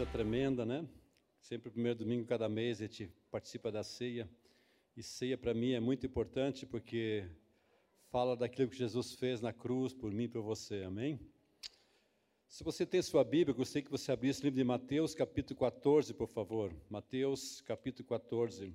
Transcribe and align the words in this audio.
coisa 0.00 0.12
tremenda, 0.12 0.64
né? 0.64 0.88
Sempre 1.42 1.68
o 1.68 1.72
primeiro 1.72 1.98
domingo 1.98 2.24
cada 2.24 2.48
mês 2.48 2.80
a 2.80 2.86
gente 2.86 3.12
participa 3.30 3.70
da 3.70 3.84
ceia. 3.84 4.26
E 4.96 5.02
ceia 5.02 5.36
para 5.36 5.52
mim 5.52 5.72
é 5.72 5.80
muito 5.80 6.06
importante 6.06 6.64
porque 6.64 7.28
fala 8.08 8.34
daquilo 8.34 8.70
que 8.70 8.76
Jesus 8.78 9.12
fez 9.12 9.42
na 9.42 9.52
cruz 9.52 9.92
por 9.92 10.10
mim 10.10 10.24
e 10.24 10.28
por 10.28 10.40
você. 10.40 10.84
Amém? 10.84 11.20
Se 12.48 12.64
você 12.64 12.86
tem 12.86 13.02
sua 13.02 13.22
Bíblia, 13.22 13.54
gostaria 13.54 13.84
que 13.84 13.90
você 13.90 14.10
abrisse 14.10 14.40
o 14.40 14.44
livro 14.44 14.56
de 14.56 14.64
Mateus, 14.64 15.14
capítulo 15.14 15.60
14, 15.60 16.14
por 16.14 16.28
favor. 16.28 16.74
Mateus, 16.88 17.60
capítulo 17.60 18.08
14, 18.08 18.72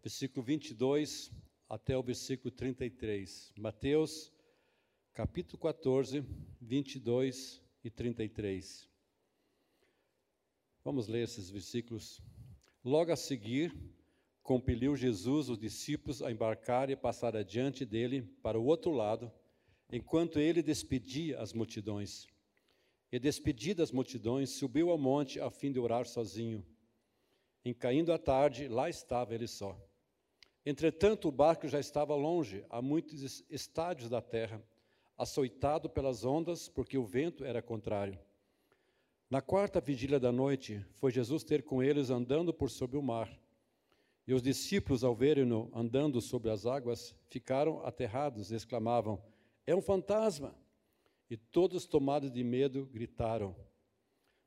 versículo 0.00 0.42
22 0.42 1.30
até 1.68 1.94
o 1.98 2.02
versículo 2.02 2.50
33. 2.50 3.52
Mateus, 3.58 4.32
capítulo 5.12 5.58
14, 5.58 6.24
22 6.62 7.60
e 7.84 7.90
33. 7.90 8.93
Vamos 10.84 11.08
ler 11.08 11.22
esses 11.22 11.48
versículos. 11.48 12.20
Logo 12.84 13.10
a 13.10 13.16
seguir, 13.16 13.74
compeliu 14.42 14.94
Jesus 14.94 15.48
os 15.48 15.58
discípulos 15.58 16.20
a 16.22 16.30
embarcar 16.30 16.90
e 16.90 16.96
passar 16.96 17.34
adiante 17.34 17.86
dele 17.86 18.20
para 18.42 18.60
o 18.60 18.66
outro 18.66 18.92
lado, 18.92 19.32
enquanto 19.90 20.38
ele 20.38 20.62
despedia 20.62 21.40
as 21.40 21.54
multidões. 21.54 22.26
E 23.10 23.18
despedidas 23.18 23.88
as 23.88 23.92
multidões, 23.92 24.50
subiu 24.50 24.90
ao 24.90 24.98
monte 24.98 25.40
a 25.40 25.48
fim 25.48 25.72
de 25.72 25.80
orar 25.80 26.04
sozinho. 26.04 26.62
Em 27.64 27.72
caindo 27.72 28.12
a 28.12 28.18
tarde, 28.18 28.68
lá 28.68 28.90
estava 28.90 29.34
ele 29.34 29.46
só. 29.46 29.80
Entretanto, 30.66 31.28
o 31.28 31.32
barco 31.32 31.66
já 31.66 31.80
estava 31.80 32.14
longe, 32.14 32.62
a 32.68 32.82
muitos 32.82 33.42
estádios 33.48 34.10
da 34.10 34.20
terra, 34.20 34.62
açoitado 35.16 35.88
pelas 35.88 36.26
ondas, 36.26 36.68
porque 36.68 36.98
o 36.98 37.06
vento 37.06 37.42
era 37.42 37.62
contrário. 37.62 38.18
Na 39.34 39.42
quarta 39.42 39.80
vigília 39.80 40.20
da 40.20 40.30
noite, 40.30 40.80
foi 40.92 41.10
Jesus 41.10 41.42
ter 41.42 41.64
com 41.64 41.82
eles 41.82 42.08
andando 42.08 42.54
por 42.54 42.70
sobre 42.70 42.96
o 42.96 43.02
mar. 43.02 43.28
E 44.28 44.32
os 44.32 44.40
discípulos, 44.40 45.02
ao 45.02 45.12
verem-no 45.12 45.72
andando 45.74 46.20
sobre 46.20 46.50
as 46.52 46.66
águas, 46.66 47.12
ficaram 47.26 47.84
aterrados 47.84 48.52
e 48.52 48.54
exclamavam: 48.54 49.20
É 49.66 49.74
um 49.74 49.82
fantasma! 49.82 50.54
E 51.28 51.36
todos, 51.36 51.84
tomados 51.84 52.30
de 52.30 52.44
medo, 52.44 52.86
gritaram. 52.86 53.56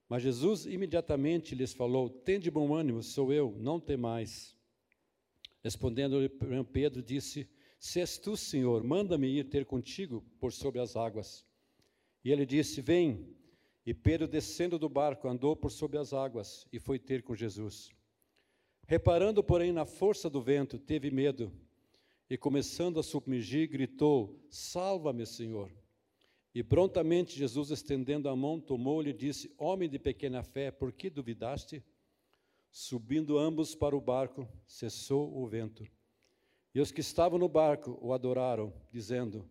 Mas 0.08 0.23
Jesus 0.23 0.65
imediatamente 0.65 1.53
lhes 1.53 1.73
falou: 1.73 2.09
Tende 2.09 2.49
bom 2.49 2.73
ânimo, 2.73 3.03
sou 3.03 3.33
eu, 3.33 3.58
não 3.59 3.81
temais. 3.81 4.55
Respondendo-lhe 5.61 6.30
Pedro, 6.63 7.03
disse: 7.03 7.45
Se 7.77 7.99
és 7.99 8.17
tu, 8.17 8.38
Senhor, 8.38 8.85
manda-me 8.85 9.27
ir 9.27 9.49
ter 9.49 9.65
contigo 9.65 10.23
por 10.39 10.53
sobre 10.53 10.80
as 10.80 10.95
águas. 10.95 11.45
E 12.23 12.31
ele 12.31 12.45
disse: 12.45 12.80
Vem. 12.80 13.35
E 13.88 13.93
Pedro, 13.93 14.27
descendo 14.27 14.77
do 14.77 14.89
barco, 14.89 15.30
andou 15.30 15.55
por 15.55 15.71
sobre 15.71 15.97
as 15.97 16.11
águas 16.11 16.67
e 16.73 16.77
foi 16.77 16.99
ter 16.99 17.23
com 17.23 17.33
Jesus. 17.33 17.89
Reparando, 18.85 19.41
porém, 19.41 19.71
na 19.71 19.85
força 19.85 20.30
do 20.30 20.41
vento, 20.41 20.77
teve 20.77 21.09
medo 21.09 21.53
e, 22.30 22.38
começando 22.38 22.99
a 22.99 23.03
submergir, 23.03 23.69
gritou: 23.69 24.45
Salva-me, 24.49 25.25
Senhor. 25.25 25.71
E 26.53 26.61
prontamente 26.61 27.39
Jesus, 27.39 27.71
estendendo 27.71 28.27
a 28.27 28.35
mão, 28.35 28.59
tomou-lhe 28.59 29.11
e 29.11 29.13
disse: 29.13 29.53
Homem 29.58 29.88
de 29.88 29.97
pequena 29.97 30.43
fé, 30.43 30.69
por 30.69 30.91
que 30.91 31.09
duvidaste? 31.09 31.81
Subindo 32.69 33.38
ambos 33.38 33.73
para 33.73 33.95
o 33.95 34.02
barco, 34.02 34.45
cessou 34.65 35.33
o 35.33 35.47
vento. 35.47 35.88
E 36.75 36.81
os 36.81 36.91
que 36.91 36.99
estavam 36.99 37.39
no 37.39 37.47
barco 37.47 37.97
o 38.02 38.11
adoraram, 38.11 38.73
dizendo: 38.91 39.49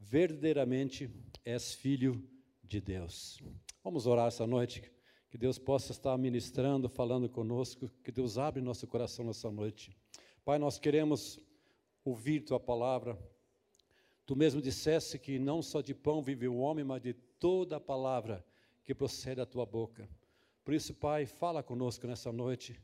Verdadeiramente 0.00 1.08
és 1.44 1.74
filho 1.76 2.14
de 2.14 2.37
Deus. 2.76 3.40
Vamos 3.82 4.06
orar 4.06 4.28
essa 4.28 4.46
noite, 4.46 4.82
que 5.30 5.38
Deus 5.38 5.58
possa 5.58 5.92
estar 5.92 6.16
ministrando, 6.18 6.88
falando 6.88 7.26
conosco, 7.26 7.90
que 8.04 8.12
Deus 8.12 8.36
abre 8.36 8.60
nosso 8.60 8.86
coração 8.86 9.24
nessa 9.24 9.50
noite. 9.50 9.96
Pai, 10.44 10.58
nós 10.58 10.78
queremos 10.78 11.40
ouvir 12.04 12.40
tua 12.42 12.60
palavra. 12.60 13.18
Tu 14.26 14.36
mesmo 14.36 14.60
disseste 14.60 15.18
que 15.18 15.38
não 15.38 15.62
só 15.62 15.80
de 15.80 15.94
pão 15.94 16.20
vive 16.20 16.46
o 16.46 16.58
homem, 16.58 16.84
mas 16.84 17.00
de 17.00 17.14
toda 17.14 17.76
a 17.76 17.80
palavra 17.80 18.44
que 18.84 18.94
procede 18.94 19.36
da 19.36 19.46
tua 19.46 19.64
boca. 19.64 20.06
Por 20.62 20.74
isso, 20.74 20.94
Pai, 20.94 21.24
fala 21.24 21.62
conosco 21.62 22.06
nessa 22.06 22.30
noite, 22.30 22.78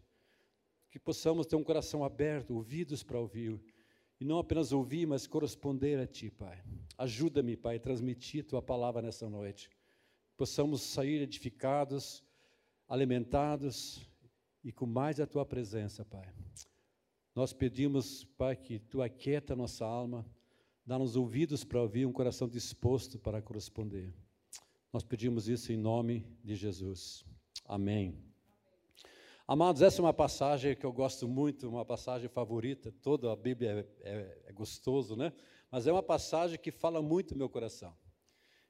que 0.91 0.99
possamos 0.99 1.47
ter 1.47 1.57
um 1.57 1.63
coração 1.63 2.03
aberto, 2.03 2.55
ouvidos 2.55 3.03
para 3.03 3.21
ouvir, 3.21 3.61
e 4.21 4.25
não 4.25 4.39
apenas 4.39 4.73
ouvir, 4.73 5.07
mas 5.07 5.27
corresponder 5.27 5.99
a 5.99 6.07
Ti, 6.07 6.31
Pai. 6.31 6.63
Ajuda-me, 6.97 7.57
Pai, 7.57 7.77
a 7.77 7.81
transmitir 7.81 8.45
Tua 8.45 8.63
palavra 8.63 9.03
nessa 9.03 9.29
noite. 9.29 9.69
Possamos 10.37 10.83
sair 10.83 11.23
edificados, 11.23 12.23
alimentados 12.89 14.01
e 14.63 14.73
com 14.73 14.87
mais 14.87 15.21
a 15.21 15.27
Tua 15.27 15.45
presença, 15.45 16.05
Pai. 16.05 16.33
Nós 17.35 17.53
pedimos, 17.53 18.25
Pai, 18.37 18.57
que 18.57 18.79
Tu 18.79 19.03
aquieta 19.03 19.57
nossa 19.57 19.85
alma, 19.85 20.25
dá-nos 20.87 21.17
ouvidos 21.17 21.65
para 21.65 21.81
ouvir, 21.81 22.07
um 22.07 22.13
coração 22.13 22.49
disposto 22.49 23.19
para 23.19 23.43
corresponder. 23.43 24.15
Nós 24.93 25.03
pedimos 25.03 25.49
isso 25.49 25.73
em 25.73 25.77
nome 25.77 26.25
de 26.45 26.55
Jesus. 26.55 27.25
Amém. 27.65 28.34
Amados, 29.47 29.83
essa 29.83 30.01
é 30.01 30.03
uma 30.03 30.15
passagem 30.15 30.75
que 30.75 30.87
eu 30.87 30.93
gosto 30.93 31.29
muito, 31.29 31.69
uma 31.69 31.85
passagem 31.85 32.31
favorita. 32.31 32.91
Toda 33.03 33.31
a 33.31 33.37
Bíblia 33.37 33.87
é, 34.03 34.11
é, 34.11 34.43
é 34.47 34.53
gostoso, 34.55 35.15
né? 35.15 35.35
Mas 35.71 35.87
é 35.87 35.93
uma 35.93 36.03
passagem 36.03 36.59
que 36.59 36.71
fala 36.71 37.03
muito 37.03 37.33
no 37.35 37.39
meu 37.41 37.51
coração. 37.51 37.95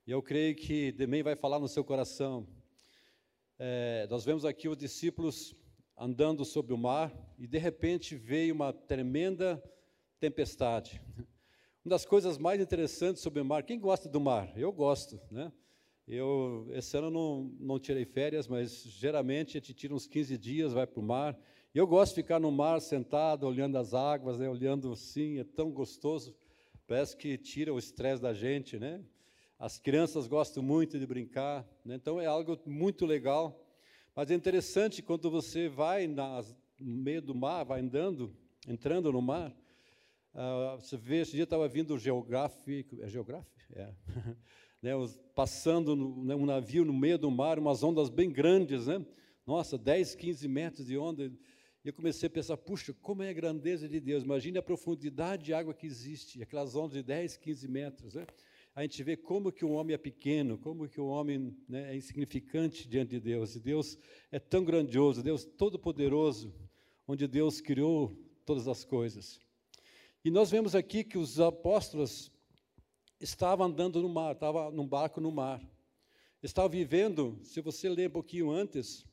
E 0.04 0.10
eu 0.10 0.20
creio 0.20 0.56
que 0.56 0.92
também 0.94 1.22
vai 1.22 1.36
falar 1.36 1.60
no 1.60 1.68
seu 1.68 1.84
coração. 1.84 2.48
É, 3.56 4.08
nós 4.10 4.24
vemos 4.24 4.44
aqui 4.44 4.68
os 4.68 4.76
discípulos 4.76 5.54
andando 5.96 6.44
sobre 6.44 6.74
o 6.74 6.78
mar 6.78 7.14
e 7.38 7.46
de 7.46 7.58
repente 7.58 8.16
veio 8.16 8.52
uma 8.52 8.72
tremenda 8.72 9.62
tempestade. 10.18 11.00
Uma 11.84 11.90
das 11.90 12.06
coisas 12.06 12.38
mais 12.38 12.60
interessantes 12.60 13.22
sobre 13.22 13.42
o 13.42 13.44
mar, 13.44 13.62
quem 13.62 13.78
gosta 13.78 14.08
do 14.08 14.18
mar? 14.18 14.50
Eu 14.56 14.72
gosto, 14.72 15.20
né? 15.30 15.52
Eu, 16.06 16.68
esse 16.72 16.96
ano 16.98 17.10
não, 17.10 17.50
não 17.58 17.78
tirei 17.78 18.04
férias, 18.04 18.46
mas 18.46 18.82
geralmente 18.84 19.56
a 19.56 19.60
gente 19.60 19.72
tira 19.72 19.94
uns 19.94 20.06
15 20.06 20.36
dias, 20.36 20.72
vai 20.72 20.86
para 20.86 21.00
o 21.00 21.02
mar. 21.02 21.38
Eu 21.74 21.86
gosto 21.86 22.14
de 22.14 22.22
ficar 22.22 22.38
no 22.38 22.52
mar 22.52 22.80
sentado, 22.80 23.46
olhando 23.46 23.78
as 23.78 23.94
águas, 23.94 24.38
né, 24.38 24.48
olhando 24.48 24.92
assim, 24.92 25.38
é 25.38 25.44
tão 25.44 25.70
gostoso. 25.70 26.36
Parece 26.86 27.16
que 27.16 27.38
tira 27.38 27.72
o 27.72 27.78
estresse 27.78 28.20
da 28.20 28.34
gente, 28.34 28.78
né? 28.78 29.02
As 29.58 29.78
crianças 29.78 30.26
gostam 30.26 30.62
muito 30.62 30.98
de 30.98 31.06
brincar, 31.06 31.66
né? 31.84 31.94
então 31.94 32.20
é 32.20 32.26
algo 32.26 32.60
muito 32.66 33.06
legal. 33.06 33.64
Mas 34.14 34.30
é 34.30 34.34
interessante 34.34 35.02
quando 35.02 35.30
você 35.30 35.68
vai 35.68 36.06
no 36.06 36.44
meio 36.78 37.22
do 37.22 37.34
mar, 37.34 37.64
vai 37.64 37.80
andando, 37.80 38.36
entrando 38.68 39.10
no 39.10 39.22
mar, 39.22 39.50
uh, 40.34 40.78
você 40.78 40.98
vê, 40.98 41.22
esse 41.22 41.32
dia 41.32 41.44
estava 41.44 41.66
vindo 41.66 41.94
o 41.94 41.98
geográfico, 41.98 42.70
é 43.00 43.08
geográfico? 43.08 43.54
É. 43.72 43.94
né, 44.84 44.92
passando 45.34 45.96
no, 45.96 46.22
né, 46.22 46.34
um 46.34 46.44
navio 46.44 46.84
no 46.84 46.92
meio 46.92 47.16
do 47.16 47.30
mar, 47.30 47.58
umas 47.58 47.82
ondas 47.82 48.10
bem 48.10 48.30
grandes, 48.30 48.86
né? 48.86 49.02
Nossa, 49.46 49.78
10, 49.78 50.14
15 50.14 50.46
metros 50.46 50.86
de 50.86 50.98
onda. 50.98 51.24
E 51.24 51.88
eu 51.88 51.92
comecei 51.94 52.26
a 52.26 52.30
pensar, 52.30 52.58
puxa, 52.58 52.92
como 53.00 53.22
é 53.22 53.30
a 53.30 53.32
grandeza 53.32 53.88
de 53.88 53.98
Deus. 53.98 54.24
Imagine 54.24 54.58
a 54.58 54.62
profundidade 54.62 55.44
de 55.44 55.54
água 55.54 55.72
que 55.72 55.86
existe, 55.86 56.42
aquelas 56.42 56.76
ondas 56.76 56.92
de 56.92 57.02
10, 57.02 57.38
15 57.38 57.66
metros, 57.66 58.14
né? 58.14 58.26
A 58.74 58.82
gente 58.82 59.02
vê 59.02 59.16
como 59.16 59.50
que 59.50 59.64
o 59.64 59.70
homem 59.70 59.94
é 59.94 59.98
pequeno, 59.98 60.58
como 60.58 60.86
que 60.86 61.00
o 61.00 61.06
homem 61.06 61.56
né, 61.66 61.92
é 61.92 61.96
insignificante 61.96 62.86
diante 62.86 63.12
de 63.12 63.20
Deus. 63.20 63.56
E 63.56 63.60
Deus 63.60 63.96
é 64.30 64.38
tão 64.38 64.64
grandioso, 64.64 65.22
Deus 65.22 65.46
todo-poderoso, 65.46 66.52
onde 67.08 67.26
Deus 67.26 67.58
criou 67.58 68.14
todas 68.44 68.68
as 68.68 68.84
coisas. 68.84 69.40
E 70.22 70.30
nós 70.30 70.50
vemos 70.50 70.74
aqui 70.74 71.04
que 71.04 71.16
os 71.16 71.40
apóstolos 71.40 72.33
estava 73.20 73.64
andando 73.64 74.02
no 74.02 74.08
mar, 74.08 74.32
estava 74.32 74.70
num 74.70 74.86
barco 74.86 75.20
no 75.20 75.30
mar. 75.30 75.60
Estava 76.42 76.68
vivendo, 76.68 77.38
se 77.42 77.60
você 77.60 77.88
ler 77.88 78.08
um 78.08 78.12
pouquinho 78.12 78.50
antes, 78.50 79.06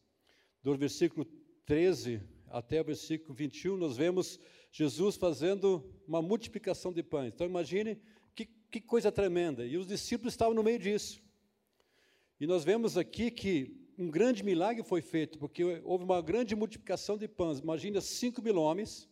do 0.62 0.77
versículo 0.77 1.25
13 1.65 2.21
até 2.50 2.81
o 2.81 2.83
versículo 2.83 3.33
21, 3.33 3.77
nós 3.77 3.95
vemos 3.95 4.39
Jesus 4.71 5.15
fazendo 5.15 5.89
uma 6.07 6.21
multiplicação 6.21 6.92
de 6.92 7.01
pães. 7.01 7.33
Então 7.33 7.48
imagine 7.48 8.00
que, 8.36 8.45
que 8.45 8.81
coisa 8.81 9.12
tremenda. 9.12 9.65
E 9.65 9.77
os 9.77 9.88
discípulos 9.88 10.33
estavam 10.33 10.53
no 10.53 10.63
meio 10.63 10.80
disso. 10.80 11.21
E 12.39 12.48
nós 12.48 12.63
vemos 12.63 12.98
aqui 12.98 13.31
que 13.31 13.81
um 13.98 14.09
grande 14.09 14.44
milagre 14.44 14.83
foi 14.83 15.01
feito, 15.01 15.38
porque 15.38 15.63
houve 15.83 16.03
uma 16.03 16.21
grande 16.21 16.56
multiplicação 16.56 17.18
de 17.18 17.27
pães. 17.27 17.59
Imagina 17.59 18.01
5 18.01 18.42
mil 18.42 18.57
homens 18.57 19.09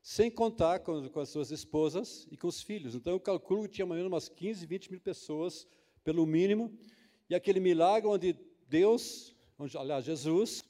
sem 0.00 0.30
contar 0.30 0.80
com, 0.80 1.08
com, 1.08 1.20
as 1.20 1.28
suas 1.28 1.50
esposas 1.50 2.26
e 2.30 2.36
com 2.36 2.48
os 2.48 2.62
filhos. 2.62 2.94
Então, 2.94 3.12
eu 3.12 3.20
calculo 3.20 3.62
que 3.64 3.76
tinha 3.76 3.86
mais 3.86 3.98
ou 3.98 4.04
menos 4.04 4.12
umas 4.12 4.28
15, 4.28 4.66
20 4.66 4.90
mil 4.90 5.00
pessoas, 5.00 5.66
pelo 6.02 6.26
mínimo, 6.26 6.72
e 7.28 7.34
aquele 7.34 7.60
milagre 7.60 8.08
onde 8.08 8.36
Deus, 8.68 9.36
onde, 9.58 9.76
aliás, 9.76 10.04
Jesus, 10.04 10.64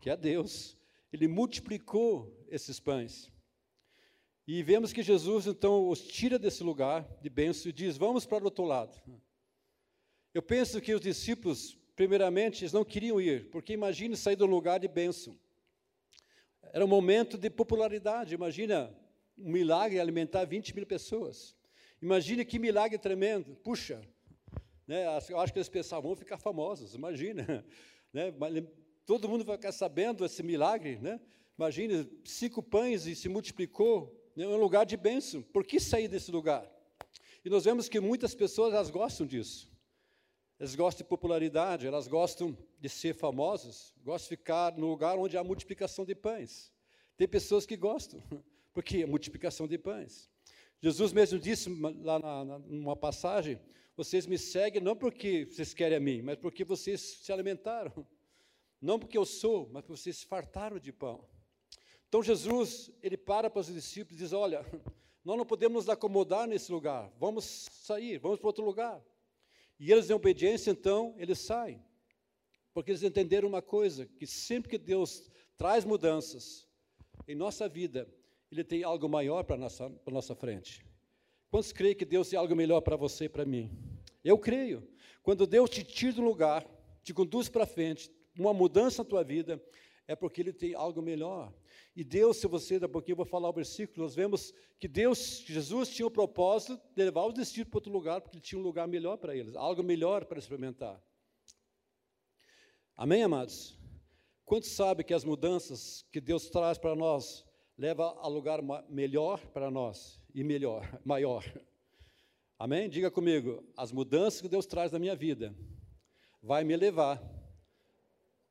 que 0.00 0.10
é 0.10 0.16
Deus, 0.16 0.76
ele 1.12 1.28
multiplicou 1.28 2.34
esses 2.48 2.80
pães. 2.80 3.30
E 4.46 4.62
vemos 4.62 4.92
que 4.92 5.02
Jesus, 5.02 5.46
então, 5.46 5.88
os 5.88 6.00
tira 6.00 6.38
desse 6.38 6.62
lugar 6.62 7.06
de 7.20 7.28
bênção 7.28 7.68
e 7.68 7.72
diz: 7.72 7.98
Vamos 7.98 8.24
para 8.24 8.42
o 8.42 8.46
outro 8.46 8.64
lado. 8.64 8.98
Eu 10.32 10.40
penso 10.40 10.80
que 10.80 10.94
os 10.94 11.00
discípulos 11.00 11.78
primeiramente, 11.98 12.62
eles 12.62 12.72
não 12.72 12.84
queriam 12.84 13.20
ir, 13.20 13.50
porque 13.50 13.72
imagine 13.72 14.16
sair 14.16 14.36
do 14.36 14.46
lugar 14.46 14.78
de 14.78 14.86
bênção. 14.86 15.36
Era 16.72 16.84
um 16.84 16.88
momento 16.88 17.36
de 17.38 17.50
popularidade. 17.50 18.34
Imagina 18.34 18.94
um 19.36 19.50
milagre 19.50 20.00
alimentar 20.00 20.44
20 20.44 20.74
mil 20.74 20.86
pessoas. 20.86 21.56
Imagine 22.00 22.44
que 22.44 22.58
milagre 22.58 22.98
tremendo. 22.98 23.56
Puxa, 23.56 24.00
né, 24.86 25.04
eu 25.28 25.38
acho 25.38 25.52
que 25.52 25.58
eles 25.58 25.68
pensavam, 25.68 26.10
vão 26.10 26.16
ficar 26.16 26.38
famosos, 26.38 26.94
imagina. 26.94 27.64
Né, 28.10 28.32
todo 29.04 29.28
mundo 29.28 29.44
vai 29.44 29.58
ficar 29.58 29.70
sabendo 29.70 30.24
esse 30.24 30.42
milagre. 30.42 30.96
Né? 30.96 31.20
Imagine, 31.58 32.10
cinco 32.24 32.62
pães 32.62 33.06
e 33.06 33.14
se 33.14 33.28
multiplicou. 33.28 34.18
Né, 34.34 34.46
um 34.46 34.56
lugar 34.56 34.86
de 34.86 34.96
bênção. 34.96 35.42
Por 35.42 35.62
que 35.62 35.78
sair 35.78 36.08
desse 36.08 36.30
lugar? 36.30 36.66
E 37.44 37.50
nós 37.50 37.66
vemos 37.66 37.86
que 37.86 38.00
muitas 38.00 38.34
pessoas 38.34 38.72
elas 38.72 38.88
gostam 38.88 39.26
disso. 39.26 39.70
Elas 40.58 40.74
gostam 40.74 41.04
de 41.04 41.08
popularidade, 41.08 41.86
elas 41.86 42.08
gostam 42.08 42.56
de 42.80 42.88
ser 42.88 43.14
famosas, 43.14 43.94
gostam 44.04 44.24
de 44.24 44.36
ficar 44.36 44.76
no 44.76 44.88
lugar 44.88 45.16
onde 45.16 45.36
há 45.36 45.44
multiplicação 45.44 46.04
de 46.04 46.14
pães. 46.14 46.72
Tem 47.16 47.28
pessoas 47.28 47.64
que 47.64 47.76
gostam, 47.76 48.22
porque 48.74 48.98
é 48.98 49.06
multiplicação 49.06 49.68
de 49.68 49.78
pães. 49.78 50.28
Jesus 50.80 51.12
mesmo 51.12 51.38
disse 51.38 51.68
lá 52.02 52.18
na, 52.18 52.44
na, 52.44 52.58
numa 52.58 52.96
passagem: 52.96 53.60
vocês 53.96 54.26
me 54.26 54.38
seguem 54.38 54.80
não 54.80 54.96
porque 54.96 55.44
vocês 55.44 55.74
querem 55.74 55.96
a 55.96 56.00
mim, 56.00 56.22
mas 56.22 56.36
porque 56.36 56.64
vocês 56.64 57.00
se 57.00 57.32
alimentaram. 57.32 58.06
Não 58.80 58.98
porque 58.98 59.18
eu 59.18 59.24
sou, 59.24 59.68
mas 59.72 59.82
porque 59.82 60.00
vocês 60.00 60.18
se 60.18 60.26
fartaram 60.26 60.78
de 60.78 60.92
pão. 60.92 61.24
Então 62.08 62.22
Jesus, 62.22 62.90
ele 63.02 63.16
para 63.16 63.50
para 63.50 63.60
os 63.60 63.66
discípulos 63.66 64.20
e 64.20 64.24
diz: 64.24 64.32
Olha, 64.32 64.64
nós 65.24 65.36
não 65.36 65.44
podemos 65.44 65.84
nos 65.84 65.88
acomodar 65.88 66.46
nesse 66.46 66.70
lugar, 66.70 67.12
vamos 67.18 67.44
sair, 67.44 68.18
vamos 68.18 68.38
para 68.38 68.46
outro 68.46 68.64
lugar. 68.64 69.04
E 69.78 69.92
eles, 69.92 70.10
em 70.10 70.12
obediência, 70.12 70.70
então, 70.70 71.14
eles 71.18 71.38
saem. 71.38 71.82
Porque 72.74 72.90
eles 72.90 73.02
entenderam 73.02 73.48
uma 73.48 73.62
coisa: 73.62 74.06
que 74.06 74.26
sempre 74.26 74.70
que 74.70 74.78
Deus 74.78 75.30
traz 75.56 75.84
mudanças 75.84 76.68
em 77.26 77.34
nossa 77.34 77.68
vida, 77.68 78.08
Ele 78.50 78.64
tem 78.64 78.82
algo 78.82 79.08
maior 79.08 79.44
para 79.44 79.56
a 79.56 79.58
nossa, 79.58 79.92
nossa 80.06 80.34
frente. 80.34 80.84
Quantos 81.50 81.72
creem 81.72 81.94
que 81.94 82.04
Deus 82.04 82.28
tem 82.28 82.38
algo 82.38 82.54
melhor 82.54 82.80
para 82.80 82.96
você 82.96 83.24
e 83.24 83.28
para 83.28 83.44
mim? 83.44 83.70
Eu 84.22 84.38
creio. 84.38 84.86
Quando 85.22 85.46
Deus 85.46 85.70
te 85.70 85.82
tira 85.82 86.14
do 86.14 86.22
lugar, 86.22 86.66
te 87.02 87.14
conduz 87.14 87.48
para 87.48 87.66
frente, 87.66 88.10
uma 88.38 88.52
mudança 88.52 89.02
na 89.02 89.08
tua 89.08 89.24
vida, 89.24 89.62
é 90.06 90.14
porque 90.14 90.40
Ele 90.40 90.52
tem 90.52 90.74
algo 90.74 91.02
melhor. 91.02 91.52
E 91.98 92.04
Deus, 92.04 92.36
se 92.36 92.46
você, 92.46 92.78
daqui 92.78 92.84
a 92.84 92.92
pouquinho 92.92 93.14
eu 93.14 93.16
vou 93.16 93.26
falar 93.26 93.48
o 93.48 93.52
versículo, 93.52 94.04
nós 94.04 94.14
vemos 94.14 94.54
que 94.78 94.86
Deus, 94.86 95.42
Jesus 95.44 95.88
tinha 95.88 96.06
o 96.06 96.10
propósito 96.12 96.80
de 96.94 97.02
levar 97.02 97.26
os 97.26 97.34
discípulos 97.34 97.70
para 97.70 97.78
outro 97.78 97.92
lugar, 97.92 98.20
porque 98.20 98.36
ele 98.36 98.44
tinha 98.44 98.56
um 98.56 98.62
lugar 98.62 98.86
melhor 98.86 99.16
para 99.16 99.34
eles, 99.34 99.56
algo 99.56 99.82
melhor 99.82 100.24
para 100.24 100.38
experimentar. 100.38 101.02
Amém, 102.96 103.24
amados? 103.24 103.76
Quantos 104.44 104.70
sabem 104.70 105.04
que 105.04 105.12
as 105.12 105.24
mudanças 105.24 106.06
que 106.12 106.20
Deus 106.20 106.48
traz 106.48 106.78
para 106.78 106.94
nós 106.94 107.44
leva 107.76 108.16
a 108.20 108.28
lugar 108.28 108.60
melhor 108.88 109.44
para 109.48 109.68
nós 109.68 110.22
e 110.32 110.44
melhor, 110.44 110.88
maior? 111.04 111.44
Amém? 112.56 112.88
Diga 112.88 113.10
comigo, 113.10 113.68
as 113.76 113.90
mudanças 113.90 114.40
que 114.40 114.48
Deus 114.48 114.66
traz 114.66 114.92
na 114.92 115.00
minha 115.00 115.16
vida 115.16 115.52
vai 116.40 116.62
me 116.62 116.76
levar 116.76 117.20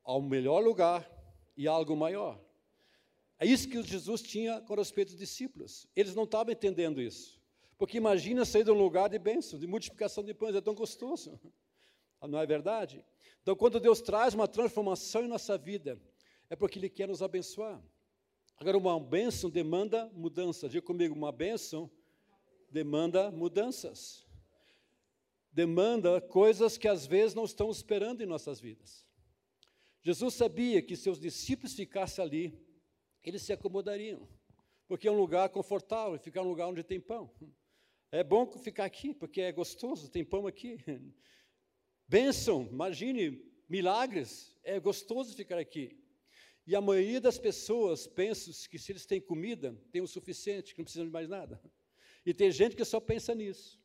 ao 0.04 0.20
melhor 0.20 0.62
lugar 0.62 1.10
e 1.56 1.66
algo 1.66 1.96
maior. 1.96 2.46
É 3.38 3.46
isso 3.46 3.68
que 3.68 3.80
Jesus 3.82 4.20
tinha 4.20 4.60
com 4.60 4.74
respeito 4.74 5.10
aos 5.10 5.18
discípulos. 5.18 5.86
Eles 5.94 6.14
não 6.14 6.24
estavam 6.24 6.52
entendendo 6.52 7.00
isso. 7.00 7.40
Porque 7.76 7.96
imagina 7.96 8.44
sair 8.44 8.64
de 8.64 8.70
um 8.72 8.78
lugar 8.78 9.08
de 9.08 9.18
bênção, 9.18 9.58
de 9.58 9.66
multiplicação 9.66 10.24
de 10.24 10.34
pães, 10.34 10.56
é 10.56 10.60
tão 10.60 10.74
gostoso. 10.74 11.38
Não 12.20 12.40
é 12.40 12.44
verdade? 12.44 13.04
Então, 13.40 13.54
quando 13.54 13.78
Deus 13.78 14.00
traz 14.00 14.34
uma 14.34 14.48
transformação 14.48 15.24
em 15.24 15.28
nossa 15.28 15.56
vida, 15.56 15.96
é 16.50 16.56
porque 16.56 16.80
Ele 16.80 16.90
quer 16.90 17.06
nos 17.06 17.22
abençoar. 17.22 17.80
Agora, 18.56 18.76
uma 18.76 18.98
bênção 18.98 19.48
demanda 19.48 20.10
mudança. 20.12 20.68
Diga 20.68 20.84
comigo, 20.84 21.14
uma 21.14 21.30
bênção 21.30 21.88
demanda 22.68 23.30
mudanças. 23.30 24.26
Demanda 25.52 26.20
coisas 26.20 26.76
que 26.76 26.88
às 26.88 27.06
vezes 27.06 27.36
não 27.36 27.44
estamos 27.44 27.76
esperando 27.76 28.20
em 28.20 28.26
nossas 28.26 28.60
vidas. 28.60 29.06
Jesus 30.02 30.34
sabia 30.34 30.82
que 30.82 30.96
se 30.96 31.08
os 31.08 31.20
discípulos 31.20 31.74
ficassem 31.74 32.24
ali, 32.24 32.67
eles 33.22 33.42
se 33.42 33.52
acomodariam, 33.52 34.28
porque 34.86 35.08
é 35.08 35.10
um 35.10 35.18
lugar 35.18 35.48
confortável, 35.48 36.18
ficar 36.18 36.42
um 36.42 36.48
lugar 36.48 36.68
onde 36.68 36.82
tem 36.82 37.00
pão. 37.00 37.30
É 38.10 38.24
bom 38.24 38.46
ficar 38.58 38.84
aqui, 38.84 39.12
porque 39.12 39.40
é 39.40 39.52
gostoso, 39.52 40.10
tem 40.10 40.24
pão 40.24 40.46
aqui. 40.46 40.78
Bênção, 42.08 42.66
imagine, 42.70 43.44
milagres, 43.68 44.56
é 44.64 44.80
gostoso 44.80 45.34
ficar 45.34 45.58
aqui. 45.58 46.02
E 46.66 46.74
a 46.74 46.80
maioria 46.80 47.20
das 47.20 47.38
pessoas 47.38 48.06
pensa 48.06 48.50
que 48.68 48.78
se 48.78 48.92
eles 48.92 49.06
têm 49.06 49.20
comida, 49.20 49.74
tem 49.90 50.02
o 50.02 50.06
suficiente, 50.06 50.74
que 50.74 50.80
não 50.80 50.84
precisam 50.84 51.06
de 51.06 51.12
mais 51.12 51.28
nada. 51.28 51.60
E 52.24 52.34
tem 52.34 52.50
gente 52.50 52.76
que 52.76 52.84
só 52.84 53.00
pensa 53.00 53.34
nisso. 53.34 53.80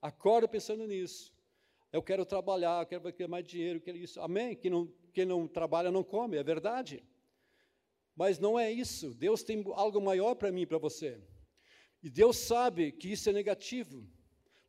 Acorda 0.00 0.46
pensando 0.46 0.86
nisso. 0.86 1.34
Eu 1.92 2.02
quero 2.02 2.24
trabalhar, 2.24 2.82
eu 2.82 2.86
quero 2.86 3.12
ter 3.12 3.26
mais 3.26 3.44
dinheiro, 3.44 3.78
eu 3.78 3.82
quero 3.82 3.98
isso. 3.98 4.20
Amém? 4.20 4.54
Quem 4.54 4.70
não, 4.70 4.86
quem 5.12 5.24
não 5.24 5.48
trabalha 5.48 5.90
não 5.90 6.04
come, 6.04 6.36
é 6.36 6.42
verdade. 6.42 7.02
Mas 8.20 8.38
não 8.38 8.58
é 8.58 8.70
isso. 8.70 9.14
Deus 9.14 9.42
tem 9.42 9.64
algo 9.72 9.98
maior 9.98 10.34
para 10.34 10.52
mim 10.52 10.60
e 10.60 10.66
para 10.66 10.76
você. 10.76 11.18
E 12.02 12.10
Deus 12.10 12.36
sabe 12.36 12.92
que 12.92 13.10
isso 13.10 13.30
é 13.30 13.32
negativo. 13.32 14.06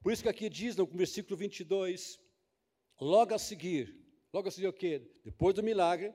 Por 0.02 0.14
isso 0.14 0.24
que 0.24 0.30
aqui 0.30 0.48
diz 0.50 0.78
no 0.78 0.86
versículo 0.86 1.36
22, 1.36 2.18
logo 2.98 3.34
a 3.34 3.38
seguir, 3.38 3.94
logo 4.32 4.48
a 4.48 4.52
seguir 4.52 4.68
o 4.68 4.74
quê? 4.74 5.06
Depois 5.26 5.54
do 5.54 5.62
milagre, 5.62 6.14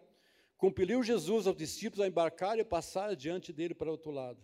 compeliu 0.57 1.03
Jesus 1.03 1.47
aos 1.47 1.55
discípulos 1.55 2.01
a 2.01 2.09
embarcar 2.09 2.59
e 2.59 2.65
passar 2.65 3.15
diante 3.15 3.53
dele 3.53 3.75
para 3.75 3.89
o 3.89 3.93
outro 3.93 4.11
lado. 4.11 4.43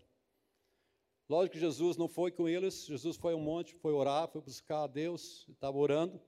Lógico 1.30 1.54
que 1.54 1.60
Jesus 1.60 1.96
não 1.96 2.08
foi 2.08 2.30
com 2.30 2.46
eles, 2.46 2.84
Jesus 2.84 3.16
foi 3.16 3.32
a 3.32 3.36
um 3.36 3.40
monte, 3.40 3.74
foi 3.74 3.94
orar, 3.94 4.28
foi 4.28 4.42
buscar 4.42 4.82
a 4.82 4.86
Deus, 4.86 5.46
estava 5.48 5.78
orando. 5.78 6.20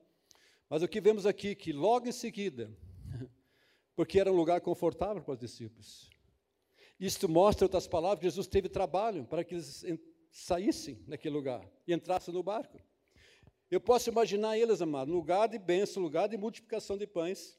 Mas 0.71 0.83
o 0.83 0.89
que 0.89 0.99
vemos 0.99 1.27
aqui, 1.27 1.55
que 1.55 1.75
logo 1.75 2.09
em 2.09 2.13
seguida, 2.13 2.75
porque 3.95 4.19
era 4.19 4.33
um 4.33 4.37
lugar 4.37 4.63
confortável 4.63 5.23
para 5.23 5.35
os 5.35 5.39
discípulos, 5.39 6.14
isto 7.07 7.29
mostra, 7.29 7.65
outras 7.65 7.87
palavras, 7.87 8.21
que 8.21 8.27
Jesus 8.27 8.47
teve 8.47 8.69
trabalho 8.69 9.25
para 9.25 9.45
que 9.45 9.55
eles 9.55 9.85
saíssem 10.31 11.03
daquele 11.07 11.35
lugar 11.35 11.69
e 11.87 11.93
entrassem 11.93 12.33
no 12.33 12.43
barco. 12.43 12.81
Eu 13.71 13.81
posso 13.81 14.09
imaginar 14.11 14.59
eles, 14.59 14.81
amado, 14.81 15.13
lugar 15.13 15.49
de 15.49 15.59
bênção, 15.59 16.03
lugar 16.03 16.29
de 16.29 16.37
multiplicação 16.37 16.97
de 16.97 17.07
pães. 17.07 17.59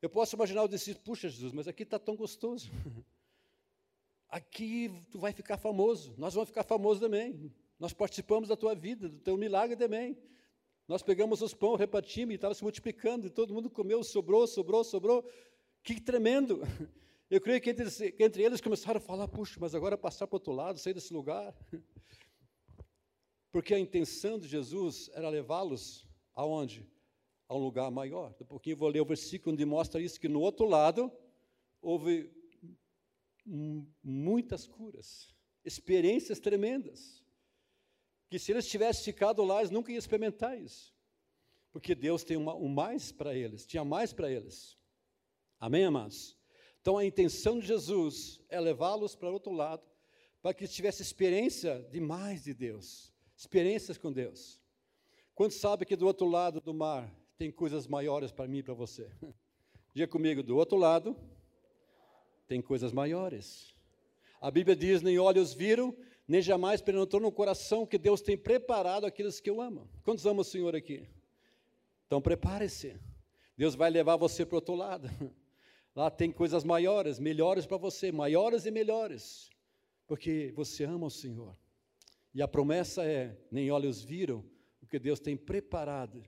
Eu 0.00 0.08
posso 0.08 0.36
imaginar 0.36 0.62
o 0.62 0.68
discípulo, 0.68 1.04
puxa 1.04 1.28
Jesus, 1.28 1.52
mas 1.52 1.66
aqui 1.66 1.82
está 1.82 1.98
tão 1.98 2.16
gostoso. 2.16 2.70
Aqui 4.28 5.04
tu 5.10 5.18
vai 5.18 5.32
ficar 5.32 5.56
famoso, 5.56 6.14
nós 6.16 6.34
vamos 6.34 6.50
ficar 6.50 6.62
famosos 6.62 7.00
também. 7.00 7.52
Nós 7.80 7.92
participamos 7.92 8.48
da 8.48 8.56
tua 8.56 8.76
vida, 8.76 9.08
do 9.08 9.18
teu 9.18 9.36
milagre 9.36 9.76
também. 9.76 10.16
Nós 10.86 11.02
pegamos 11.02 11.42
os 11.42 11.52
pães, 11.52 11.80
repartimos 11.80 12.30
e 12.30 12.36
estava 12.36 12.54
se 12.54 12.62
multiplicando, 12.62 13.26
e 13.26 13.30
todo 13.30 13.52
mundo 13.52 13.68
comeu, 13.68 14.04
sobrou, 14.04 14.46
sobrou, 14.46 14.84
sobrou. 14.84 15.28
Que 15.82 16.00
tremendo! 16.00 16.60
Eu 17.30 17.40
creio 17.40 17.60
que 17.60 17.70
entre, 17.70 18.10
que 18.10 18.24
entre 18.24 18.42
eles 18.42 18.60
começaram 18.60 18.98
a 18.98 19.00
falar, 19.00 19.28
puxa, 19.28 19.56
mas 19.60 19.72
agora 19.72 19.96
passar 19.96 20.26
para 20.26 20.34
o 20.34 20.38
outro 20.38 20.52
lado, 20.52 20.80
sair 20.80 20.94
desse 20.94 21.14
lugar. 21.14 21.54
Porque 23.52 23.72
a 23.72 23.78
intenção 23.78 24.36
de 24.36 24.48
Jesus 24.48 25.08
era 25.14 25.28
levá-los 25.28 26.08
aonde? 26.34 26.84
A 27.48 27.54
um 27.54 27.58
lugar 27.58 27.88
maior. 27.88 28.30
Daqui 28.30 28.42
a 28.42 28.46
pouquinho 28.46 28.74
eu 28.74 28.78
vou 28.78 28.88
ler 28.88 29.00
o 29.00 29.04
versículo 29.04 29.52
onde 29.52 29.64
mostra 29.64 30.00
isso, 30.00 30.18
que 30.18 30.28
no 30.28 30.40
outro 30.40 30.66
lado 30.66 31.12
houve 31.80 32.32
muitas 34.02 34.66
curas, 34.66 35.32
experiências 35.64 36.40
tremendas. 36.40 37.24
Que 38.28 38.40
se 38.40 38.50
eles 38.50 38.68
tivessem 38.68 39.04
ficado 39.04 39.44
lá, 39.44 39.58
eles 39.58 39.70
nunca 39.70 39.92
iam 39.92 39.98
experimentar 39.98 40.60
isso. 40.60 40.92
Porque 41.70 41.94
Deus 41.94 42.24
tem 42.24 42.36
uma, 42.36 42.56
um 42.56 42.68
mais 42.68 43.12
para 43.12 43.36
eles, 43.36 43.66
tinha 43.66 43.84
mais 43.84 44.12
para 44.12 44.30
eles. 44.30 44.76
Amém, 45.60 45.84
amados? 45.84 46.39
Então 46.80 46.96
a 46.96 47.04
intenção 47.04 47.58
de 47.58 47.66
Jesus 47.66 48.40
é 48.48 48.58
levá-los 48.58 49.14
para 49.14 49.30
outro 49.30 49.52
lado, 49.52 49.82
para 50.40 50.54
que 50.54 50.64
eles 50.64 50.74
tivessem 50.74 51.04
experiência 51.04 51.86
de 51.90 52.00
mais 52.00 52.44
de 52.44 52.54
Deus, 52.54 53.12
experiências 53.36 53.98
com 53.98 54.10
Deus. 54.10 54.60
Quantos 55.34 55.58
sabe 55.58 55.84
que 55.84 55.96
do 55.96 56.06
outro 56.06 56.26
lado 56.26 56.60
do 56.60 56.72
mar 56.72 57.10
tem 57.36 57.50
coisas 57.50 57.86
maiores 57.86 58.32
para 58.32 58.48
mim 58.48 58.58
e 58.58 58.62
para 58.62 58.74
você? 58.74 59.10
Diga 59.94 60.08
comigo, 60.08 60.42
do 60.42 60.56
outro 60.56 60.78
lado 60.78 61.16
tem 62.46 62.62
coisas 62.62 62.92
maiores. 62.92 63.74
A 64.40 64.50
Bíblia 64.50 64.74
diz: 64.74 65.02
nem 65.02 65.18
olhos 65.18 65.52
viram, 65.52 65.94
nem 66.26 66.40
jamais 66.40 66.80
penetrou 66.80 67.20
no 67.20 67.30
coração 67.30 67.86
que 67.86 67.98
Deus 67.98 68.20
tem 68.20 68.36
preparado 68.36 69.04
aqueles 69.04 69.40
que 69.40 69.50
o 69.50 69.60
amam. 69.60 69.88
Quantos 70.02 70.26
amam 70.26 70.40
o 70.40 70.44
Senhor 70.44 70.74
aqui? 70.74 71.08
Então 72.06 72.20
prepare-se. 72.20 72.98
Deus 73.56 73.74
vai 73.74 73.90
levar 73.90 74.16
você 74.16 74.46
para 74.46 74.54
o 74.54 74.56
outro 74.56 74.74
lado. 74.74 75.08
Lá 75.94 76.10
tem 76.10 76.30
coisas 76.30 76.64
maiores, 76.64 77.18
melhores 77.18 77.66
para 77.66 77.76
você, 77.76 78.12
maiores 78.12 78.64
e 78.66 78.70
melhores, 78.70 79.50
porque 80.06 80.52
você 80.54 80.84
ama 80.84 81.06
o 81.06 81.10
Senhor. 81.10 81.56
E 82.32 82.40
a 82.40 82.48
promessa 82.48 83.04
é: 83.04 83.36
nem 83.50 83.70
olhos 83.70 84.02
viram 84.02 84.44
o 84.80 84.86
que 84.86 84.98
Deus 84.98 85.18
tem 85.18 85.36
preparado 85.36 86.22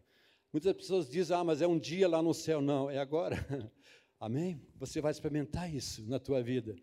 Muitas 0.53 0.77
pessoas 0.77 1.09
dizem, 1.09 1.35
ah, 1.35 1.43
mas 1.43 1.63
é 1.63 1.67
um 1.67 1.79
dia 1.79 2.07
lá 2.07 2.23
no 2.23 2.35
céu. 2.35 2.61
Não, 2.61 2.91
é 2.91 2.99
agora. 2.99 3.37
Amém? 4.21 4.61
Você 4.77 5.01
vai 5.01 5.11
experimentar 5.11 5.75
isso 5.75 6.07
na 6.07 6.19
tua 6.19 6.43
vida. 6.43 6.77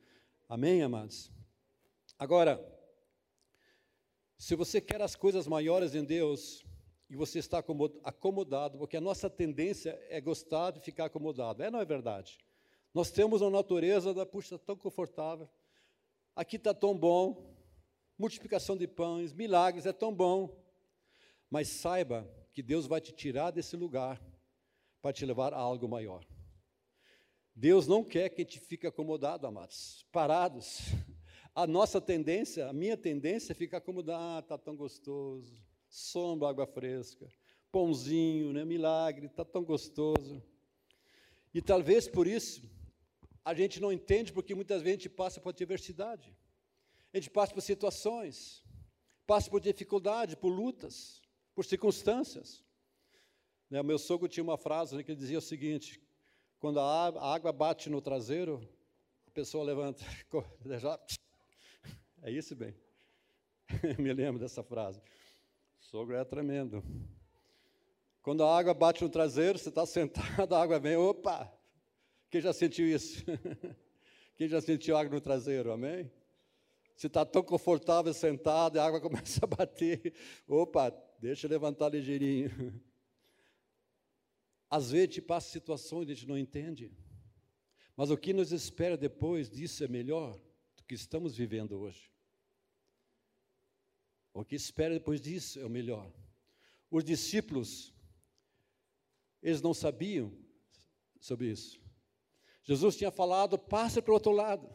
Amém, 0.48 0.82
amados? 0.82 1.32
Agora, 2.18 2.60
se 4.40 4.56
você 4.56 4.82
quer 4.82 5.00
as 5.04 5.16
coisas 5.16 5.46
maiores 5.46 5.94
em 5.94 6.04
Deus 6.04 6.66
e 7.08 7.16
você 7.16 7.38
está 7.38 7.64
acomodado, 8.04 8.80
porque 8.80 8.98
a 8.98 9.02
nossa 9.02 9.30
tendência 9.30 10.00
é 10.10 10.20
gostar 10.20 10.72
de 10.72 10.80
ficar 10.80 11.06
acomodado. 11.06 11.62
É, 11.62 11.70
não 11.70 11.80
é 11.80 11.86
verdade? 11.86 12.40
Nós 12.94 13.12
temos 13.12 13.42
uma 13.42 13.52
natureza 13.52 14.14
da, 14.14 14.26
puxa, 14.26 14.58
tão 14.58 14.76
confortável. 14.76 15.48
Aqui 16.36 16.56
está 16.56 16.74
tão 16.74 16.98
bom. 16.98 17.56
Multiplicação 18.18 18.76
de 18.76 18.88
pães, 18.88 19.32
milagres, 19.32 19.86
é 19.86 19.94
tão 19.94 20.14
bom. 20.14 20.58
Mas 21.50 21.68
saiba 21.68 22.28
que 22.52 22.64
Deus 22.64 22.88
vai 22.88 23.00
te 23.00 23.12
tirar 23.12 23.52
desse 23.52 23.76
lugar 23.76 24.22
para 25.02 25.14
te 25.14 25.26
levar 25.26 25.54
a 25.54 25.58
algo 25.58 25.88
maior. 25.88 26.26
Deus 27.56 27.88
não 27.88 28.04
quer 28.04 28.30
que 28.30 28.42
a 28.42 28.44
gente 28.44 28.60
fique 28.60 28.88
acomodado, 28.88 29.46
amados, 29.46 30.06
parados. 30.12 30.80
A 31.54 31.68
nossa 31.68 32.00
tendência, 32.00 32.68
a 32.68 32.74
minha 32.74 32.96
tendência 32.96 33.52
é 33.52 33.56
ficar 33.56 33.78
acomodado, 33.78 34.22
ah, 34.22 34.40
está 34.40 34.58
tão 34.58 34.76
gostoso, 34.76 35.62
sombra, 35.90 36.50
água 36.50 36.66
fresca, 36.66 37.30
pãozinho, 37.72 38.54
né, 38.54 38.64
milagre, 38.64 39.26
está 39.26 39.44
tão 39.44 39.64
gostoso. 39.64 40.42
E 41.54 41.62
talvez 41.62 42.08
por 42.08 42.28
isso 42.28 42.79
a 43.44 43.54
gente 43.54 43.80
não 43.80 43.92
entende, 43.92 44.32
porque 44.34 44.54
muitas 44.54 44.82
vezes 44.82 45.00
a 45.00 45.02
gente 45.02 45.10
passa 45.10 45.40
por 45.40 45.50
adversidade, 45.50 46.36
a 47.14 47.18
gente 47.18 47.30
passa 47.30 47.54
por 47.54 47.62
situações, 47.62 48.64
passa 49.26 49.50
por 49.50 49.60
dificuldade, 49.60 50.36
por 50.36 50.50
lutas, 50.50 51.22
por 51.56 51.66
circunstâncias. 51.66 52.64
Né, 53.70 53.82
o 53.82 53.84
meu 53.84 54.00
sogro 54.00 54.28
tinha 54.28 54.44
uma 54.44 54.58
frase 54.58 54.96
né, 54.96 55.04
que 55.04 55.12
ele 55.12 55.20
dizia 55.20 55.38
o 55.38 55.42
seguinte: 55.42 56.02
quando 56.60 56.80
a 56.80 57.34
água 57.34 57.52
bate 57.52 57.90
no 57.90 58.02
traseiro, 58.02 58.68
a 59.28 59.32
pessoa 59.32 59.64
levanta, 59.64 60.04
já, 60.80 61.00
é 62.22 62.32
isso, 62.32 62.56
bem. 62.56 62.76
Me 63.98 64.12
lembro 64.14 64.40
dessa 64.40 64.64
frase. 64.64 65.00
O 65.80 65.84
sogro 65.84 66.16
é 66.16 66.26
tremendo. 66.26 66.84
Quando 68.22 68.44
a 68.44 68.58
água 68.58 68.74
bate 68.74 69.04
no 69.04 69.10
traseiro, 69.10 69.58
você 69.58 69.70
está 69.70 69.86
sentado, 69.86 70.54
a 70.54 70.62
água 70.62 70.80
vem, 70.80 70.98
opa! 70.98 71.52
Quem 72.30 72.42
já 72.42 72.54
sentiu 72.54 72.88
isso? 72.88 73.24
Quem 74.36 74.48
já 74.48 74.62
sentiu 74.62 74.96
água 74.96 75.16
no 75.16 75.22
traseiro, 75.22 75.72
amém? 75.72 76.12
Você 76.96 77.08
está 77.08 77.26
tão 77.26 77.42
confortável 77.42 78.14
sentado, 78.14 78.78
a 78.78 78.86
água 78.86 79.00
começa 79.02 79.40
a 79.44 79.48
bater, 79.48 80.14
opa, 80.48 80.92
deixa 81.20 81.48
eu 81.48 81.52
levantar 81.52 81.90
ligeirinho. 81.90 82.82
Às 84.70 84.92
vezes 84.92 85.16
te 85.16 85.22
passa 85.22 85.50
situações 85.50 86.06
que 86.06 86.12
a 86.12 86.16
gente 86.16 86.28
não 86.28 86.38
entende, 86.38 86.92
mas 87.96 88.12
o 88.12 88.18
que 88.18 88.34
nos 88.34 88.52
espera 88.52 88.96
depois 88.96 89.50
disso 89.50 89.84
é 89.84 89.88
melhor 89.88 90.40
que 90.90 90.96
estamos 90.96 91.38
vivendo 91.38 91.80
hoje. 91.80 92.12
O 94.34 94.44
que 94.44 94.56
espera 94.56 94.96
depois 94.96 95.22
disso 95.22 95.60
é 95.60 95.66
o 95.66 95.70
melhor. 95.70 96.12
Os 96.90 97.04
discípulos, 97.04 97.94
eles 99.40 99.62
não 99.62 99.72
sabiam 99.72 100.34
sobre 101.20 101.52
isso. 101.52 101.80
Jesus 102.64 102.96
tinha 102.96 103.12
falado, 103.12 103.58
passe 103.58 104.02
para 104.02 104.12
o 104.12 104.14
outro 104.14 104.32
lado. 104.32 104.70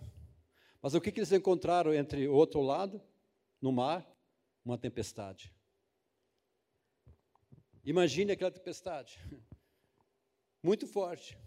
Mas 0.80 0.94
o 0.94 1.00
que, 1.00 1.10
que 1.10 1.20
eles 1.20 1.32
encontraram 1.32 1.94
entre 1.94 2.28
o 2.28 2.34
outro 2.34 2.60
lado, 2.60 3.00
no 3.60 3.72
mar? 3.72 4.06
Uma 4.64 4.76
tempestade. 4.76 5.54
Imagine 7.84 8.32
aquela 8.32 8.50
tempestade. 8.50 9.18
Muito 10.62 10.86
forte. 10.86 11.38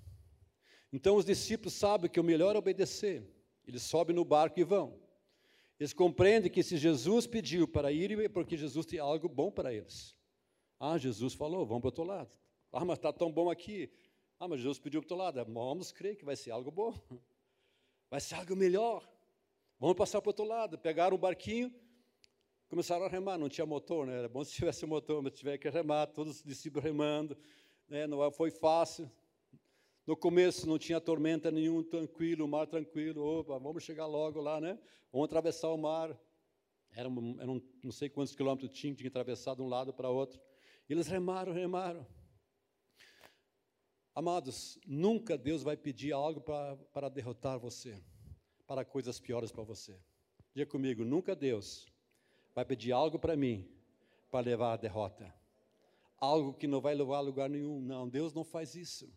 Então 0.94 1.16
os 1.16 1.26
discípulos 1.26 1.74
sabem 1.74 2.10
que 2.10 2.20
o 2.20 2.24
melhor 2.24 2.56
é 2.56 2.60
obedecer. 2.60 3.28
Eles 3.66 3.84
sobem 3.84 4.16
no 4.16 4.24
barco 4.24 4.60
e 4.60 4.64
vão. 4.64 5.00
Eles 5.80 5.94
compreendem 5.94 6.52
que 6.52 6.64
se 6.64 6.78
Jesus 6.78 7.28
pediu 7.28 7.68
para 7.68 7.92
ir, 7.92 8.20
é 8.20 8.30
porque 8.30 8.58
Jesus 8.58 8.86
tem 8.86 9.00
algo 9.00 9.28
bom 9.28 9.52
para 9.52 9.74
eles. 9.74 10.16
Ah, 10.80 10.98
Jesus 10.98 11.34
falou, 11.34 11.66
vamos 11.66 11.82
para 11.82 11.88
o 11.88 11.92
outro 11.92 12.04
lado. 12.04 12.32
Ah, 12.72 12.86
mas 12.86 12.98
está 12.98 13.12
tão 13.12 13.32
bom 13.32 13.50
aqui. 13.50 13.92
Ah, 14.40 14.48
mas 14.48 14.60
Jesus 14.60 14.78
pediu 14.78 15.02
para 15.02 15.08
o 15.08 15.18
outro 15.18 15.40
lado. 15.42 15.52
Vamos 15.52 15.92
crer 15.92 16.16
que 16.16 16.24
vai 16.24 16.36
ser 16.36 16.52
algo 16.52 16.70
bom. 16.70 16.94
Vai 18.10 18.22
ser 18.22 18.36
algo 18.36 18.56
melhor. 18.56 19.08
Vamos 19.80 19.96
passar 19.96 20.22
para 20.22 20.30
o 20.30 20.32
outro 20.32 20.46
lado. 20.46 20.78
Pegaram 20.78 21.18
um 21.18 21.20
barquinho, 21.20 21.74
começaram 22.68 23.06
a 23.06 23.10
remar. 23.10 23.38
Não 23.38 23.50
tinha 23.50 23.66
motor, 23.66 24.06
né? 24.06 24.20
Era 24.20 24.30
bom 24.30 24.44
se 24.44 24.54
tivesse 24.54 24.86
motor, 24.86 25.24
mas 25.24 25.34
tiver 25.34 25.58
que 25.58 25.70
remar, 25.70 26.08
todos 26.08 26.38
os 26.38 26.44
discípulos 26.44 26.84
remando. 26.84 27.36
Né? 27.90 28.06
Não 28.06 28.32
foi 28.32 28.52
fácil. 28.52 29.12
No 30.06 30.16
começo 30.16 30.68
não 30.70 30.78
tinha 30.78 31.02
tormenta 31.02 31.52
nenhuma, 31.52 31.84
tranquilo, 31.84 32.46
o 32.46 32.48
mar 32.48 32.66
tranquilo, 32.66 33.22
opa, 33.22 33.60
vamos 33.60 33.84
chegar 33.84 34.06
logo 34.06 34.40
lá, 34.40 34.62
né? 34.62 34.80
Vamos 35.12 35.26
atravessar 35.26 35.68
o 35.68 35.78
mar. 35.78 36.18
Era, 36.92 37.10
um, 37.10 37.42
era 37.42 37.52
um, 37.52 37.62
não 37.84 37.92
sei 37.92 38.08
quantos 38.08 38.34
quilômetros 38.34 38.72
tinha, 38.72 38.94
tinha 38.94 39.04
que 39.04 39.08
atravessar 39.10 39.56
de 39.56 39.62
um 39.62 39.68
lado 39.68 39.94
para 39.94 40.10
outro. 40.10 40.40
E 40.88 40.94
eles 40.94 41.08
remaram, 41.08 41.52
remaram. 41.52 42.08
Amados, 44.18 44.80
nunca 44.88 45.38
Deus 45.38 45.62
vai 45.62 45.78
pedir 45.78 46.12
algo 46.12 46.42
para, 46.42 47.08
derrotar 47.08 47.60
você, 47.60 48.04
para 48.66 48.84
coisas 48.84 49.20
piores 49.20 49.52
para 49.52 49.62
você. 49.62 49.96
Diga 50.56 50.72
comigo, 50.72 51.06
nunca 51.06 51.36
Deus 51.36 51.86
vai 52.56 52.66
pedir 52.66 52.92
algo 52.94 53.20
para 53.20 53.36
mim 53.36 53.70
para 54.32 54.40
levar 54.40 54.74
a 54.74 54.76
derrota. 54.76 55.32
Algo 56.18 56.52
que 56.52 56.66
não 56.66 56.82
vai 56.82 56.96
levar 56.96 57.18
a 57.18 57.22
lugar 57.22 57.48
nenhum. 57.48 57.80
Não, 57.80 58.10
Deus 58.10 58.34
não 58.34 58.44
faz 58.44 58.74
isso. 58.74 59.08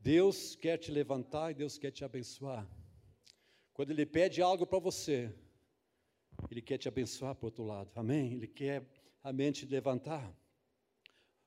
Deus 0.00 0.56
quer 0.56 0.76
te 0.76 0.90
levantar 0.90 1.52
e 1.52 1.54
Deus 1.54 1.78
quer 1.78 1.92
te 1.92 2.04
abençoar. 2.04 2.68
Quando 3.72 3.92
Ele 3.92 4.04
pede 4.04 4.42
algo 4.42 4.66
para 4.66 4.80
você, 4.80 5.32
Ele 6.50 6.60
quer 6.60 6.78
te 6.78 6.88
abençoar 6.88 7.36
o 7.40 7.44
outro 7.44 7.62
lado. 7.62 7.92
Amém? 7.94 8.32
Ele 8.32 8.48
quer 8.48 8.84
a 9.22 9.32
mente 9.32 9.66
levantar. 9.66 10.36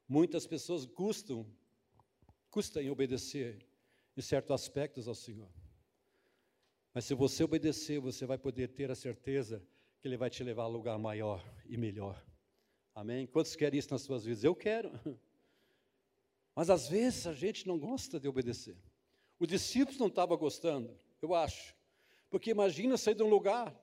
Muitas 0.08 0.48
pessoas 0.48 0.86
custam, 0.86 1.46
custam 2.54 2.84
em 2.84 2.92
obedecer 2.92 3.58
em 4.16 4.22
certos 4.22 4.52
aspectos 4.52 5.08
ao 5.08 5.16
Senhor. 5.16 5.50
Mas 6.94 7.04
se 7.06 7.16
você 7.16 7.44
obedecer, 7.44 8.00
você 8.00 8.28
vai 8.28 8.38
poder 8.38 8.68
ter 8.68 8.92
a 8.92 8.96
certeza 8.96 9.66
que 10.00 10.08
Ele 10.08 10.18
vai 10.18 10.30
te 10.30 10.44
levar 10.44 10.66
a 10.66 10.68
lugar 10.68 11.00
maior 11.00 11.44
e 11.66 11.76
melhor. 11.76 12.24
Amém? 12.94 13.26
Quantos 13.26 13.56
querem 13.56 13.80
isso 13.80 13.90
nas 13.90 14.04
suas 14.04 14.24
vidas? 14.24 14.44
Eu 14.44 14.56
quero. 14.56 14.92
Mas 16.56 16.70
às 16.70 16.88
vezes 16.88 17.26
a 17.26 17.34
gente 17.34 17.68
não 17.68 17.80
gosta 17.80 18.20
de 18.20 18.28
obedecer. 18.28 18.78
Os 19.40 19.48
discípulos 19.48 20.00
não 20.00 20.06
estavam 20.06 20.38
gostando, 20.38 20.96
eu 21.24 21.34
acho. 21.34 21.76
Porque 22.30 22.52
imagina 22.52 22.98
sair 22.98 23.16
de 23.16 23.24
um 23.24 23.30
lugar. 23.30 23.76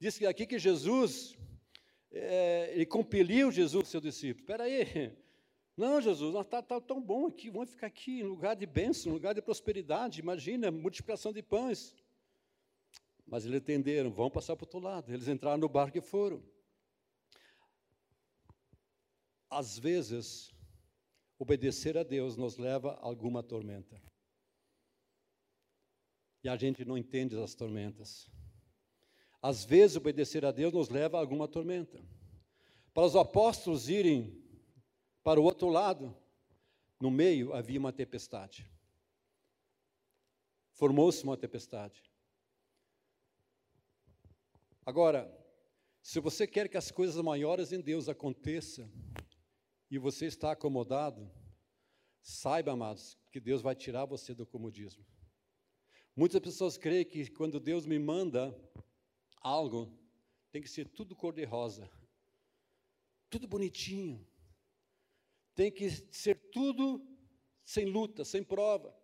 Diz 0.00 0.22
aqui 0.22 0.46
que 0.46 0.58
Jesus, 0.58 1.36
é, 2.10 2.70
ele 2.72 2.86
compeliu 2.86 3.52
Jesus, 3.52 3.88
seu 3.88 4.00
discípulo. 4.00 4.42
Espera 4.42 4.64
aí. 4.64 5.14
Não, 5.76 6.00
Jesus, 6.00 6.34
está 6.36 6.62
tá 6.62 6.80
tão 6.80 7.02
bom 7.02 7.26
aqui, 7.26 7.50
vamos 7.50 7.70
ficar 7.70 7.88
aqui 7.88 8.20
em 8.20 8.22
lugar 8.22 8.54
de 8.54 8.64
bênção, 8.64 9.10
em 9.10 9.14
lugar 9.14 9.34
de 9.34 9.42
prosperidade. 9.42 10.20
Imagina, 10.20 10.70
multiplicação 10.70 11.32
de 11.32 11.42
pães. 11.42 11.96
Mas 13.26 13.44
eles 13.44 13.60
entenderam, 13.60 14.12
vão 14.12 14.30
passar 14.30 14.54
para 14.54 14.64
o 14.64 14.66
outro 14.66 14.78
lado. 14.78 15.12
Eles 15.12 15.26
entraram 15.26 15.58
no 15.58 15.68
barco 15.68 15.98
e 15.98 16.00
foram. 16.00 16.42
Às 19.50 19.76
vezes, 19.76 20.54
obedecer 21.38 21.98
a 21.98 22.04
Deus 22.04 22.36
nos 22.36 22.56
leva 22.56 22.92
a 22.92 23.06
alguma 23.06 23.42
tormenta. 23.42 24.00
E 26.44 26.48
a 26.48 26.56
gente 26.56 26.84
não 26.84 26.96
entende 26.96 27.36
as 27.36 27.54
tormentas. 27.54 28.30
Às 29.42 29.64
vezes, 29.64 29.96
obedecer 29.96 30.44
a 30.44 30.52
Deus 30.52 30.72
nos 30.72 30.88
leva 30.88 31.16
a 31.16 31.20
alguma 31.20 31.48
tormenta. 31.48 32.00
Para 32.92 33.06
os 33.06 33.16
apóstolos 33.16 33.88
irem 33.88 34.43
para 35.24 35.40
o 35.40 35.42
outro 35.42 35.68
lado, 35.68 36.16
no 37.00 37.10
meio 37.10 37.52
havia 37.54 37.80
uma 37.80 37.92
tempestade. 37.92 38.70
Formou-se 40.74 41.24
uma 41.24 41.36
tempestade. 41.36 42.02
Agora, 44.86 45.34
se 46.02 46.20
você 46.20 46.46
quer 46.46 46.68
que 46.68 46.76
as 46.76 46.90
coisas 46.90 47.20
maiores 47.22 47.72
em 47.72 47.80
Deus 47.80 48.08
aconteçam, 48.08 48.88
e 49.90 49.98
você 49.98 50.26
está 50.26 50.52
acomodado, 50.52 51.30
saiba, 52.20 52.72
amados, 52.72 53.16
que 53.30 53.40
Deus 53.40 53.62
vai 53.62 53.74
tirar 53.74 54.04
você 54.04 54.34
do 54.34 54.44
comodismo. 54.44 55.06
Muitas 56.16 56.40
pessoas 56.40 56.76
creem 56.76 57.04
que 57.04 57.30
quando 57.30 57.60
Deus 57.60 57.86
me 57.86 57.98
manda 57.98 58.54
algo, 59.40 59.96
tem 60.50 60.60
que 60.60 60.68
ser 60.68 60.88
tudo 60.88 61.14
cor-de-rosa, 61.14 61.88
tudo 63.30 63.46
bonitinho, 63.46 64.26
tem 65.54 65.70
que 65.70 65.90
ser 65.90 66.50
tudo 66.50 67.06
sem 67.64 67.86
luta, 67.86 68.24
sem 68.24 68.42
prova. 68.42 68.94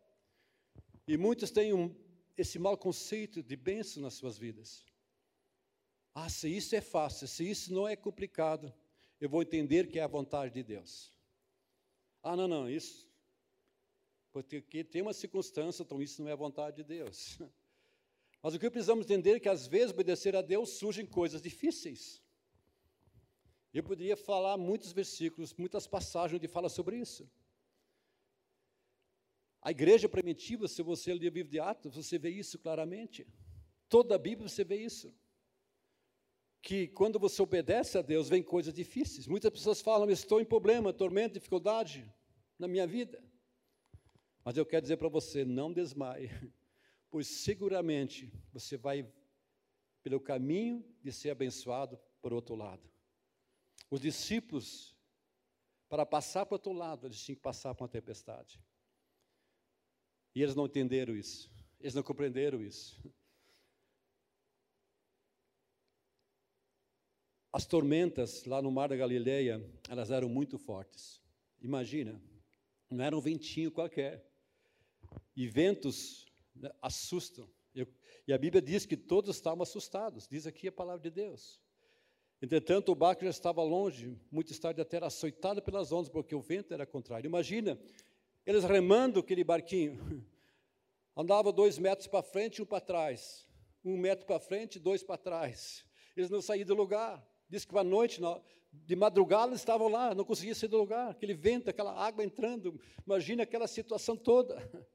E 1.06 1.16
muitos 1.16 1.50
têm 1.50 1.72
um, 1.72 1.94
esse 2.36 2.58
mau 2.58 2.76
conceito 2.76 3.42
de 3.42 3.56
bênção 3.56 4.02
nas 4.02 4.14
suas 4.14 4.38
vidas. 4.38 4.84
Ah, 6.14 6.28
se 6.28 6.48
isso 6.54 6.74
é 6.74 6.80
fácil, 6.80 7.26
se 7.28 7.48
isso 7.48 7.72
não 7.72 7.86
é 7.86 7.96
complicado, 7.96 8.72
eu 9.20 9.28
vou 9.28 9.42
entender 9.42 9.88
que 9.88 9.98
é 9.98 10.02
a 10.02 10.08
vontade 10.08 10.54
de 10.54 10.62
Deus. 10.62 11.12
Ah, 12.22 12.36
não, 12.36 12.48
não, 12.48 12.68
isso. 12.68 13.08
Porque 14.32 14.84
tem 14.84 15.02
uma 15.02 15.12
circunstância, 15.12 15.82
então 15.82 16.02
isso 16.02 16.22
não 16.22 16.28
é 16.28 16.32
a 16.32 16.36
vontade 16.36 16.76
de 16.76 16.84
Deus. 16.84 17.38
Mas 18.42 18.54
o 18.54 18.58
que 18.58 18.70
precisamos 18.70 19.04
entender 19.04 19.36
é 19.36 19.40
que 19.40 19.48
às 19.48 19.66
vezes 19.66 19.90
obedecer 19.90 20.34
a 20.34 20.42
Deus 20.42 20.70
surgem 20.70 21.04
coisas 21.04 21.42
difíceis. 21.42 22.22
Eu 23.72 23.84
poderia 23.84 24.16
falar 24.16 24.56
muitos 24.56 24.92
versículos, 24.92 25.54
muitas 25.54 25.86
passagens 25.86 26.38
onde 26.38 26.48
fala 26.48 26.68
sobre 26.68 26.96
isso. 26.96 27.30
A 29.62 29.70
igreja 29.70 30.08
primitiva, 30.08 30.66
se 30.66 30.82
você 30.82 31.12
ler 31.12 31.30
o 31.30 31.34
livro 31.34 31.50
de 31.50 31.60
Atos, 31.60 31.94
você 31.94 32.18
vê 32.18 32.30
isso 32.30 32.58
claramente. 32.58 33.26
Toda 33.88 34.14
a 34.14 34.18
Bíblia 34.18 34.48
você 34.48 34.64
vê 34.64 34.76
isso. 34.76 35.14
Que 36.62 36.88
quando 36.88 37.18
você 37.18 37.40
obedece 37.40 37.96
a 37.98 38.02
Deus, 38.02 38.28
vem 38.28 38.42
coisas 38.42 38.72
difíceis. 38.72 39.26
Muitas 39.26 39.50
pessoas 39.50 39.80
falam, 39.80 40.10
estou 40.10 40.40
em 40.40 40.44
problema, 40.44 40.92
tormento, 40.92 41.34
dificuldade 41.34 42.10
na 42.58 42.66
minha 42.66 42.86
vida. 42.86 43.22
Mas 44.44 44.56
eu 44.56 44.66
quero 44.66 44.82
dizer 44.82 44.96
para 44.96 45.08
você, 45.08 45.44
não 45.44 45.72
desmaie, 45.72 46.30
pois 47.10 47.26
seguramente 47.26 48.32
você 48.52 48.76
vai 48.76 49.06
pelo 50.02 50.20
caminho 50.20 50.84
de 51.02 51.12
ser 51.12 51.30
abençoado 51.30 52.00
por 52.22 52.32
outro 52.32 52.54
lado. 52.54 52.90
Os 53.90 54.00
discípulos, 54.00 54.96
para 55.88 56.06
passar 56.06 56.46
para 56.46 56.54
o 56.54 56.56
outro 56.56 56.72
lado, 56.72 57.06
eles 57.06 57.20
tinham 57.20 57.36
que 57.36 57.42
passar 57.42 57.74
por 57.74 57.82
uma 57.82 57.88
tempestade. 57.88 58.62
E 60.34 60.42
eles 60.42 60.54
não 60.54 60.66
entenderam 60.66 61.16
isso, 61.16 61.50
eles 61.80 61.94
não 61.94 62.02
compreenderam 62.02 62.62
isso. 62.62 63.02
As 67.52 67.66
tormentas 67.66 68.44
lá 68.44 68.62
no 68.62 68.70
Mar 68.70 68.90
da 68.90 68.96
Galileia, 68.96 69.60
elas 69.88 70.12
eram 70.12 70.28
muito 70.28 70.56
fortes. 70.56 71.20
Imagina, 71.60 72.22
não 72.88 73.04
era 73.04 73.16
um 73.16 73.20
ventinho 73.20 73.72
qualquer. 73.72 74.24
E 75.34 75.48
ventos 75.48 76.26
né, 76.54 76.70
assustam. 76.80 77.50
Eu, 77.74 77.88
e 78.26 78.32
a 78.32 78.38
Bíblia 78.38 78.62
diz 78.62 78.86
que 78.86 78.96
todos 78.96 79.34
estavam 79.34 79.64
assustados, 79.64 80.28
diz 80.28 80.46
aqui 80.46 80.68
a 80.68 80.72
palavra 80.72 81.02
de 81.02 81.10
Deus. 81.10 81.60
Entretanto, 82.42 82.90
o 82.90 82.94
barco 82.94 83.22
já 83.22 83.30
estava 83.30 83.62
longe, 83.62 84.18
muito 84.30 84.58
tarde 84.58 84.80
até 84.80 84.96
era 84.96 85.08
açoitado 85.08 85.60
pelas 85.60 85.92
ondas, 85.92 86.08
porque 86.08 86.34
o 86.34 86.40
vento 86.40 86.72
era 86.72 86.86
contrário. 86.86 87.28
Imagina, 87.28 87.78
eles 88.46 88.64
remando 88.64 89.20
aquele 89.20 89.44
barquinho. 89.44 90.24
Andava 91.14 91.52
dois 91.52 91.78
metros 91.78 92.08
para 92.08 92.22
frente 92.22 92.56
e 92.56 92.62
um 92.62 92.66
para 92.66 92.80
trás. 92.80 93.46
Um 93.84 93.96
metro 93.98 94.24
para 94.24 94.40
frente 94.40 94.76
e 94.76 94.78
dois 94.78 95.02
para 95.02 95.18
trás. 95.18 95.84
Eles 96.16 96.30
não 96.30 96.40
saíam 96.40 96.66
do 96.66 96.74
lugar. 96.74 97.22
Diz 97.48 97.66
que 97.66 97.76
à 97.76 97.84
noite, 97.84 98.22
de 98.72 98.96
madrugada, 98.96 99.48
eles 99.48 99.60
estavam 99.60 99.88
lá, 99.88 100.14
não 100.14 100.24
conseguiam 100.24 100.54
sair 100.54 100.68
do 100.68 100.78
lugar. 100.78 101.10
Aquele 101.10 101.34
vento, 101.34 101.68
aquela 101.68 101.92
água 101.92 102.24
entrando. 102.24 102.80
Imagina 103.04 103.42
aquela 103.42 103.66
situação 103.66 104.16
toda. 104.16 104.56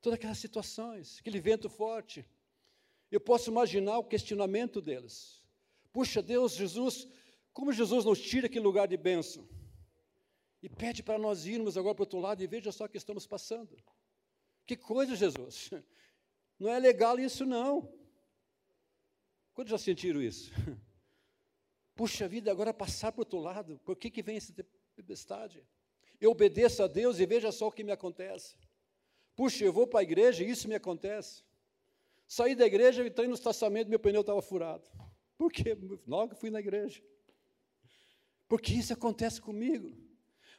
Todas 0.00 0.18
aquelas 0.18 0.38
situações, 0.38 1.18
aquele 1.20 1.40
vento 1.40 1.68
forte. 1.68 2.24
Eu 3.10 3.20
posso 3.20 3.50
imaginar 3.50 3.98
o 3.98 4.04
questionamento 4.04 4.80
deles. 4.80 5.45
Puxa, 5.96 6.20
Deus, 6.20 6.54
Jesus, 6.54 7.08
como 7.54 7.72
Jesus 7.72 8.04
nos 8.04 8.20
tira 8.20 8.48
aquele 8.48 8.66
lugar 8.66 8.86
de 8.86 8.98
bênção? 8.98 9.48
E 10.62 10.68
pede 10.68 11.02
para 11.02 11.16
nós 11.16 11.46
irmos 11.46 11.78
agora 11.78 11.94
para 11.94 12.02
o 12.02 12.04
outro 12.04 12.20
lado 12.20 12.42
e 12.42 12.46
veja 12.46 12.70
só 12.70 12.84
o 12.84 12.88
que 12.90 12.98
estamos 12.98 13.26
passando. 13.26 13.74
Que 14.66 14.76
coisa, 14.76 15.16
Jesus. 15.16 15.70
Não 16.60 16.68
é 16.68 16.78
legal 16.78 17.18
isso, 17.18 17.46
não. 17.46 17.90
Quando 19.54 19.68
já 19.68 19.78
sentiram 19.78 20.20
isso? 20.20 20.52
Puxa 21.96 22.28
vida, 22.28 22.50
agora 22.50 22.74
passar 22.74 23.10
para 23.10 23.20
o 23.20 23.22
outro 23.22 23.38
lado, 23.38 23.80
por 23.82 23.96
que, 23.96 24.10
que 24.10 24.22
vem 24.22 24.36
essa 24.36 24.52
tempestade? 24.94 25.66
Eu 26.20 26.30
obedeço 26.30 26.82
a 26.82 26.86
Deus 26.86 27.18
e 27.20 27.24
veja 27.24 27.50
só 27.50 27.68
o 27.68 27.72
que 27.72 27.82
me 27.82 27.92
acontece. 27.92 28.54
Puxa, 29.34 29.64
eu 29.64 29.72
vou 29.72 29.86
para 29.86 30.00
a 30.00 30.02
igreja 30.02 30.44
e 30.44 30.50
isso 30.50 30.68
me 30.68 30.74
acontece. 30.74 31.42
Saí 32.26 32.54
da 32.54 32.66
igreja, 32.66 33.06
entrei 33.06 33.26
no 33.26 33.34
estacionamento, 33.34 33.88
meu 33.88 33.98
pneu 33.98 34.20
estava 34.20 34.42
furado. 34.42 34.86
Por 35.36 35.52
quê? 35.52 35.76
Logo 36.06 36.34
fui 36.34 36.50
na 36.50 36.60
igreja. 36.60 37.02
Porque 38.48 38.72
isso 38.72 38.92
acontece 38.92 39.40
comigo. 39.40 39.96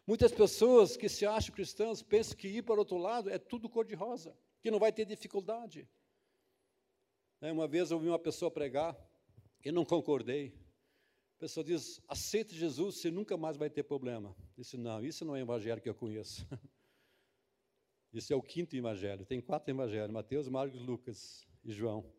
Muitas 0.06 0.32
pessoas 0.32 0.96
que 0.96 1.10
se 1.10 1.26
acham 1.26 1.54
cristãs 1.54 2.02
pensam 2.02 2.38
que 2.38 2.48
ir 2.48 2.64
para 2.64 2.80
outro 2.80 2.98
lado 2.98 3.30
é 3.30 3.38
tudo 3.38 3.70
cor-de-rosa, 3.70 4.38
que 4.62 4.72
não 4.72 4.80
vai 4.80 4.92
ter 4.92 5.06
dificuldade. 5.06 5.88
Né, 7.42 7.52
uma 7.52 7.68
vez 7.68 7.92
eu 7.92 7.98
ouvi 7.98 8.08
uma 8.08 8.20
pessoa 8.20 8.50
pregar 8.50 8.98
e 9.64 9.72
não 9.72 9.84
concordei. 9.84 10.54
A 11.36 11.40
pessoa 11.40 11.64
diz: 11.64 12.02
aceite 12.08 12.56
Jesus, 12.56 12.96
você 12.96 13.12
nunca 13.12 13.36
mais 13.38 13.58
vai 13.58 13.70
ter 13.70 13.84
problema. 13.84 14.30
Eu 14.56 14.64
disse: 14.64 14.78
não, 14.78 15.04
isso 15.04 15.26
não 15.26 15.36
é 15.36 15.40
o 15.40 15.44
evangelho 15.44 15.82
que 15.82 15.90
eu 15.90 15.96
conheço. 15.96 16.48
Isso 18.14 18.32
é 18.32 18.36
o 18.36 18.42
quinto 18.42 18.76
evangelho. 18.76 19.26
Tem 19.26 19.40
quatro 19.42 19.70
evangelhos: 19.70 20.10
Mateus, 20.10 20.48
Marcos, 20.48 20.82
Lucas 20.82 21.46
e 21.64 21.72
João. 21.72 22.10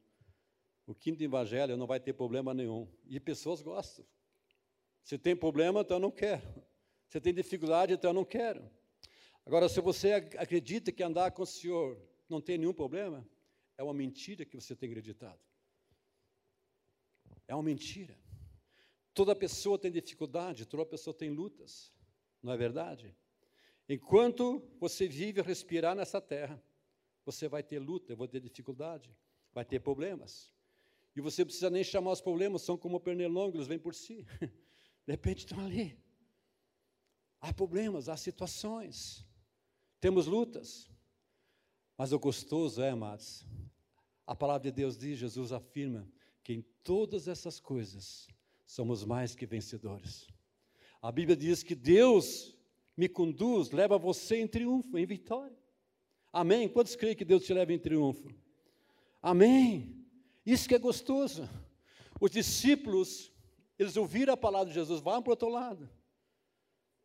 O 0.88 0.94
quinto 0.94 1.22
evangelho 1.22 1.76
não 1.76 1.86
vai 1.86 2.00
ter 2.00 2.14
problema 2.14 2.54
nenhum. 2.54 2.88
E 3.06 3.20
pessoas 3.20 3.60
gostam. 3.60 4.06
Se 5.04 5.18
tem 5.18 5.36
problema, 5.36 5.82
então 5.82 5.98
eu 5.98 6.00
não 6.00 6.10
quero. 6.10 6.42
Se 7.08 7.20
tem 7.20 7.34
dificuldade, 7.34 7.92
então 7.92 8.08
eu 8.08 8.14
não 8.14 8.24
quero. 8.24 8.70
Agora, 9.44 9.68
se 9.68 9.82
você 9.82 10.14
acredita 10.14 10.90
que 10.90 11.02
andar 11.02 11.30
com 11.32 11.42
o 11.42 11.46
Senhor 11.46 12.00
não 12.26 12.40
tem 12.40 12.56
nenhum 12.56 12.72
problema, 12.72 13.28
é 13.76 13.82
uma 13.82 13.92
mentira 13.92 14.46
que 14.46 14.56
você 14.56 14.74
tem 14.74 14.88
acreditado. 14.88 15.38
É 17.46 17.54
uma 17.54 17.62
mentira. 17.62 18.18
Toda 19.12 19.36
pessoa 19.36 19.78
tem 19.78 19.92
dificuldade, 19.92 20.64
toda 20.64 20.86
pessoa 20.86 21.12
tem 21.12 21.28
lutas, 21.28 21.92
não 22.42 22.50
é 22.50 22.56
verdade? 22.56 23.14
Enquanto 23.86 24.66
você 24.80 25.06
vive 25.06 25.40
e 25.40 25.44
respirar 25.44 25.94
nessa 25.94 26.18
terra, 26.18 26.62
você 27.26 27.46
vai 27.46 27.62
ter 27.62 27.78
luta, 27.78 28.16
vai 28.16 28.26
ter 28.26 28.40
dificuldade, 28.40 29.14
vai 29.52 29.66
ter 29.66 29.80
problemas. 29.80 30.50
E 31.18 31.20
você 31.20 31.44
precisa 31.44 31.68
nem 31.68 31.82
chamar 31.82 32.12
os 32.12 32.20
problemas, 32.20 32.62
são 32.62 32.78
como 32.78 33.00
pernilongos, 33.00 33.56
eles 33.56 33.66
vêm 33.66 33.78
por 33.78 33.92
si. 33.92 34.24
De 35.04 35.12
repente 35.12 35.38
estão 35.38 35.58
ali. 35.58 35.98
Há 37.40 37.52
problemas, 37.52 38.08
há 38.08 38.16
situações, 38.16 39.26
temos 40.00 40.26
lutas. 40.26 40.88
Mas 41.96 42.12
o 42.12 42.20
gostoso 42.20 42.80
é, 42.80 42.90
amados, 42.90 43.44
a 44.24 44.36
palavra 44.36 44.70
de 44.70 44.76
Deus 44.76 44.96
diz, 44.96 45.18
Jesus 45.18 45.50
afirma, 45.50 46.08
que 46.44 46.52
em 46.52 46.62
todas 46.84 47.26
essas 47.26 47.58
coisas 47.58 48.28
somos 48.64 49.04
mais 49.04 49.34
que 49.34 49.44
vencedores. 49.44 50.28
A 51.02 51.10
Bíblia 51.10 51.36
diz 51.36 51.64
que 51.64 51.74
Deus 51.74 52.56
me 52.96 53.08
conduz, 53.08 53.72
leva 53.72 53.98
você 53.98 54.36
em 54.36 54.46
triunfo, 54.46 54.96
em 54.96 55.04
vitória. 55.04 55.58
Amém? 56.32 56.68
Quantos 56.68 56.94
creem 56.94 57.16
que 57.16 57.24
Deus 57.24 57.44
te 57.44 57.52
leva 57.52 57.72
em 57.72 57.78
triunfo? 57.78 58.32
Amém. 59.20 59.97
Isso 60.52 60.68
que 60.68 60.74
é 60.74 60.78
gostoso. 60.78 61.42
Os 62.20 62.30
discípulos, 62.30 63.32
eles 63.78 63.96
ouviram 63.96 64.32
a 64.32 64.36
palavra 64.36 64.68
de 64.68 64.74
Jesus, 64.74 65.00
vão 65.00 65.22
para 65.22 65.30
o 65.30 65.32
outro 65.32 65.48
lado. 65.48 65.90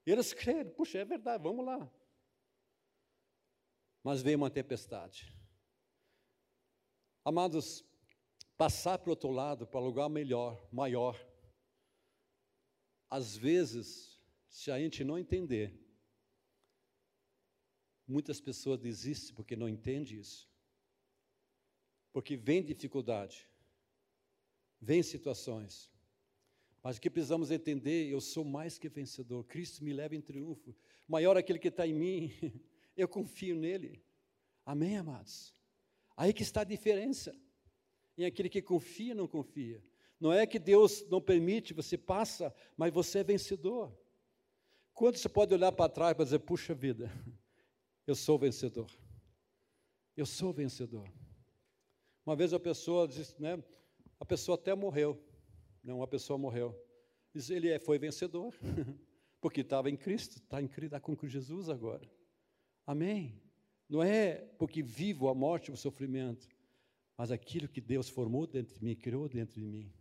E 0.05 0.11
eles 0.11 0.33
creram, 0.33 0.71
puxa, 0.71 0.99
é 0.99 1.05
verdade, 1.05 1.43
vamos 1.43 1.65
lá. 1.65 1.91
Mas 4.03 4.21
veio 4.21 4.37
uma 4.37 4.49
tempestade. 4.49 5.33
Amados, 7.25 7.83
passar 8.57 8.97
para 8.97 9.09
o 9.09 9.11
outro 9.11 9.31
lado, 9.31 9.67
para 9.67 9.79
um 9.79 9.85
lugar 9.85 10.09
melhor, 10.09 10.65
maior, 10.71 11.15
às 13.09 13.35
vezes, 13.35 14.19
se 14.47 14.71
a 14.71 14.79
gente 14.79 15.03
não 15.03 15.17
entender, 15.17 15.83
Muitas 18.07 18.39
pessoas 18.41 18.79
desistem 18.79 19.33
porque 19.33 19.55
não 19.55 19.69
entendem 19.69 20.19
isso. 20.19 20.51
Porque 22.13 22.37
vem 22.37 22.63
dificuldade, 22.63 23.49
vem 24.79 25.03
situações. 25.03 25.91
Mas 26.83 26.97
o 26.97 27.01
que 27.01 27.09
precisamos 27.09 27.49
entender, 27.49 28.09
eu 28.09 28.21
sou 28.21 28.45
mais 28.45 28.77
que 28.77 28.87
vencedor. 28.87 29.43
Cristo 29.45 29.83
me 29.83 29.91
leva 29.91 30.15
em 30.15 30.21
triunfo. 30.21 30.75
Maior 31.07 31.35
aquele 31.35 31.57
que 31.57 31.69
está 31.69 31.87
em 31.87 31.93
mim. 31.93 32.31
Eu 32.95 33.07
confio 33.07 33.55
nele. 33.55 34.03
Amém, 34.63 34.97
amados? 34.97 35.51
Aí 36.15 36.31
que 36.31 36.43
está 36.43 36.61
a 36.61 36.65
diferença. 36.65 37.35
Em 38.15 38.25
aquele 38.25 38.49
que 38.49 38.61
confia, 38.61 39.15
não 39.15 39.27
confia. 39.27 39.83
Não 40.19 40.31
é 40.31 40.45
que 40.45 40.59
Deus 40.59 41.03
não 41.09 41.19
permite, 41.19 41.73
você 41.73 41.97
passa, 41.97 42.53
mas 42.77 42.93
você 42.93 43.19
é 43.19 43.23
vencedor. 43.23 43.91
Quando 44.93 45.17
você 45.17 45.27
pode 45.27 45.53
olhar 45.53 45.71
para 45.71 45.89
trás 45.89 46.15
e 46.15 46.23
dizer, 46.23 46.39
puxa 46.39 46.75
vida, 46.75 47.11
eu 48.05 48.15
sou 48.15 48.37
vencedor. 48.37 48.91
Eu 50.15 50.25
sou 50.25 50.53
vencedor. 50.53 51.11
Uma 52.25 52.35
vez 52.35 52.53
a 52.53 52.59
pessoa 52.59 53.07
disse, 53.07 53.41
né? 53.41 53.61
A 54.19 54.25
pessoa 54.25 54.55
até 54.55 54.73
morreu. 54.73 55.21
Não, 55.83 55.97
uma 55.97 56.07
pessoa 56.07 56.37
morreu. 56.37 56.73
Diz, 57.33 57.49
ele 57.49 57.69
é, 57.69 57.79
foi 57.79 57.97
vencedor, 57.99 58.53
porque 59.41 59.61
estava 59.61 59.89
em 59.89 59.97
Cristo, 59.97 60.37
está 60.37 60.61
em 60.61 60.67
Cristo, 60.67 60.95
está 60.95 60.99
com 60.99 61.15
Jesus 61.27 61.69
agora. 61.69 62.09
Amém. 62.85 63.41
Não 63.89 64.01
é 64.01 64.35
porque 64.57 64.81
vivo 64.81 65.27
a 65.27 65.35
morte 65.35 65.71
o 65.71 65.77
sofrimento, 65.77 66.47
mas 67.17 67.31
aquilo 67.31 67.67
que 67.67 67.81
Deus 67.81 68.07
formou 68.07 68.47
dentro 68.47 68.73
de 68.73 68.83
mim, 68.83 68.95
criou 68.95 69.27
dentro 69.27 69.59
de 69.59 69.65
mim. 69.65 69.91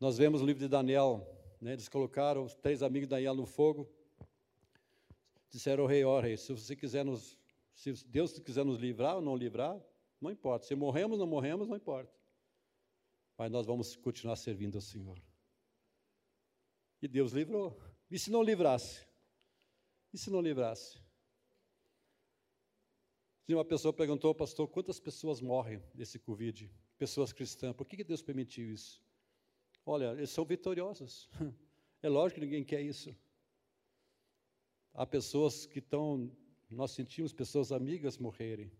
Nós 0.00 0.16
vemos 0.16 0.40
o 0.40 0.46
livro 0.46 0.60
de 0.60 0.68
Daniel, 0.68 1.26
né, 1.60 1.72
eles 1.72 1.88
colocaram 1.88 2.44
os 2.44 2.54
três 2.54 2.82
amigos 2.82 3.06
de 3.06 3.10
Daniel 3.10 3.34
no 3.34 3.44
fogo, 3.44 3.88
Disseram 5.50 5.84
ao 5.84 5.88
rei, 5.88 6.04
ó 6.04 6.20
rei, 6.20 6.36
se 6.36 6.52
você 6.52 6.76
quiser 6.76 7.04
nos, 7.04 7.37
se 7.78 7.92
Deus 8.08 8.36
quiser 8.40 8.64
nos 8.64 8.76
livrar 8.76 9.14
ou 9.14 9.22
não 9.22 9.36
livrar, 9.36 9.80
não 10.20 10.32
importa. 10.32 10.66
Se 10.66 10.74
morremos 10.74 11.20
ou 11.20 11.24
não 11.24 11.30
morremos, 11.30 11.68
não 11.68 11.76
importa. 11.76 12.12
Mas 13.36 13.52
nós 13.52 13.66
vamos 13.66 13.94
continuar 13.94 14.34
servindo 14.34 14.74
ao 14.74 14.80
Senhor. 14.80 15.22
E 17.00 17.06
Deus 17.06 17.30
livrou. 17.30 17.80
E 18.10 18.18
se 18.18 18.32
não 18.32 18.42
livrasse? 18.42 19.06
E 20.12 20.18
se 20.18 20.28
não 20.28 20.40
livrasse? 20.40 21.00
Uma 23.48 23.64
pessoa 23.64 23.92
perguntou, 23.92 24.34
pastor, 24.34 24.66
quantas 24.66 24.98
pessoas 24.98 25.40
morrem 25.40 25.80
desse 25.94 26.18
Covid? 26.18 26.68
Pessoas 26.98 27.32
cristãs. 27.32 27.76
Por 27.76 27.86
que 27.86 28.02
Deus 28.02 28.22
permitiu 28.22 28.72
isso? 28.72 29.00
Olha, 29.86 30.10
eles 30.14 30.30
são 30.30 30.44
vitoriosos. 30.44 31.30
É 32.00 32.08
lógico 32.08 32.38
que 32.38 32.46
ninguém 32.46 32.64
quer 32.64 32.80
isso. 32.80 33.12
Há 34.94 35.04
pessoas 35.04 35.66
que 35.66 35.80
estão, 35.80 36.30
nós 36.70 36.90
sentimos 36.90 37.32
pessoas 37.32 37.72
amigas 37.72 38.18
morrerem, 38.18 38.70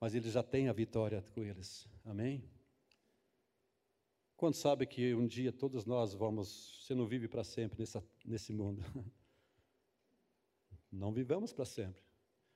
mas 0.00 0.14
eles 0.14 0.32
já 0.32 0.42
têm 0.42 0.68
a 0.68 0.72
vitória 0.72 1.22
com 1.34 1.44
eles. 1.44 1.88
Amém? 2.04 2.48
Quando 4.36 4.54
sabe 4.54 4.86
que 4.86 5.14
um 5.14 5.26
dia 5.26 5.52
todos 5.52 5.84
nós 5.84 6.14
vamos, 6.14 6.82
você 6.82 6.94
não 6.94 7.06
vive 7.06 7.28
para 7.28 7.44
sempre 7.44 7.78
nessa, 7.78 8.02
nesse 8.24 8.52
mundo. 8.52 8.82
Não 10.92 11.12
vivamos 11.12 11.52
para 11.52 11.64
sempre, 11.64 12.02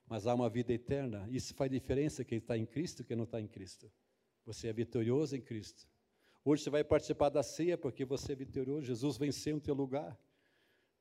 mas 0.08 0.26
há 0.26 0.34
uma 0.34 0.50
vida 0.50 0.72
eterna. 0.72 1.24
Isso 1.30 1.54
faz 1.54 1.70
diferença 1.70 2.24
quem 2.24 2.38
está 2.38 2.58
em 2.58 2.66
Cristo 2.66 3.02
e 3.02 3.04
quem 3.04 3.16
não 3.16 3.22
está 3.22 3.40
em 3.40 3.46
Cristo. 3.46 3.88
Você 4.44 4.66
é 4.66 4.72
vitorioso 4.72 5.36
em 5.36 5.40
Cristo. 5.40 5.86
Hoje 6.44 6.64
você 6.64 6.70
vai 6.70 6.82
participar 6.82 7.28
da 7.28 7.44
ceia 7.44 7.78
porque 7.78 8.04
você 8.04 8.32
é 8.32 8.34
vitorioso. 8.34 8.86
Jesus 8.86 9.16
venceu 9.16 9.56
em 9.56 9.60
teu 9.60 9.72
lugar. 9.72 10.18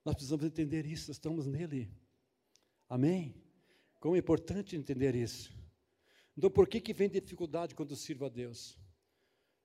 Nós 0.05 0.13
precisamos 0.13 0.45
entender 0.45 0.85
isso, 0.85 1.09
estamos 1.09 1.47
nele. 1.47 1.91
Amém? 2.95 3.33
Como 3.99 4.15
é 4.15 4.19
importante 4.19 4.75
entender 4.75 5.15
isso. 5.15 5.51
Então, 6.37 6.51
por 6.51 6.67
que, 6.67 6.79
que 6.79 6.93
vem 6.93 7.09
dificuldade 7.09 7.73
quando 7.73 7.95
sirvo 7.95 8.25
a 8.25 8.29
Deus? 8.29 8.77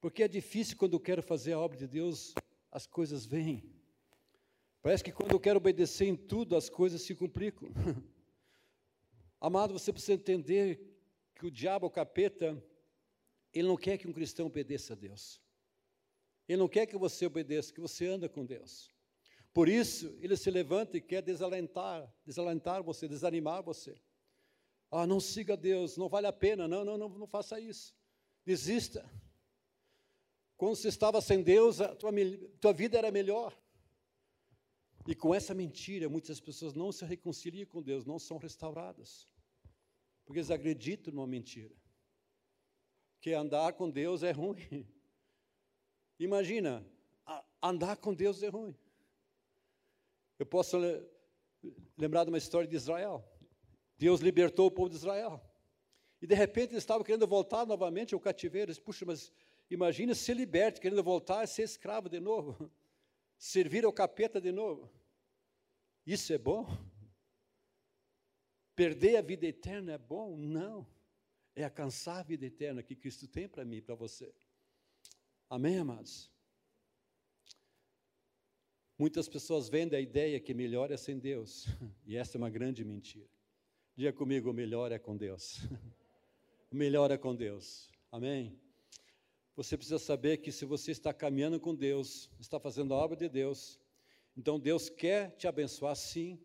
Porque 0.00 0.22
é 0.22 0.28
difícil 0.28 0.78
quando 0.78 0.94
eu 0.94 1.00
quero 1.00 1.22
fazer 1.22 1.52
a 1.52 1.58
obra 1.58 1.76
de 1.76 1.86
Deus, 1.86 2.32
as 2.70 2.86
coisas 2.86 3.26
vêm. 3.26 3.70
Parece 4.80 5.04
que 5.04 5.12
quando 5.12 5.32
eu 5.32 5.40
quero 5.40 5.58
obedecer 5.58 6.06
em 6.06 6.16
tudo, 6.16 6.56
as 6.56 6.70
coisas 6.70 7.02
se 7.02 7.14
complicam. 7.14 7.70
Amado, 9.38 9.74
você 9.74 9.92
precisa 9.92 10.14
entender 10.14 10.80
que 11.34 11.44
o 11.44 11.50
diabo, 11.50 11.84
o 11.84 11.90
capeta, 11.90 12.56
ele 13.52 13.68
não 13.68 13.76
quer 13.76 13.98
que 13.98 14.08
um 14.08 14.12
cristão 14.14 14.46
obedeça 14.46 14.94
a 14.94 14.96
Deus. 14.96 15.38
Ele 16.48 16.56
não 16.56 16.68
quer 16.68 16.86
que 16.86 16.96
você 16.96 17.26
obedeça, 17.26 17.74
que 17.74 17.80
você 17.88 18.06
anda 18.06 18.26
com 18.26 18.46
Deus. 18.46 18.90
Por 19.52 19.68
isso, 19.68 20.16
ele 20.20 20.36
se 20.36 20.50
levanta 20.50 20.96
e 20.96 21.00
quer 21.00 21.22
desalentar, 21.22 22.12
desalentar 22.24 22.82
você, 22.82 23.08
desanimar 23.08 23.62
você. 23.62 24.00
Ah, 24.90 25.06
não 25.06 25.20
siga 25.20 25.56
Deus, 25.56 25.96
não 25.96 26.08
vale 26.08 26.26
a 26.26 26.32
pena. 26.32 26.66
Não, 26.66 26.84
não, 26.84 26.96
não, 26.96 27.08
não 27.08 27.26
faça 27.26 27.60
isso. 27.60 27.94
Desista. 28.44 29.08
Quando 30.56 30.76
você 30.76 30.88
estava 30.88 31.20
sem 31.20 31.42
Deus, 31.42 31.80
a 31.80 31.94
tua, 31.94 32.10
tua 32.60 32.72
vida 32.72 32.98
era 32.98 33.10
melhor. 33.10 33.56
E 35.06 35.14
com 35.14 35.34
essa 35.34 35.54
mentira, 35.54 36.08
muitas 36.08 36.40
pessoas 36.40 36.74
não 36.74 36.92
se 36.92 37.04
reconciliam 37.04 37.66
com 37.66 37.82
Deus, 37.82 38.04
não 38.04 38.18
são 38.18 38.36
restauradas. 38.36 39.28
Porque 40.24 40.40
eles 40.40 40.50
acreditam 40.50 41.14
numa 41.14 41.26
mentira. 41.26 41.74
Que 43.20 43.32
andar 43.32 43.72
com 43.72 43.88
Deus 43.88 44.22
é 44.22 44.30
ruim. 44.30 44.86
Imagina, 46.18 46.86
andar 47.62 47.96
com 47.96 48.12
Deus 48.12 48.42
é 48.42 48.48
ruim. 48.48 48.76
Eu 50.38 50.46
posso 50.46 50.78
lembrar 51.96 52.24
de 52.24 52.30
uma 52.30 52.38
história 52.38 52.68
de 52.68 52.76
Israel. 52.76 53.24
Deus 53.96 54.20
libertou 54.20 54.66
o 54.66 54.70
povo 54.70 54.88
de 54.88 54.96
Israel. 54.96 55.42
E 56.20 56.26
de 56.26 56.34
repente 56.34 56.72
eles 56.72 56.82
estavam 56.82 57.04
querendo 57.04 57.26
voltar 57.26 57.66
novamente 57.66 58.14
ao 58.14 58.20
cativeiro. 58.20 58.70
Eles, 58.70 58.78
Puxa, 58.78 59.04
mas 59.04 59.32
imagina 59.70 60.14
ser 60.14 60.34
liberto, 60.34 60.80
querendo 60.80 61.02
voltar 61.02 61.42
a 61.42 61.46
ser 61.46 61.62
escravo 61.62 62.08
de 62.08 62.20
novo. 62.20 62.70
Servir 63.36 63.84
ao 63.84 63.92
capeta 63.92 64.40
de 64.40 64.50
novo. 64.50 64.90
Isso 66.06 66.32
é 66.32 66.38
bom? 66.38 66.66
Perder 68.74 69.16
a 69.16 69.22
vida 69.22 69.46
eterna 69.46 69.92
é 69.92 69.98
bom? 69.98 70.36
Não. 70.36 70.86
É 71.54 71.64
alcançar 71.64 72.20
a 72.20 72.22
vida 72.22 72.46
eterna 72.46 72.82
que 72.82 72.94
Cristo 72.94 73.26
tem 73.26 73.48
para 73.48 73.64
mim 73.64 73.76
e 73.76 73.82
para 73.82 73.96
você. 73.96 74.32
Amém, 75.50 75.78
amados? 75.78 76.30
Muitas 78.98 79.28
pessoas 79.28 79.68
vendem 79.68 79.96
a 79.96 80.02
ideia 80.02 80.40
que 80.40 80.52
melhor 80.52 80.90
é 80.90 80.96
sem 80.96 81.20
Deus, 81.20 81.66
e 82.04 82.16
essa 82.16 82.36
é 82.36 82.38
uma 82.38 82.50
grande 82.50 82.84
mentira. 82.84 83.28
Diga 83.94 84.12
comigo: 84.12 84.52
melhor 84.52 84.90
é 84.90 84.98
com 84.98 85.16
Deus. 85.16 85.60
Melhor 86.70 87.10
é 87.10 87.16
com 87.16 87.34
Deus. 87.34 87.88
Amém? 88.12 88.54
Você 89.56 89.74
precisa 89.74 89.98
saber 89.98 90.36
que 90.36 90.52
se 90.52 90.66
você 90.66 90.90
está 90.90 91.14
caminhando 91.14 91.58
com 91.58 91.74
Deus, 91.74 92.28
está 92.38 92.60
fazendo 92.60 92.92
a 92.92 92.98
obra 92.98 93.16
de 93.16 93.26
Deus, 93.26 93.80
então 94.36 94.60
Deus 94.60 94.90
quer 94.90 95.30
te 95.36 95.48
abençoar 95.48 95.96
sim. 95.96 96.38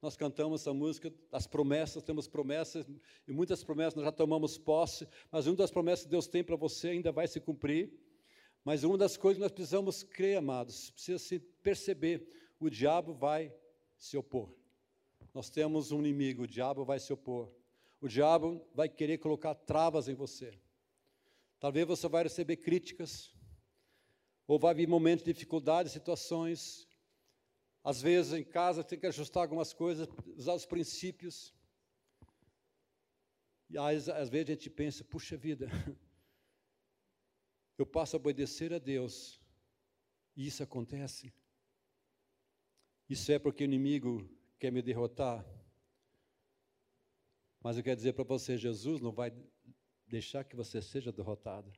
Nós 0.00 0.16
cantamos 0.16 0.62
essa 0.62 0.72
música, 0.72 1.12
as 1.30 1.46
promessas, 1.46 2.02
temos 2.02 2.26
promessas, 2.26 2.86
e 3.28 3.32
muitas 3.32 3.62
promessas 3.62 3.96
nós 3.96 4.04
já 4.06 4.12
tomamos 4.12 4.56
posse, 4.56 5.06
mas 5.30 5.46
uma 5.46 5.56
das 5.56 5.70
promessas 5.70 6.06
que 6.06 6.10
Deus 6.10 6.26
tem 6.26 6.42
para 6.42 6.56
você 6.56 6.88
ainda 6.88 7.12
vai 7.12 7.28
se 7.28 7.38
cumprir. 7.38 7.92
Mas 8.64 8.84
uma 8.84 8.98
das 8.98 9.16
coisas 9.16 9.38
que 9.38 9.42
nós 9.42 9.52
precisamos 9.52 10.02
crer, 10.02 10.38
amados, 10.38 10.90
precisa 10.90 11.18
se 11.18 11.38
perceber: 11.38 12.26
o 12.58 12.68
diabo 12.68 13.14
vai 13.14 13.54
se 13.96 14.16
opor. 14.16 14.54
Nós 15.32 15.48
temos 15.48 15.92
um 15.92 16.00
inimigo, 16.00 16.42
o 16.42 16.48
diabo 16.48 16.84
vai 16.84 16.98
se 16.98 17.12
opor. 17.12 17.52
O 18.00 18.08
diabo 18.08 18.66
vai 18.74 18.88
querer 18.88 19.18
colocar 19.18 19.54
travas 19.54 20.08
em 20.08 20.14
você. 20.14 20.58
Talvez 21.58 21.86
você 21.86 22.08
vai 22.08 22.22
receber 22.22 22.56
críticas, 22.56 23.34
ou 24.46 24.58
vai 24.58 24.74
vir 24.74 24.88
momentos 24.88 25.24
de 25.24 25.32
dificuldade, 25.32 25.90
situações. 25.90 26.88
Às 27.84 28.00
vezes 28.02 28.32
em 28.32 28.44
casa 28.44 28.82
tem 28.82 28.98
que 28.98 29.06
ajustar 29.06 29.42
algumas 29.42 29.72
coisas, 29.72 30.08
usar 30.36 30.54
os 30.54 30.66
princípios. 30.66 31.54
E 33.68 33.78
às, 33.78 34.08
às 34.08 34.28
vezes 34.28 34.48
a 34.48 34.52
gente 34.52 34.70
pensa, 34.70 35.04
puxa 35.04 35.36
vida, 35.36 35.68
eu 37.82 37.86
passo 37.86 38.16
a 38.16 38.18
obedecer 38.18 38.72
a 38.72 38.78
Deus, 38.78 39.40
e 40.36 40.46
isso 40.46 40.62
acontece. 40.62 41.32
Isso 43.08 43.32
é 43.32 43.38
porque 43.38 43.64
o 43.64 43.66
inimigo 43.66 44.28
quer 44.58 44.70
me 44.70 44.82
derrotar. 44.82 45.44
Mas 47.60 47.76
eu 47.76 47.82
quero 47.82 47.96
dizer 47.96 48.12
para 48.12 48.24
você: 48.24 48.56
Jesus 48.56 49.00
não 49.00 49.12
vai 49.12 49.32
deixar 50.06 50.44
que 50.44 50.56
você 50.56 50.80
seja 50.80 51.12
derrotado. 51.12 51.72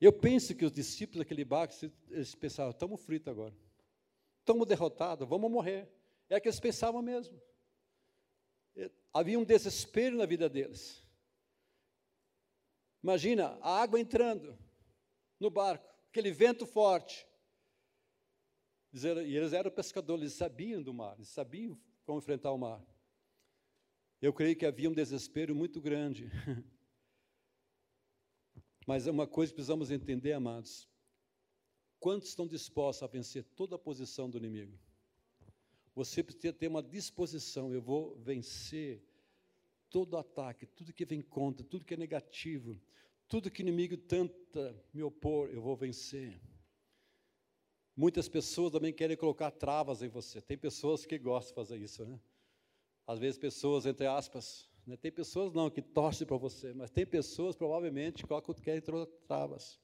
Eu 0.00 0.12
penso 0.12 0.54
que 0.54 0.64
os 0.64 0.72
discípulos 0.72 1.18
daquele 1.18 1.44
barco, 1.44 1.74
eles 2.08 2.34
pensavam: 2.34 2.70
estamos 2.70 3.00
fritos 3.00 3.28
agora, 3.28 3.54
estamos 4.40 4.66
derrotados, 4.66 5.28
vamos 5.28 5.50
morrer. 5.50 5.88
É 6.28 6.40
que 6.40 6.48
eles 6.48 6.60
pensavam 6.60 7.02
mesmo. 7.02 7.40
Havia 9.12 9.38
um 9.38 9.44
desespero 9.44 10.16
na 10.16 10.26
vida 10.26 10.48
deles. 10.48 11.06
Imagina 13.02 13.56
a 13.62 13.80
água 13.80 14.00
entrando, 14.00 14.58
no 15.38 15.50
barco, 15.50 15.88
aquele 16.10 16.30
vento 16.30 16.66
forte. 16.66 17.26
E 18.92 19.36
eles 19.36 19.52
eram 19.52 19.70
pescadores, 19.70 20.22
eles 20.22 20.34
sabiam 20.34 20.82
do 20.82 20.94
mar, 20.94 21.14
eles 21.16 21.28
sabiam 21.28 21.78
como 22.04 22.18
enfrentar 22.18 22.52
o 22.52 22.58
mar. 22.58 22.82
Eu 24.20 24.32
creio 24.32 24.56
que 24.56 24.64
havia 24.64 24.88
um 24.88 24.94
desespero 24.94 25.54
muito 25.54 25.80
grande. 25.80 26.30
Mas 28.86 29.06
é 29.06 29.10
uma 29.10 29.26
coisa 29.26 29.52
que 29.52 29.56
precisamos 29.56 29.90
entender, 29.90 30.32
amados. 30.32 30.88
Quantos 31.98 32.28
estão 32.28 32.46
dispostos 32.46 33.02
a 33.02 33.06
vencer 33.06 33.44
toda 33.56 33.76
a 33.76 33.78
posição 33.78 34.30
do 34.30 34.38
inimigo? 34.38 34.78
Você 35.94 36.22
precisa 36.22 36.52
ter 36.52 36.68
uma 36.68 36.82
disposição, 36.82 37.72
eu 37.72 37.82
vou 37.82 38.16
vencer 38.16 39.02
todo 39.90 40.16
ataque, 40.16 40.66
tudo 40.66 40.92
que 40.92 41.04
vem 41.04 41.22
contra, 41.22 41.64
tudo 41.64 41.84
que 41.84 41.94
é 41.94 41.96
negativo, 41.96 42.80
tudo 43.28 43.50
que 43.50 43.60
o 43.60 43.64
inimigo 43.64 43.96
tenta 43.96 44.74
me 44.92 45.02
opor, 45.02 45.48
eu 45.50 45.60
vou 45.60 45.76
vencer. 45.76 46.40
Muitas 47.96 48.28
pessoas 48.28 48.72
também 48.72 48.92
querem 48.92 49.16
colocar 49.16 49.50
travas 49.50 50.02
em 50.02 50.08
você. 50.08 50.40
Tem 50.40 50.56
pessoas 50.56 51.06
que 51.06 51.18
gostam 51.18 51.50
de 51.50 51.54
fazer 51.54 51.82
isso, 51.82 52.04
né? 52.04 52.20
Às 53.06 53.18
vezes 53.18 53.38
pessoas, 53.38 53.86
entre 53.86 54.06
aspas, 54.06 54.68
né? 54.86 54.96
tem 54.96 55.10
pessoas 55.10 55.52
não 55.52 55.70
que 55.70 55.80
torcem 55.80 56.26
para 56.26 56.36
você, 56.36 56.74
mas 56.74 56.90
tem 56.90 57.06
pessoas 57.06 57.56
provavelmente 57.56 58.24
que 58.24 58.62
querem 58.62 58.82
travas. 59.26 59.80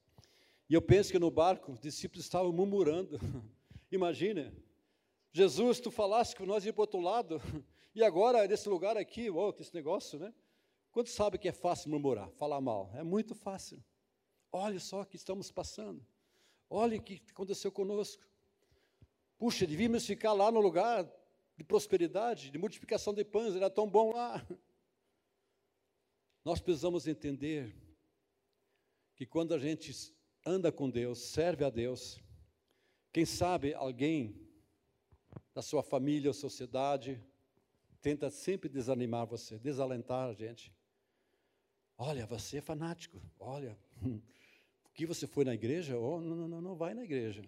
E 0.69 0.75
eu 0.75 0.83
penso 0.83 1.11
que 1.11 1.19
no 1.19 1.31
barco 1.31 1.73
os 1.73 1.81
discípulos 1.81 2.25
estavam 2.25 2.53
murmurando. 2.53 3.19
Imagina, 3.91 4.53
Jesus, 5.33 5.81
tu 5.81 5.91
falaste 5.91 6.37
que 6.37 6.45
nós 6.45 6.65
íamos 6.65 6.75
para 6.75 6.81
o 6.81 6.85
outro 6.85 7.01
lado, 7.01 7.41
e 7.95 8.03
agora 8.03 8.47
nesse 8.47 8.69
lugar 8.69 8.97
aqui, 8.97 9.31
oh, 9.31 9.53
que 9.53 9.63
esse 9.63 9.75
negócio, 9.75 10.19
né? 10.19 10.33
Quantos 10.93 11.15
sabe 11.15 11.39
que 11.39 11.49
é 11.49 11.53
fácil 11.53 11.91
murmurar, 11.91 12.31
falar 12.33 12.61
mal? 12.61 12.93
É 12.95 13.03
muito 13.03 13.35
fácil. 13.35 13.83
Olha 14.53 14.79
só 14.79 15.01
o 15.01 15.07
que 15.07 15.17
estamos 15.17 15.51
passando. 15.51 16.07
Olha 16.69 16.99
o 16.99 17.03
que 17.03 17.23
aconteceu 17.31 17.73
conosco. 17.73 18.23
Puxa, 19.39 19.67
devíamos 19.67 20.07
ficar 20.07 20.35
lá 20.35 20.53
no 20.53 20.61
lugar 20.61 21.11
de 21.57 21.65
prosperidade, 21.65 22.51
de 22.51 22.59
multiplicação 22.59 23.15
de 23.15 23.25
pães, 23.25 23.57
era 23.57 23.71
tão 23.71 23.89
bom 23.89 24.13
lá. 24.13 24.47
Nós 26.45 26.61
precisamos 26.61 27.07
entender 27.07 27.75
que 29.15 29.25
quando 29.25 29.55
a 29.55 29.59
gente 29.59 30.15
anda 30.45 30.71
com 30.71 30.91
Deus, 30.91 31.19
serve 31.19 31.65
a 31.65 31.71
Deus, 31.71 32.21
quem 33.13 33.25
sabe 33.25 33.73
alguém 33.73 34.49
da 35.55 35.63
sua 35.63 35.83
família 35.83 36.29
ou 36.29 36.35
sociedade 36.35 37.23
tenta 38.01 38.29
sempre 38.29 38.69
desanimar 38.69 39.27
você, 39.27 39.59
desalentar 39.59 40.29
a 40.29 40.35
gente. 40.35 40.73
Olha, 42.05 42.27
você 42.27 42.59
é 42.59 42.61
fanático. 42.61 43.23
Olha, 43.39 43.79
o 44.85 44.91
que 44.93 45.07
você 45.07 45.25
foi 45.25 45.45
na 45.45 45.55
igreja? 45.55 45.97
Oh, 45.97 46.21
não, 46.21 46.49
não, 46.49 46.61
não 46.61 46.75
vai 46.75 46.95
na 46.95 47.05
igreja. 47.05 47.45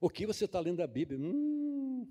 O 0.00 0.08
que 0.08 0.24
você 0.24 0.46
está 0.46 0.58
lendo 0.58 0.80
a 0.82 0.86
Bíblia? 0.86 1.20
Hum. 1.20 2.10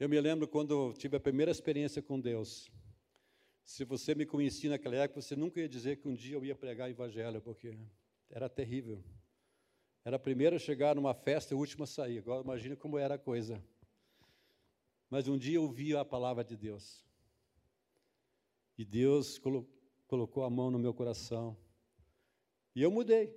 Eu 0.00 0.08
me 0.08 0.18
lembro 0.18 0.48
quando 0.48 0.94
tive 0.94 1.18
a 1.18 1.20
primeira 1.20 1.52
experiência 1.52 2.00
com 2.00 2.18
Deus. 2.18 2.72
Se 3.62 3.84
você 3.84 4.14
me 4.14 4.24
conhecia 4.24 4.70
naquela 4.70 4.96
época, 4.96 5.20
você 5.20 5.36
nunca 5.36 5.60
ia 5.60 5.68
dizer 5.68 5.98
que 5.98 6.08
um 6.08 6.14
dia 6.14 6.36
eu 6.36 6.44
ia 6.46 6.56
pregar 6.56 6.88
evangelho, 6.88 7.42
porque 7.42 7.78
era 8.30 8.48
terrível. 8.48 9.04
Era 10.06 10.16
a 10.16 10.18
primeira 10.18 10.56
a 10.56 10.58
chegar 10.58 10.96
numa 10.96 11.12
festa 11.12 11.52
e 11.52 11.54
a 11.54 11.58
última 11.58 11.84
a 11.84 11.86
sair. 11.86 12.20
Agora 12.20 12.42
imagina 12.42 12.74
como 12.76 12.96
era 12.96 13.16
a 13.16 13.18
coisa. 13.18 13.62
Mas 15.10 15.28
um 15.28 15.36
dia 15.36 15.56
eu 15.56 15.64
ouvi 15.64 15.94
a 15.94 16.02
palavra 16.02 16.42
de 16.42 16.56
Deus. 16.56 17.04
E 18.78 18.86
Deus 18.86 19.38
colo 19.38 19.68
colocou 20.12 20.44
a 20.44 20.50
mão 20.50 20.70
no 20.70 20.78
meu 20.78 20.92
coração. 20.92 21.56
E 22.76 22.82
eu 22.82 22.90
mudei. 22.90 23.34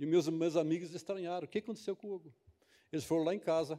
E 0.00 0.04
meus, 0.04 0.28
meus 0.28 0.56
amigos 0.56 0.92
estranharam. 0.92 1.44
O 1.44 1.48
que 1.48 1.58
aconteceu 1.58 1.94
com 1.94 2.08
o 2.08 2.14
Hugo? 2.14 2.34
Eles 2.90 3.04
foram 3.04 3.22
lá 3.22 3.32
em 3.32 3.38
casa 3.38 3.78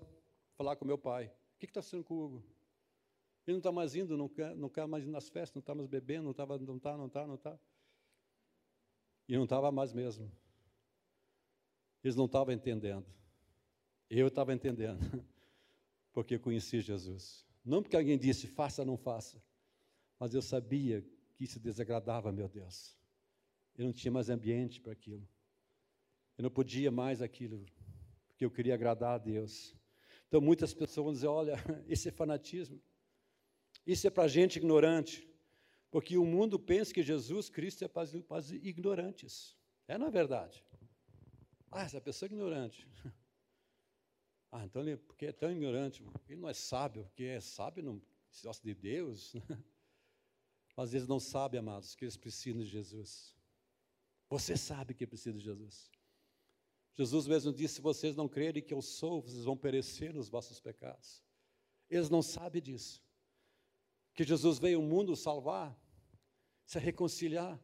falar 0.56 0.78
com 0.78 0.86
meu 0.86 0.98
pai. 0.98 1.26
O 1.26 1.60
que 1.60 1.66
está 1.66 1.82
sendo 1.82 2.02
com 2.02 2.14
o 2.14 2.24
Hugo? 2.24 2.44
Ele 3.46 3.56
não 3.56 3.58
está 3.58 3.74
mais 3.74 3.94
indo, 3.94 4.16
não 4.16 4.30
quer, 4.30 4.56
não 4.56 4.70
quer 4.70 4.88
mais 4.88 5.04
ir 5.04 5.10
nas 5.10 5.28
festas, 5.28 5.54
não 5.54 5.60
está 5.60 5.76
mais 5.76 5.86
bebendo, 5.86 6.24
não 6.24 6.32
está, 6.32 6.46
não 6.46 6.78
está, 6.78 6.98
não 6.98 7.08
está, 7.08 7.28
não 7.28 7.36
está. 7.36 7.60
E 9.28 9.36
não 9.36 9.44
estava 9.44 9.70
mais 9.70 9.92
mesmo. 9.92 10.32
Eles 12.02 12.16
não 12.16 12.24
estavam 12.24 12.54
entendendo. 12.54 13.06
Eu 14.10 14.30
estava 14.30 14.54
entendendo, 14.54 15.02
porque 16.14 16.36
eu 16.36 16.40
conheci 16.40 16.80
Jesus. 16.80 17.46
Não 17.66 17.84
porque 17.84 17.98
alguém 17.98 18.18
disse, 18.18 18.48
faça, 18.48 18.86
não 18.86 18.96
faça, 18.96 19.44
mas 20.18 20.34
eu 20.34 20.42
sabia 20.42 21.06
isso 21.44 21.60
desagradava 21.60 22.32
meu 22.32 22.48
Deus. 22.48 22.98
Eu 23.76 23.86
não 23.86 23.94
tinha 23.94 24.12
mais 24.12 24.30
ambiente 24.30 24.80
para 24.80 24.94
aquilo. 24.94 25.28
Eu 26.38 26.44
não 26.44 26.52
podia 26.52 26.92
mais 26.92 27.22
aquilo, 27.22 27.66
porque 28.28 28.46
eu 28.46 28.52
queria 28.52 28.74
agradar 28.74 29.16
a 29.16 29.18
Deus. 29.18 29.76
Então 30.28 30.42
muitas 30.42 30.74
pessoas 30.74 31.06
vão 31.06 31.14
dizer: 31.14 31.28
olha, 31.28 31.56
esse 31.88 32.10
é 32.10 32.12
fanatismo. 32.12 32.82
Isso 33.86 34.08
é 34.08 34.10
para 34.10 34.28
gente 34.28 34.58
ignorante, 34.58 35.28
porque 35.92 36.18
o 36.18 36.26
mundo 36.26 36.58
pensa 36.58 36.94
que 36.94 37.04
Jesus 37.04 37.50
Cristo 37.50 37.84
é 37.84 37.88
para, 37.88 38.04
os 38.04 38.52
ignorantes. 38.52 39.58
É, 39.88 39.98
na 39.98 40.08
é 40.08 40.12
verdade. 40.12 40.64
Ah, 41.70 41.84
essa 41.84 42.00
pessoa 42.00 42.28
é 42.28 42.32
ignorante. 42.32 42.88
Ah, 44.56 44.66
então 44.66 44.84
ele, 44.84 44.98
porque 44.98 45.26
é 45.26 45.32
tão 45.32 45.52
ignorante, 45.52 46.06
ele 46.30 46.40
não 46.40 46.48
é 46.48 46.54
sábio, 46.54 47.06
porque 47.06 47.24
é 47.24 47.42
sábio 47.42 47.84
não 47.84 48.00
se 48.30 48.44
gosta 48.44 48.64
de 48.64 48.76
Deus. 48.76 49.34
Mas 50.76 50.94
eles 50.94 51.08
não 51.08 51.20
sabem, 51.20 51.60
amados, 51.60 51.96
que 51.96 52.04
eles 52.04 52.18
precisam 52.18 52.62
de 52.62 52.68
Jesus. 52.68 53.36
Você 54.30 54.58
sabe 54.58 54.94
que 54.94 55.06
precisa 55.06 55.38
de 55.38 55.44
Jesus. 55.44 55.92
Jesus 56.96 57.28
mesmo 57.28 57.54
disse: 57.54 57.76
se 57.76 57.82
vocês 57.82 58.16
não 58.16 58.28
crerem 58.28 58.64
que 58.64 58.74
eu 58.74 58.82
sou, 58.82 59.22
vocês 59.22 59.44
vão 59.44 59.58
perecer 59.58 60.14
nos 60.14 60.30
vossos 60.30 60.60
pecados. 60.60 61.24
Eles 61.90 62.10
não 62.10 62.22
sabem 62.22 62.62
disso 62.62 63.04
que 64.14 64.24
Jesus 64.24 64.60
veio 64.60 64.80
ao 64.80 64.84
mundo 64.84 65.16
salvar, 65.16 65.76
se 66.66 66.80
reconciliar. 66.80 67.60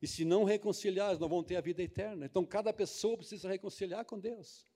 E 0.00 0.06
se 0.06 0.24
não 0.24 0.44
reconciliar, 0.44 1.08
eles 1.08 1.18
não 1.18 1.28
vão 1.28 1.42
ter 1.42 1.56
a 1.56 1.60
vida 1.60 1.82
eterna. 1.82 2.26
Então 2.26 2.44
cada 2.44 2.72
pessoa 2.72 3.16
precisa 3.16 3.48
reconciliar 3.48 4.04
com 4.04 4.18
Deus. 4.18 4.68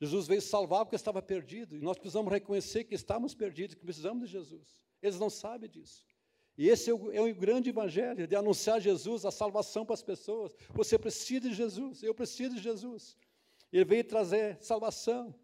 Jesus 0.00 0.26
veio 0.26 0.40
salvar 0.40 0.86
porque 0.86 0.96
estava 0.96 1.20
perdido. 1.20 1.76
E 1.76 1.80
nós 1.80 1.98
precisamos 1.98 2.32
reconhecer 2.32 2.84
que 2.84 2.94
estamos 2.94 3.34
perdidos, 3.34 3.74
que 3.74 3.84
precisamos 3.84 4.26
de 4.26 4.32
Jesus. 4.32 4.89
Eles 5.02 5.18
não 5.18 5.30
sabem 5.30 5.68
disso. 5.68 6.06
E 6.56 6.68
esse 6.68 6.90
é 6.90 6.94
o, 6.94 7.10
é 7.10 7.20
o 7.20 7.34
grande 7.34 7.70
evangelho, 7.70 8.26
de 8.26 8.36
anunciar 8.36 8.80
Jesus, 8.80 9.24
a 9.24 9.30
salvação 9.30 9.86
para 9.86 9.94
as 9.94 10.02
pessoas. 10.02 10.54
Você 10.74 10.98
precisa 10.98 11.48
de 11.48 11.54
Jesus, 11.54 12.02
eu 12.02 12.14
preciso 12.14 12.56
de 12.56 12.60
Jesus. 12.60 13.16
Ele 13.72 13.84
veio 13.84 14.04
trazer 14.04 14.58
salvação. 14.62 15.34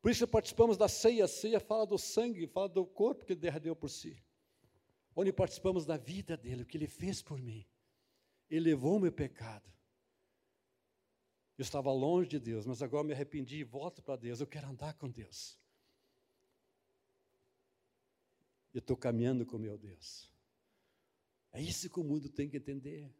Por 0.00 0.10
isso 0.10 0.26
participamos 0.26 0.76
da 0.76 0.88
ceia. 0.88 1.24
A 1.24 1.28
ceia 1.28 1.60
fala 1.60 1.86
do 1.86 1.98
sangue, 1.98 2.46
fala 2.46 2.68
do 2.68 2.86
corpo 2.86 3.24
que 3.24 3.32
ele 3.32 3.40
derramou 3.40 3.76
por 3.76 3.90
si. 3.90 4.22
Onde 5.14 5.32
participamos 5.32 5.84
da 5.84 5.96
vida 5.96 6.36
dele, 6.36 6.62
o 6.62 6.66
que 6.66 6.76
ele 6.76 6.86
fez 6.86 7.20
por 7.22 7.40
mim. 7.40 7.66
Ele 8.48 8.70
levou 8.70 8.96
o 8.96 9.00
meu 9.00 9.12
pecado. 9.12 9.70
Eu 11.58 11.62
estava 11.62 11.90
longe 11.90 12.28
de 12.28 12.38
Deus, 12.38 12.66
mas 12.66 12.82
agora 12.82 13.02
me 13.02 13.12
arrependi 13.12 13.56
e 13.58 13.64
volto 13.64 14.02
para 14.02 14.16
Deus. 14.16 14.40
Eu 14.40 14.46
quero 14.46 14.68
andar 14.68 14.94
com 14.94 15.08
Deus. 15.08 15.58
Eu 18.76 18.80
estou 18.80 18.94
caminhando 18.94 19.46
com 19.46 19.56
meu 19.56 19.78
Deus. 19.78 20.30
É 21.50 21.62
isso 21.62 21.88
que 21.88 21.98
o 21.98 22.04
mundo 22.04 22.28
tem 22.28 22.46
que 22.46 22.58
entender. 22.58 23.10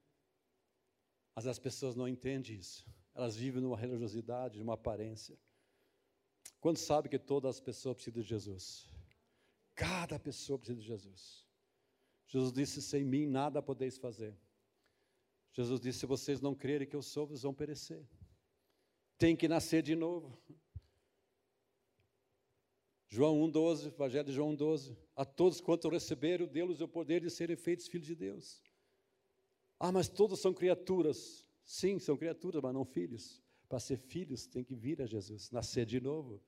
Mas 1.34 1.46
as 1.46 1.58
pessoas 1.58 1.96
não 1.96 2.06
entendem 2.06 2.58
isso. 2.58 2.86
Elas 3.14 3.36
vivem 3.36 3.62
numa 3.62 3.74
religiosidade, 3.74 4.58
numa 4.58 4.74
aparência. 4.74 5.34
Quando 6.60 6.76
sabe 6.76 7.08
que 7.08 7.18
todas 7.18 7.56
as 7.56 7.60
pessoas 7.60 7.96
precisam 7.96 8.20
de 8.20 8.28
Jesus? 8.28 8.86
Cada 9.74 10.18
pessoa 10.18 10.58
precisa 10.58 10.78
de 10.78 10.86
Jesus. 10.86 11.46
Jesus 12.26 12.52
disse: 12.52 12.82
sem 12.82 13.02
mim 13.02 13.24
nada 13.24 13.62
podeis 13.62 13.96
fazer. 13.96 14.36
Jesus 15.54 15.80
disse: 15.80 16.00
se 16.00 16.06
vocês 16.06 16.38
não 16.38 16.54
crerem 16.54 16.86
que 16.86 16.94
eu 16.94 17.02
sou, 17.02 17.28
vocês 17.28 17.44
vão 17.44 17.54
perecer. 17.54 18.06
Tem 19.16 19.34
que 19.34 19.48
nascer 19.48 19.82
de 19.82 19.96
novo. 19.96 20.38
João 23.08 23.40
1,12, 23.50 23.86
Evangelho 23.86 24.26
de 24.26 24.32
João 24.32 24.54
12. 24.54 25.05
A 25.16 25.24
todos 25.24 25.62
quanto 25.62 25.88
receberam, 25.88 26.46
deu-lhes 26.46 26.82
o 26.82 26.86
poder 26.86 27.22
de 27.22 27.30
serem 27.30 27.56
feitos 27.56 27.88
filhos 27.88 28.06
de 28.06 28.14
Deus. 28.14 28.62
Ah, 29.80 29.90
mas 29.90 30.08
todos 30.08 30.38
são 30.40 30.52
criaturas. 30.52 31.48
Sim, 31.64 31.98
são 31.98 32.16
criaturas, 32.16 32.62
mas 32.62 32.74
não 32.74 32.84
filhos. 32.84 33.42
Para 33.66 33.80
ser 33.80 33.96
filhos, 33.96 34.46
tem 34.46 34.62
que 34.62 34.74
vir 34.74 35.00
a 35.00 35.06
Jesus, 35.06 35.50
nascer 35.50 35.86
de 35.86 36.00
novo. 36.00 36.42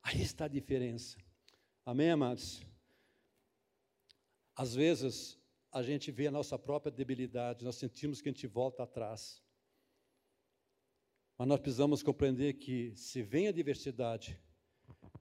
Aí 0.00 0.22
está 0.22 0.44
a 0.44 0.48
diferença. 0.48 1.18
Amém, 1.84 2.10
amados? 2.10 2.62
Às 4.54 4.74
vezes, 4.74 5.38
a 5.72 5.82
gente 5.82 6.12
vê 6.12 6.28
a 6.28 6.30
nossa 6.30 6.58
própria 6.58 6.92
debilidade, 6.92 7.64
nós 7.64 7.76
sentimos 7.76 8.20
que 8.20 8.28
a 8.28 8.32
gente 8.32 8.46
volta 8.46 8.84
atrás. 8.84 9.42
Mas 11.36 11.48
nós 11.48 11.60
precisamos 11.60 12.02
compreender 12.02 12.54
que, 12.54 12.94
se 12.94 13.22
vem 13.22 13.48
a 13.48 13.52
diversidade, 13.52 14.40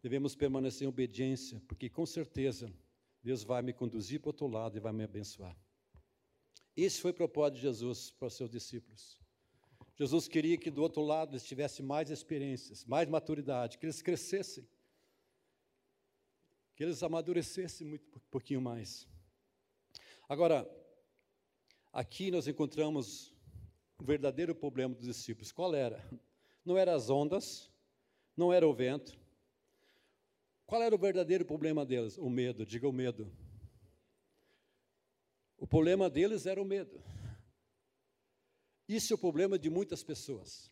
devemos 0.01 0.35
permanecer 0.35 0.85
em 0.85 0.89
obediência, 0.89 1.61
porque 1.67 1.89
com 1.89 2.05
certeza 2.05 2.73
Deus 3.23 3.43
vai 3.43 3.61
me 3.61 3.73
conduzir 3.73 4.19
para 4.19 4.27
o 4.27 4.29
outro 4.29 4.47
lado 4.47 4.77
e 4.77 4.79
vai 4.79 4.91
me 4.91 5.03
abençoar. 5.03 5.55
Esse 6.75 7.01
foi 7.01 7.11
o 7.11 7.13
propósito 7.13 7.55
de 7.55 7.61
Jesus 7.61 8.11
para 8.11 8.27
os 8.27 8.33
seus 8.33 8.49
discípulos. 8.49 9.19
Jesus 9.95 10.27
queria 10.27 10.57
que 10.57 10.71
do 10.71 10.81
outro 10.81 11.03
lado 11.03 11.33
eles 11.33 11.43
tivessem 11.43 11.85
mais 11.85 12.09
experiências, 12.09 12.85
mais 12.85 13.07
maturidade, 13.07 13.77
que 13.77 13.85
eles 13.85 14.01
crescessem, 14.01 14.67
que 16.75 16.83
eles 16.83 17.03
amadurecessem 17.03 17.85
muito, 17.85 18.17
um 18.17 18.29
pouquinho 18.31 18.61
mais. 18.61 19.07
Agora, 20.27 20.67
aqui 21.93 22.31
nós 22.31 22.47
encontramos 22.47 23.31
o 23.99 24.03
verdadeiro 24.03 24.55
problema 24.55 24.95
dos 24.95 25.05
discípulos. 25.05 25.51
Qual 25.51 25.75
era? 25.75 26.03
Não 26.65 26.77
eram 26.77 26.93
as 26.93 27.09
ondas, 27.09 27.71
não 28.35 28.51
era 28.51 28.67
o 28.67 28.73
vento. 28.73 29.20
Qual 30.71 30.81
era 30.81 30.95
o 30.95 30.97
verdadeiro 30.97 31.43
problema 31.43 31.85
deles? 31.85 32.17
O 32.17 32.29
medo, 32.29 32.65
diga 32.65 32.87
o 32.87 32.93
medo. 32.93 33.29
O 35.57 35.67
problema 35.67 36.09
deles 36.09 36.45
era 36.45 36.61
o 36.61 36.63
medo. 36.63 37.03
Isso 38.87 39.11
é 39.11 39.15
o 39.15 39.19
problema 39.19 39.59
de 39.59 39.69
muitas 39.69 40.01
pessoas. 40.01 40.71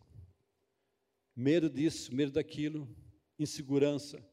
Medo 1.35 1.69
disso, 1.69 2.15
medo 2.15 2.31
daquilo, 2.31 2.88
insegurança. 3.38 4.25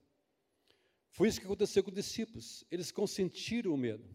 Foi 1.10 1.26
isso 1.26 1.40
que 1.40 1.46
aconteceu 1.46 1.82
com 1.82 1.90
os 1.90 1.96
discípulos. 1.96 2.64
Eles 2.70 2.92
consentiram 2.92 3.74
o 3.74 3.76
medo. 3.76 4.08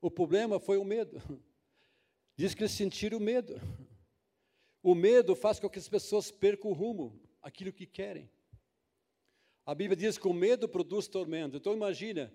O 0.00 0.08
problema 0.08 0.60
foi 0.60 0.78
o 0.78 0.84
medo. 0.84 1.20
Diz 2.38 2.54
que 2.54 2.62
eles 2.62 2.70
sentiram 2.70 3.18
o 3.18 3.20
medo. 3.20 3.60
O 4.80 4.94
medo 4.94 5.34
faz 5.34 5.58
com 5.58 5.68
que 5.68 5.80
as 5.80 5.88
pessoas 5.88 6.30
percam 6.30 6.70
o 6.70 6.74
rumo, 6.74 7.20
aquilo 7.42 7.72
que 7.72 7.86
querem. 7.86 8.30
A 9.66 9.74
Bíblia 9.74 9.96
diz 9.96 10.16
que 10.16 10.28
o 10.28 10.32
medo 10.32 10.68
produz 10.68 11.08
tormento. 11.08 11.56
Então 11.56 11.74
imagina, 11.74 12.32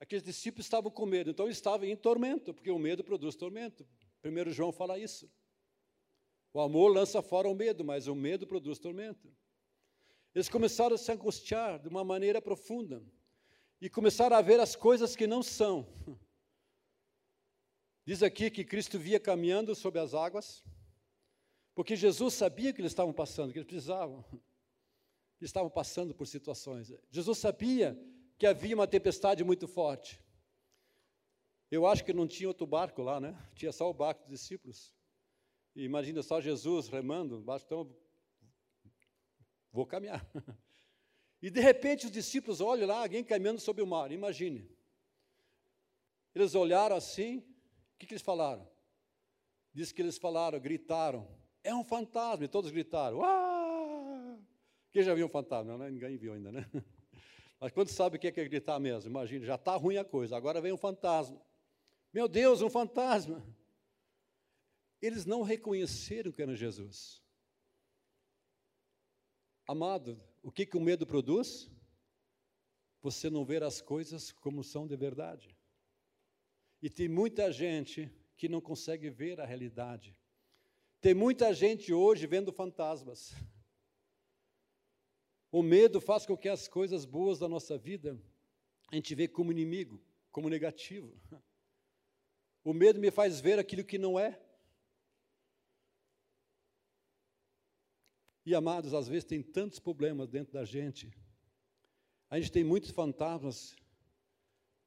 aqueles 0.00 0.24
discípulos 0.24 0.66
estavam 0.66 0.90
com 0.90 1.06
medo, 1.06 1.30
então 1.30 1.48
estavam 1.48 1.86
em 1.86 1.96
tormento, 1.96 2.52
porque 2.52 2.70
o 2.70 2.78
medo 2.78 3.04
produz 3.04 3.36
tormento. 3.36 3.86
Primeiro 4.20 4.50
João 4.50 4.72
fala 4.72 4.98
isso. 4.98 5.30
O 6.52 6.60
amor 6.60 6.88
lança 6.88 7.22
fora 7.22 7.48
o 7.48 7.54
medo, 7.54 7.84
mas 7.84 8.08
o 8.08 8.14
medo 8.14 8.44
produz 8.44 8.80
tormento. 8.80 9.32
Eles 10.34 10.48
começaram 10.48 10.96
a 10.96 10.98
se 10.98 11.12
angustiar 11.12 11.78
de 11.78 11.88
uma 11.88 12.02
maneira 12.02 12.42
profunda 12.42 13.04
e 13.80 13.88
começaram 13.88 14.36
a 14.36 14.42
ver 14.42 14.58
as 14.58 14.74
coisas 14.74 15.14
que 15.14 15.28
não 15.28 15.42
são. 15.42 15.86
Diz 18.04 18.20
aqui 18.22 18.50
que 18.50 18.64
Cristo 18.64 18.98
via 18.98 19.20
caminhando 19.20 19.74
sobre 19.76 20.00
as 20.00 20.12
águas, 20.12 20.64
porque 21.74 21.94
Jesus 21.94 22.34
sabia 22.34 22.72
que 22.72 22.80
eles 22.80 22.90
estavam 22.90 23.12
passando, 23.12 23.52
que 23.52 23.58
eles 23.58 23.68
precisavam. 23.68 24.24
Eles 25.40 25.50
estavam 25.50 25.70
passando 25.70 26.14
por 26.14 26.26
situações. 26.26 26.92
Jesus 27.10 27.38
sabia 27.38 27.98
que 28.36 28.46
havia 28.46 28.74
uma 28.74 28.86
tempestade 28.86 29.44
muito 29.44 29.68
forte. 29.68 30.20
Eu 31.70 31.86
acho 31.86 32.04
que 32.04 32.12
não 32.12 32.26
tinha 32.26 32.48
outro 32.48 32.66
barco 32.66 33.02
lá, 33.02 33.20
né? 33.20 33.36
Tinha 33.54 33.72
só 33.72 33.88
o 33.88 33.94
barco 33.94 34.22
dos 34.22 34.40
discípulos. 34.40 34.92
E 35.76 35.84
imagina 35.84 36.22
só 36.22 36.40
Jesus 36.40 36.88
remando, 36.88 37.44
então 37.64 37.94
vou 39.72 39.86
caminhar. 39.86 40.26
E 41.40 41.50
de 41.50 41.60
repente 41.60 42.06
os 42.06 42.10
discípulos 42.10 42.60
olham 42.60 42.88
lá, 42.88 43.02
alguém 43.02 43.22
caminhando 43.22 43.60
sobre 43.60 43.80
o 43.80 43.86
mar, 43.86 44.10
imagine. 44.10 44.68
Eles 46.34 46.52
olharam 46.56 46.96
assim, 46.96 47.38
o 47.38 47.98
que, 47.98 48.06
que 48.06 48.14
eles 48.14 48.22
falaram? 48.22 48.68
Diz 49.72 49.92
que 49.92 50.02
eles 50.02 50.18
falaram, 50.18 50.58
gritaram, 50.58 51.28
é 51.62 51.72
um 51.72 51.84
fantasma, 51.84 52.44
e 52.44 52.48
todos 52.48 52.72
gritaram, 52.72 53.22
ah! 53.22 53.47
Quem 54.98 55.04
já 55.04 55.14
viu 55.14 55.26
um 55.26 55.28
fantasma? 55.28 55.78
Não, 55.78 55.88
ninguém 55.88 56.16
viu 56.16 56.32
ainda, 56.32 56.50
né? 56.50 56.68
Mas 57.60 57.70
quando 57.70 57.86
sabe 57.86 58.16
o 58.16 58.18
que 58.18 58.26
é, 58.26 58.32
que 58.32 58.40
é 58.40 58.48
gritar 58.48 58.80
mesmo, 58.80 59.08
imagine, 59.08 59.46
já 59.46 59.54
está 59.54 59.76
ruim 59.76 59.96
a 59.96 60.04
coisa, 60.04 60.36
agora 60.36 60.60
vem 60.60 60.72
um 60.72 60.76
fantasma. 60.76 61.40
Meu 62.12 62.26
Deus, 62.26 62.62
um 62.62 62.68
fantasma! 62.68 63.46
Eles 65.00 65.24
não 65.24 65.42
reconheceram 65.42 66.32
que 66.32 66.42
era 66.42 66.52
Jesus. 66.56 67.22
Amado, 69.68 70.20
o 70.42 70.50
que, 70.50 70.66
que 70.66 70.76
o 70.76 70.80
medo 70.80 71.06
produz? 71.06 71.70
Você 73.00 73.30
não 73.30 73.44
ver 73.44 73.62
as 73.62 73.80
coisas 73.80 74.32
como 74.32 74.64
são 74.64 74.84
de 74.84 74.96
verdade. 74.96 75.56
E 76.82 76.90
tem 76.90 77.08
muita 77.08 77.52
gente 77.52 78.10
que 78.36 78.48
não 78.48 78.60
consegue 78.60 79.10
ver 79.10 79.40
a 79.40 79.46
realidade. 79.46 80.18
Tem 81.00 81.14
muita 81.14 81.54
gente 81.54 81.92
hoje 81.92 82.26
vendo 82.26 82.52
fantasmas. 82.52 83.32
O 85.50 85.62
medo 85.62 86.00
faz 86.00 86.26
com 86.26 86.36
que 86.36 86.48
as 86.48 86.68
coisas 86.68 87.04
boas 87.04 87.38
da 87.38 87.48
nossa 87.48 87.78
vida 87.78 88.20
a 88.90 88.94
gente 88.94 89.14
vê 89.14 89.28
como 89.28 89.52
inimigo, 89.52 90.00
como 90.30 90.48
negativo. 90.48 91.14
O 92.64 92.72
medo 92.72 93.00
me 93.00 93.10
faz 93.10 93.40
ver 93.40 93.58
aquilo 93.58 93.84
que 93.84 93.98
não 93.98 94.18
é. 94.18 94.40
E 98.44 98.54
amados, 98.54 98.94
às 98.94 99.08
vezes 99.08 99.24
tem 99.24 99.42
tantos 99.42 99.78
problemas 99.78 100.28
dentro 100.28 100.54
da 100.54 100.64
gente. 100.64 101.12
A 102.30 102.38
gente 102.38 102.52
tem 102.52 102.64
muitos 102.64 102.90
fantasmas 102.90 103.76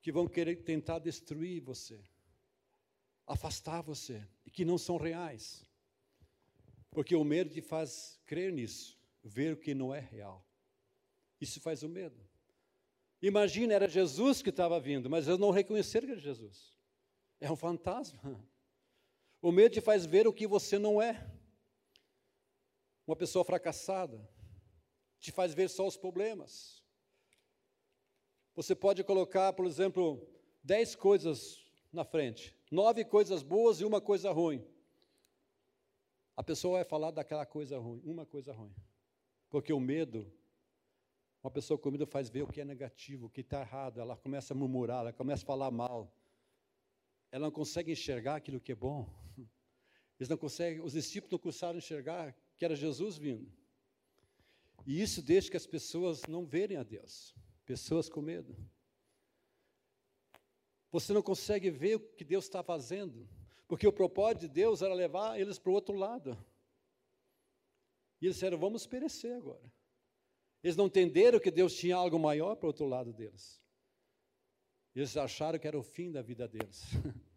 que 0.01 0.11
vão 0.11 0.27
querer 0.27 0.63
tentar 0.63 0.99
destruir 0.99 1.61
você, 1.61 2.03
afastar 3.27 3.81
você, 3.81 4.27
e 4.45 4.49
que 4.49 4.65
não 4.65 4.77
são 4.79 4.97
reais. 4.97 5.63
Porque 6.89 7.15
o 7.15 7.23
medo 7.23 7.51
te 7.51 7.61
faz 7.61 8.19
crer 8.25 8.51
nisso, 8.51 8.99
ver 9.23 9.53
o 9.53 9.57
que 9.57 9.75
não 9.75 9.93
é 9.93 9.99
real. 9.99 10.43
Isso 11.41 11.59
faz 11.59 11.81
o 11.81 11.89
medo. 11.89 12.15
Imagina, 13.19 13.73
era 13.73 13.89
Jesus 13.89 14.41
que 14.41 14.49
estava 14.49 14.79
vindo, 14.79 15.09
mas 15.09 15.27
eles 15.27 15.39
não 15.39 15.49
reconheceram 15.49 16.05
que 16.05 16.13
era 16.13 16.21
Jesus. 16.21 16.77
É 17.39 17.51
um 17.51 17.55
fantasma. 17.55 18.47
O 19.41 19.51
medo 19.51 19.73
te 19.73 19.81
faz 19.81 20.05
ver 20.05 20.27
o 20.27 20.33
que 20.33 20.45
você 20.45 20.77
não 20.77 21.01
é 21.01 21.27
uma 23.07 23.15
pessoa 23.15 23.43
fracassada, 23.43 24.29
te 25.19 25.31
faz 25.31 25.53
ver 25.53 25.69
só 25.69 25.87
os 25.87 25.97
problemas. 25.97 26.83
Você 28.53 28.75
pode 28.75 29.03
colocar, 29.03 29.51
por 29.53 29.65
exemplo, 29.65 30.25
dez 30.63 30.95
coisas 30.95 31.65
na 31.91 32.05
frente, 32.05 32.55
nove 32.69 33.03
coisas 33.03 33.41
boas 33.41 33.81
e 33.81 33.85
uma 33.85 33.99
coisa 33.99 34.31
ruim. 34.31 34.65
A 36.37 36.43
pessoa 36.43 36.77
vai 36.77 36.85
falar 36.85 37.11
daquela 37.11 37.45
coisa 37.45 37.77
ruim, 37.79 38.01
uma 38.05 38.25
coisa 38.25 38.53
ruim. 38.53 38.73
Porque 39.49 39.73
o 39.73 39.79
medo, 39.79 40.31
uma 41.43 41.49
pessoa 41.49 41.77
com 41.77 41.89
medo 41.89 42.05
faz 42.05 42.29
ver 42.29 42.43
o 42.43 42.47
que 42.47 42.61
é 42.61 42.65
negativo, 42.65 43.25
o 43.25 43.29
que 43.29 43.41
está 43.41 43.61
errado, 43.61 43.99
ela 43.99 44.15
começa 44.15 44.53
a 44.53 44.57
murmurar, 44.57 44.99
ela 44.99 45.13
começa 45.13 45.43
a 45.43 45.45
falar 45.45 45.71
mal. 45.71 46.15
Ela 47.31 47.45
não 47.45 47.51
consegue 47.51 47.91
enxergar 47.91 48.35
aquilo 48.35 48.59
que 48.59 48.71
é 48.71 48.75
bom. 48.75 49.09
Eles 50.19 50.29
não 50.29 50.37
conseguem, 50.37 50.81
os 50.81 50.93
discípulos 50.93 51.31
não 51.31 51.39
conseguiram 51.39 51.79
enxergar 51.79 52.35
que 52.55 52.63
era 52.63 52.75
Jesus 52.75 53.17
vindo. 53.17 53.51
E 54.85 55.01
isso 55.01 55.21
deixa 55.21 55.49
que 55.49 55.57
as 55.57 55.65
pessoas 55.65 56.21
não 56.27 56.45
verem 56.45 56.77
a 56.77 56.83
Deus, 56.83 57.35
pessoas 57.65 58.07
com 58.07 58.21
medo. 58.21 58.55
Você 60.91 61.11
não 61.13 61.23
consegue 61.23 61.71
ver 61.71 61.95
o 61.95 61.99
que 61.99 62.23
Deus 62.23 62.45
está 62.45 62.61
fazendo, 62.61 63.27
porque 63.67 63.87
o 63.87 63.93
propósito 63.93 64.41
de 64.41 64.49
Deus 64.49 64.81
era 64.81 64.93
levar 64.93 65.39
eles 65.39 65.57
para 65.57 65.71
o 65.71 65.73
outro 65.73 65.95
lado. 65.95 66.37
E 68.19 68.25
eles 68.25 68.35
disseram: 68.35 68.59
vamos 68.59 68.85
perecer 68.85 69.35
agora. 69.35 69.71
Eles 70.63 70.75
não 70.75 70.85
entenderam 70.85 71.39
que 71.39 71.49
Deus 71.49 71.75
tinha 71.75 71.95
algo 71.95 72.19
maior 72.19 72.55
para 72.55 72.65
o 72.65 72.69
outro 72.69 72.85
lado 72.85 73.11
deles. 73.11 73.61
Eles 74.93 75.15
acharam 75.17 75.57
que 75.57 75.67
era 75.67 75.77
o 75.77 75.83
fim 75.83 76.11
da 76.11 76.21
vida 76.21 76.47
deles. 76.47 76.83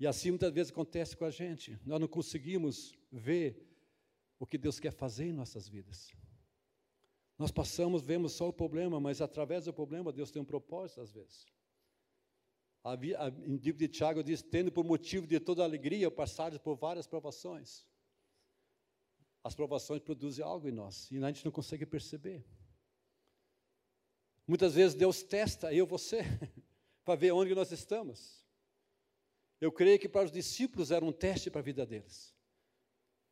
E 0.00 0.06
assim 0.06 0.30
muitas 0.30 0.52
vezes 0.52 0.72
acontece 0.72 1.16
com 1.16 1.24
a 1.24 1.30
gente. 1.30 1.78
Nós 1.86 2.00
não 2.00 2.08
conseguimos 2.08 2.92
ver 3.08 3.64
o 4.36 4.44
que 4.44 4.58
Deus 4.58 4.80
quer 4.80 4.90
fazer 4.90 5.26
em 5.26 5.32
nossas 5.32 5.68
vidas. 5.68 6.10
Nós 7.38 7.52
passamos, 7.52 8.02
vemos 8.02 8.32
só 8.32 8.48
o 8.48 8.52
problema, 8.52 8.98
mas 8.98 9.20
através 9.20 9.66
do 9.66 9.72
problema 9.72 10.12
Deus 10.12 10.32
tem 10.32 10.42
um 10.42 10.44
propósito 10.44 11.02
às 11.02 11.12
vezes. 11.12 11.46
A, 12.82 12.94
a, 12.94 13.28
em 13.46 13.56
livro 13.58 13.78
de 13.78 13.86
Tiago 13.86 14.24
diz: 14.24 14.42
tendo 14.42 14.72
por 14.72 14.84
motivo 14.84 15.24
de 15.24 15.38
toda 15.38 15.62
alegria 15.62 16.10
passados 16.10 16.58
por 16.58 16.74
várias 16.74 17.06
provações. 17.06 17.86
As 19.44 19.54
provações 19.54 20.00
produzem 20.00 20.44
algo 20.44 20.68
em 20.68 20.72
nós 20.72 21.10
e 21.10 21.18
a 21.18 21.26
gente 21.28 21.44
não 21.44 21.52
consegue 21.52 21.84
perceber. 21.84 22.44
Muitas 24.46 24.74
vezes 24.74 24.94
Deus 24.94 25.22
testa 25.22 25.72
eu, 25.72 25.86
você, 25.86 26.22
para 27.04 27.16
ver 27.16 27.32
onde 27.32 27.54
nós 27.54 27.72
estamos. 27.72 28.46
Eu 29.60 29.72
creio 29.72 29.98
que 29.98 30.08
para 30.08 30.24
os 30.24 30.32
discípulos 30.32 30.90
era 30.90 31.04
um 31.04 31.12
teste 31.12 31.50
para 31.50 31.60
a 31.60 31.64
vida 31.64 31.86
deles 31.86 32.34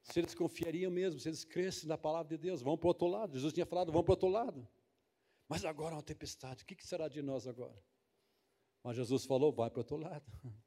se 0.03 0.19
eles 0.19 0.35
confiariam 0.35 0.91
mesmo, 0.91 1.21
se 1.21 1.29
eles 1.29 1.45
crescem 1.45 1.89
na 1.89 1.99
palavra 1.99 2.29
de 2.29 2.39
Deus, 2.39 2.63
vão 2.63 2.77
para 2.77 2.87
o 2.87 2.89
outro 2.89 3.07
lado. 3.07 3.35
Jesus 3.35 3.53
tinha 3.53 3.67
falado, 3.67 3.93
vão 3.93 4.03
para 4.03 4.11
o 4.11 4.15
outro 4.15 4.29
lado. 4.29 4.69
Mas 5.49 5.65
agora 5.65 5.95
há 5.95 5.99
uma 5.99 6.03
tempestade, 6.03 6.63
o 6.63 6.67
que 6.67 6.85
será 6.85 7.09
de 7.09 7.23
nós 7.23 7.47
agora? 7.47 7.81
Mas 8.83 8.97
Jesus 8.97 9.25
falou, 9.25 9.53
vai 9.53 9.69
para 9.69 9.79
o 9.79 9.81
outro 9.81 9.97
lado. 9.97 10.25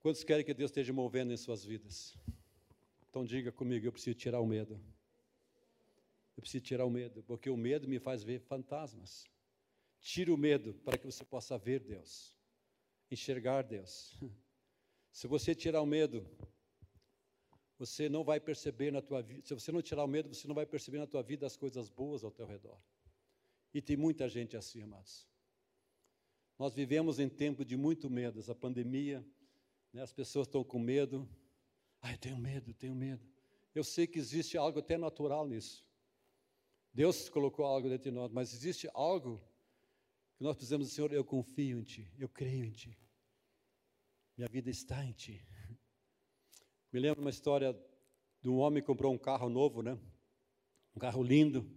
Quantos 0.00 0.22
querem 0.22 0.44
que 0.44 0.54
Deus 0.54 0.70
esteja 0.70 0.92
movendo 0.92 1.32
em 1.32 1.36
suas 1.36 1.64
vidas? 1.64 2.16
Então 3.16 3.24
diga 3.24 3.50
comigo, 3.50 3.86
eu 3.86 3.92
preciso 3.92 4.14
tirar 4.14 4.42
o 4.42 4.46
medo. 4.46 4.78
Eu 6.36 6.42
preciso 6.42 6.62
tirar 6.62 6.84
o 6.84 6.90
medo, 6.90 7.22
porque 7.22 7.48
o 7.48 7.56
medo 7.56 7.88
me 7.88 7.98
faz 7.98 8.22
ver 8.22 8.40
fantasmas. 8.40 9.24
Tire 10.02 10.30
o 10.30 10.36
medo 10.36 10.74
para 10.84 10.98
que 10.98 11.06
você 11.06 11.24
possa 11.24 11.56
ver 11.56 11.80
Deus, 11.80 12.36
enxergar 13.10 13.62
Deus. 13.62 14.14
Se 15.10 15.26
você 15.26 15.54
tirar 15.54 15.80
o 15.80 15.86
medo, 15.86 16.28
você 17.78 18.06
não 18.06 18.22
vai 18.22 18.38
perceber 18.38 18.90
na 18.90 19.00
tua 19.00 19.22
vida, 19.22 19.46
se 19.46 19.54
você 19.54 19.72
não 19.72 19.80
tirar 19.80 20.04
o 20.04 20.06
medo, 20.06 20.28
você 20.28 20.46
não 20.46 20.54
vai 20.54 20.66
perceber 20.66 20.98
na 20.98 21.06
tua 21.06 21.22
vida 21.22 21.46
as 21.46 21.56
coisas 21.56 21.88
boas 21.88 22.22
ao 22.22 22.30
teu 22.30 22.44
redor. 22.44 22.78
E 23.72 23.80
tem 23.80 23.96
muita 23.96 24.28
gente 24.28 24.58
assim, 24.58 24.82
amados. 24.82 25.26
Nós 26.58 26.74
vivemos 26.74 27.18
em 27.18 27.30
tempo 27.30 27.64
de 27.64 27.78
muito 27.78 28.10
medo, 28.10 28.40
essa 28.40 28.54
pandemia, 28.54 29.24
né, 29.90 30.02
as 30.02 30.12
pessoas 30.12 30.46
estão 30.46 30.62
com 30.62 30.78
medo. 30.78 31.26
Ai, 32.00 32.16
tenho 32.16 32.38
medo, 32.38 32.72
tenho 32.74 32.94
medo. 32.94 33.26
Eu 33.74 33.84
sei 33.84 34.06
que 34.06 34.18
existe 34.18 34.56
algo 34.56 34.78
até 34.78 34.96
natural 34.96 35.46
nisso. 35.46 35.84
Deus 36.92 37.28
colocou 37.28 37.64
algo 37.66 37.88
dentro 37.88 38.04
de 38.04 38.10
nós, 38.10 38.32
mas 38.32 38.54
existe 38.54 38.88
algo 38.94 39.38
que 40.36 40.42
nós 40.42 40.56
precisamos 40.56 40.90
Senhor, 40.92 41.12
eu 41.12 41.24
confio 41.24 41.78
em 41.78 41.82
Ti, 41.82 42.10
eu 42.18 42.28
creio 42.28 42.64
em 42.64 42.70
Ti. 42.70 42.98
Minha 44.36 44.48
vida 44.48 44.70
está 44.70 45.04
em 45.04 45.12
Ti. 45.12 45.46
Me 46.92 47.00
lembro 47.00 47.20
uma 47.20 47.30
história 47.30 47.78
de 48.40 48.48
um 48.48 48.56
homem 48.58 48.82
que 48.82 48.86
comprou 48.86 49.12
um 49.12 49.18
carro 49.18 49.48
novo, 49.48 49.82
né? 49.82 49.98
Um 50.94 50.98
carro 50.98 51.22
lindo. 51.22 51.68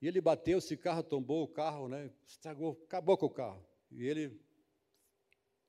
E 0.00 0.06
ele 0.06 0.20
bateu, 0.20 0.58
esse 0.58 0.76
carro 0.76 1.02
tombou 1.02 1.42
o 1.42 1.48
carro, 1.48 1.88
né? 1.88 2.10
Estragou, 2.26 2.80
acabou 2.86 3.18
com 3.18 3.26
o 3.26 3.30
carro. 3.30 3.66
E 3.90 4.06
ele 4.06 4.40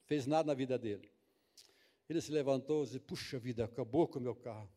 fez 0.06 0.26
nada 0.26 0.48
na 0.48 0.54
vida 0.54 0.78
dele. 0.78 1.12
Ele 2.10 2.20
se 2.20 2.32
levantou 2.32 2.82
e 2.82 2.86
disse: 2.88 3.00
Puxa 3.00 3.38
vida, 3.38 3.64
acabou 3.64 4.08
com 4.08 4.18
o 4.18 4.22
meu 4.22 4.36
carro. 4.36 4.70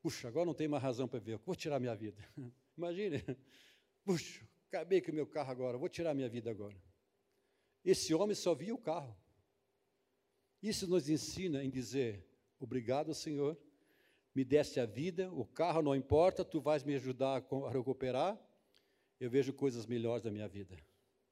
Puxa, 0.00 0.26
agora 0.28 0.46
não 0.46 0.54
tem 0.54 0.66
mais 0.66 0.82
razão 0.82 1.06
para 1.06 1.20
ver, 1.20 1.38
vou 1.38 1.54
tirar 1.54 1.78
minha 1.78 1.94
vida. 1.94 2.22
Imagine, 2.76 3.22
puxa, 4.02 4.46
acabei 4.68 5.00
com 5.00 5.12
o 5.12 5.14
meu 5.14 5.26
carro 5.26 5.50
agora, 5.50 5.78
vou 5.78 5.88
tirar 5.88 6.14
minha 6.14 6.28
vida 6.28 6.50
agora. 6.50 6.76
Esse 7.84 8.14
homem 8.14 8.34
só 8.34 8.54
via 8.54 8.74
o 8.74 8.78
carro. 8.78 9.16
Isso 10.62 10.86
nos 10.88 11.08
ensina 11.10 11.62
em 11.62 11.70
dizer: 11.70 12.26
Obrigado, 12.58 13.14
Senhor, 13.14 13.58
me 14.34 14.44
deste 14.44 14.80
a 14.80 14.86
vida, 14.86 15.30
o 15.30 15.44
carro 15.44 15.82
não 15.82 15.94
importa, 15.94 16.44
tu 16.44 16.60
vais 16.60 16.82
me 16.82 16.94
ajudar 16.94 17.44
a 17.66 17.70
recuperar, 17.70 18.40
eu 19.20 19.30
vejo 19.30 19.52
coisas 19.52 19.86
melhores 19.86 20.22
da 20.22 20.30
minha 20.30 20.48
vida. 20.48 20.76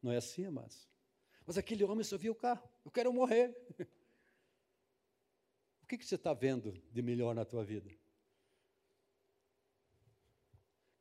Não 0.02 0.12
é 0.12 0.16
assim, 0.16 0.44
amados? 0.44 0.86
Mas 1.46 1.56
aquele 1.56 1.82
homem 1.82 2.04
só 2.04 2.18
viu 2.18 2.32
o 2.32 2.36
carro, 2.36 2.68
eu 2.84 2.90
quero 2.90 3.12
morrer. 3.12 3.56
Que, 5.92 5.98
que 5.98 6.06
você 6.06 6.14
está 6.14 6.32
vendo 6.32 6.72
de 6.90 7.02
melhor 7.02 7.34
na 7.34 7.44
tua 7.44 7.62
vida? 7.62 7.90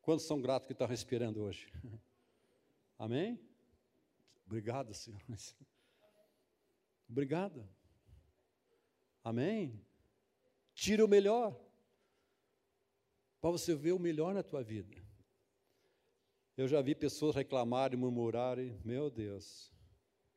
Quantos 0.01 0.25
são 0.25 0.41
gratos 0.41 0.67
que 0.67 0.73
estão 0.73 0.85
respirando 0.85 1.41
hoje? 1.41 1.71
Amém? 2.99 3.39
Obrigado, 4.45 4.93
Senhor. 4.93 5.21
Obrigado. 7.09 7.65
Amém? 9.23 9.81
Tira 10.73 11.05
o 11.05 11.07
melhor. 11.07 11.57
Para 13.39 13.51
você 13.51 13.73
ver 13.73 13.93
o 13.93 13.99
melhor 13.99 14.33
na 14.33 14.43
tua 14.43 14.61
vida. 14.61 15.01
Eu 16.57 16.67
já 16.67 16.81
vi 16.81 16.93
pessoas 16.93 17.33
reclamarem, 17.33 17.97
murmurarem, 17.97 18.77
meu 18.83 19.09
Deus, 19.09 19.73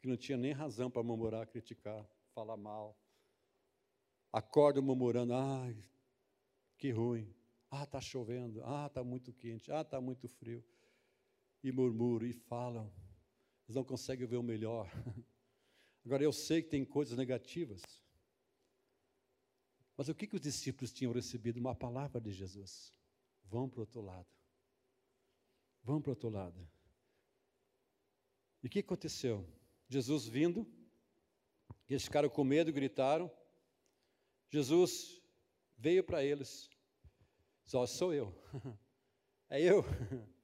que 0.00 0.06
não 0.06 0.16
tinha 0.16 0.38
nem 0.38 0.52
razão 0.52 0.88
para 0.88 1.02
murmurar, 1.02 1.48
criticar, 1.48 2.08
falar 2.32 2.56
mal. 2.56 2.96
Acorda 4.34 4.82
murmurando, 4.82 5.32
ai, 5.32 5.76
que 6.76 6.90
ruim. 6.90 7.32
Ah, 7.70 7.84
está 7.84 8.00
chovendo. 8.00 8.64
Ah, 8.64 8.86
está 8.86 9.04
muito 9.04 9.32
quente. 9.32 9.70
Ah, 9.70 9.82
está 9.82 10.00
muito 10.00 10.26
frio. 10.28 10.64
E 11.62 11.70
murmuram 11.70 12.26
e 12.26 12.32
falam. 12.32 12.92
Eles 13.64 13.76
não 13.76 13.84
conseguem 13.84 14.26
ver 14.26 14.36
o 14.36 14.42
melhor. 14.42 14.90
Agora, 16.04 16.24
eu 16.24 16.32
sei 16.32 16.62
que 16.62 16.68
tem 16.68 16.84
coisas 16.84 17.16
negativas. 17.16 17.80
Mas 19.96 20.08
o 20.08 20.14
que, 20.16 20.26
que 20.26 20.34
os 20.34 20.40
discípulos 20.40 20.92
tinham 20.92 21.12
recebido? 21.12 21.60
Uma 21.60 21.76
palavra 21.76 22.20
de 22.20 22.32
Jesus. 22.32 22.92
Vão 23.44 23.68
para 23.68 23.78
o 23.78 23.82
outro 23.82 24.00
lado. 24.00 24.26
Vão 25.84 26.02
para 26.02 26.10
o 26.10 26.12
outro 26.12 26.28
lado. 26.28 26.68
E 28.64 28.66
o 28.66 28.70
que 28.70 28.80
aconteceu? 28.80 29.46
Jesus 29.88 30.26
vindo, 30.26 30.66
eles 31.88 32.02
ficaram 32.02 32.28
com 32.28 32.42
medo, 32.42 32.72
gritaram. 32.72 33.30
Jesus 34.50 35.22
veio 35.76 36.04
para 36.04 36.24
eles. 36.24 36.70
Só 37.64 37.86
sou 37.86 38.12
eu. 38.12 38.32
É 39.50 39.60
eu. 39.60 39.84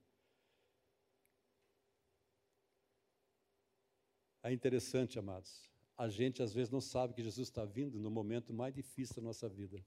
É 4.42 4.52
interessante, 4.52 5.18
amados 5.18 5.70
a 6.00 6.08
gente 6.08 6.42
às 6.42 6.54
vezes 6.54 6.70
não 6.70 6.80
sabe 6.80 7.12
que 7.12 7.22
Jesus 7.22 7.48
está 7.48 7.62
vindo 7.62 7.98
no 7.98 8.10
momento 8.10 8.54
mais 8.54 8.72
difícil 8.72 9.16
da 9.16 9.20
nossa 9.20 9.46
vida. 9.46 9.84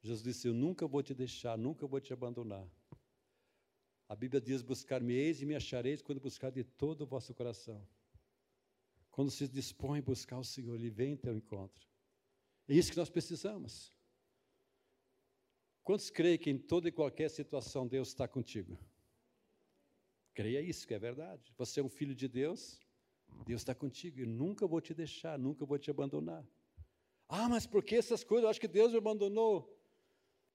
Jesus 0.00 0.22
disse: 0.22 0.46
Eu 0.46 0.54
nunca 0.54 0.86
vou 0.86 1.02
te 1.02 1.12
deixar, 1.12 1.58
nunca 1.58 1.84
vou 1.84 2.00
te 2.00 2.12
abandonar. 2.12 2.64
A 4.08 4.14
Bíblia 4.14 4.40
diz: 4.40 4.62
Buscar-me-eis 4.62 5.42
e 5.42 5.46
me 5.46 5.56
achareis 5.56 6.00
quando 6.00 6.20
buscar 6.20 6.52
de 6.52 6.62
todo 6.62 7.00
o 7.00 7.06
vosso 7.08 7.34
coração. 7.34 7.84
Quando 9.10 9.32
se 9.32 9.48
dispõe 9.48 9.98
a 9.98 10.02
buscar 10.02 10.38
o 10.38 10.44
Senhor, 10.44 10.76
Ele 10.76 10.90
vem 10.90 11.14
em 11.14 11.16
teu 11.16 11.34
encontro. 11.34 11.84
É 12.68 12.74
isso 12.74 12.90
que 12.90 12.96
nós 12.98 13.08
precisamos. 13.08 13.92
Quantos 15.82 16.10
creem 16.10 16.36
que 16.36 16.50
em 16.50 16.58
toda 16.58 16.88
e 16.88 16.92
qualquer 16.92 17.30
situação 17.30 17.88
Deus 17.88 18.08
está 18.08 18.28
contigo? 18.28 18.78
Creia 20.34 20.60
isso, 20.60 20.86
que 20.86 20.92
é 20.92 20.98
verdade. 20.98 21.52
Você 21.56 21.80
é 21.80 21.82
um 21.82 21.88
filho 21.88 22.14
de 22.14 22.28
Deus, 22.28 22.78
Deus 23.46 23.62
está 23.62 23.74
contigo, 23.74 24.20
eu 24.20 24.26
nunca 24.26 24.66
vou 24.66 24.80
te 24.80 24.92
deixar, 24.92 25.38
nunca 25.38 25.64
vou 25.64 25.78
te 25.78 25.90
abandonar. 25.90 26.46
Ah, 27.26 27.48
mas 27.48 27.66
por 27.66 27.82
que 27.82 27.96
essas 27.96 28.22
coisas? 28.22 28.44
Eu 28.44 28.50
acho 28.50 28.60
que 28.60 28.68
Deus 28.68 28.92
me 28.92 28.98
abandonou. 28.98 29.74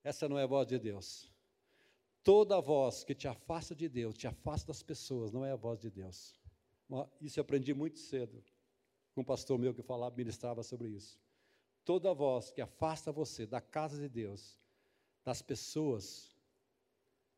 Essa 0.04 0.28
não 0.28 0.38
é 0.38 0.44
a 0.44 0.46
voz 0.46 0.68
de 0.68 0.78
Deus. 0.78 1.32
Toda 2.22 2.60
voz 2.60 3.02
que 3.02 3.14
te 3.14 3.26
afasta 3.26 3.74
de 3.74 3.88
Deus, 3.88 4.16
te 4.16 4.26
afasta 4.26 4.68
das 4.68 4.82
pessoas, 4.82 5.32
não 5.32 5.44
é 5.44 5.50
a 5.50 5.56
voz 5.56 5.80
de 5.80 5.90
Deus. 5.90 6.40
Isso 7.20 7.40
eu 7.40 7.42
aprendi 7.42 7.74
muito 7.74 7.98
cedo, 7.98 8.42
com 9.14 9.22
um 9.22 9.24
pastor 9.24 9.58
meu 9.58 9.74
que 9.74 9.82
falava, 9.82 10.14
ministrava 10.16 10.62
sobre 10.62 10.88
isso. 10.90 11.23
Toda 11.84 12.14
voz 12.14 12.50
que 12.50 12.60
afasta 12.60 13.12
você 13.12 13.46
da 13.46 13.60
casa 13.60 14.00
de 14.00 14.08
Deus, 14.08 14.58
das 15.22 15.42
pessoas 15.42 16.34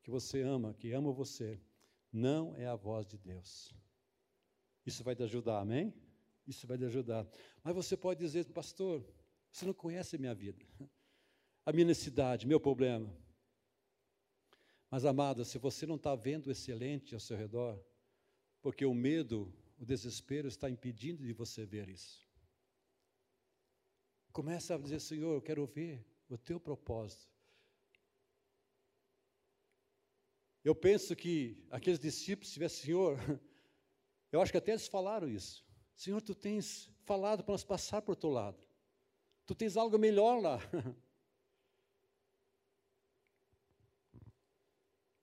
que 0.03 0.11
você 0.11 0.41
ama, 0.43 0.73
que 0.75 0.93
amam 0.93 1.13
você, 1.13 1.61
não 2.13 2.55
é 2.57 2.67
a 2.67 2.77
voz 2.77 3.07
de 3.07 3.19
Deus. 3.19 3.75
Isso 4.85 5.03
vai 5.03 5.17
te 5.17 5.23
ajudar, 5.25 5.61
amém? 5.61 5.93
Isso 6.47 6.67
vai 6.67 6.79
te 6.79 6.85
ajudar. 6.85 7.27
Mas 7.63 7.75
você 7.75 7.97
pode 7.97 8.21
dizer, 8.21 8.45
pastor, 8.47 9.05
você 9.51 9.67
não 9.67 9.75
conhece 9.75 10.17
a 10.17 10.19
minha 10.19 10.35
vida, 10.35 10.65
a 11.65 11.73
minha 11.73 11.87
necessidade, 11.87 12.47
meu 12.47 12.61
problema. 12.61 13.13
Mas, 14.89 15.05
amada, 15.05 15.45
se 15.45 15.59
você 15.59 15.85
não 15.87 15.97
está 15.97 16.15
vendo 16.15 16.47
o 16.47 16.51
excelente 16.51 17.15
ao 17.15 17.21
seu 17.21 17.37
redor, 17.37 17.83
porque 18.63 18.85
o 18.85 18.95
medo, 18.95 19.53
o 19.79 19.85
desespero 19.85 20.47
está 20.47 20.71
impedindo 20.71 21.25
de 21.25 21.33
você 21.33 21.67
ver 21.67 21.89
isso. 21.89 22.26
Começa 24.37 24.75
a 24.75 24.79
dizer, 24.79 25.01
Senhor, 25.01 25.33
eu 25.33 25.41
quero 25.41 25.65
ver 25.65 26.05
o 26.29 26.37
teu 26.37 26.61
propósito. 26.61 27.27
Eu 30.63 30.75
penso 30.75 31.17
que 31.17 31.67
aqueles 31.71 31.99
discípulos 31.99 32.53
tivessem, 32.53 32.85
Senhor, 32.85 33.17
eu 34.31 34.43
acho 34.43 34.53
que 34.53 34.59
até 34.59 34.73
eles 34.73 34.87
falaram 34.87 35.27
isso. 35.27 35.65
Senhor, 35.95 36.21
tu 36.21 36.35
tens 36.35 36.93
falado 37.07 37.43
para 37.43 37.53
nós 37.53 37.65
passar 37.65 38.05
o 38.07 38.11
outro 38.11 38.29
lado. 38.29 38.63
Tu 39.47 39.55
tens 39.55 39.75
algo 39.75 39.99
melhor 39.99 40.43
lá. 40.43 40.59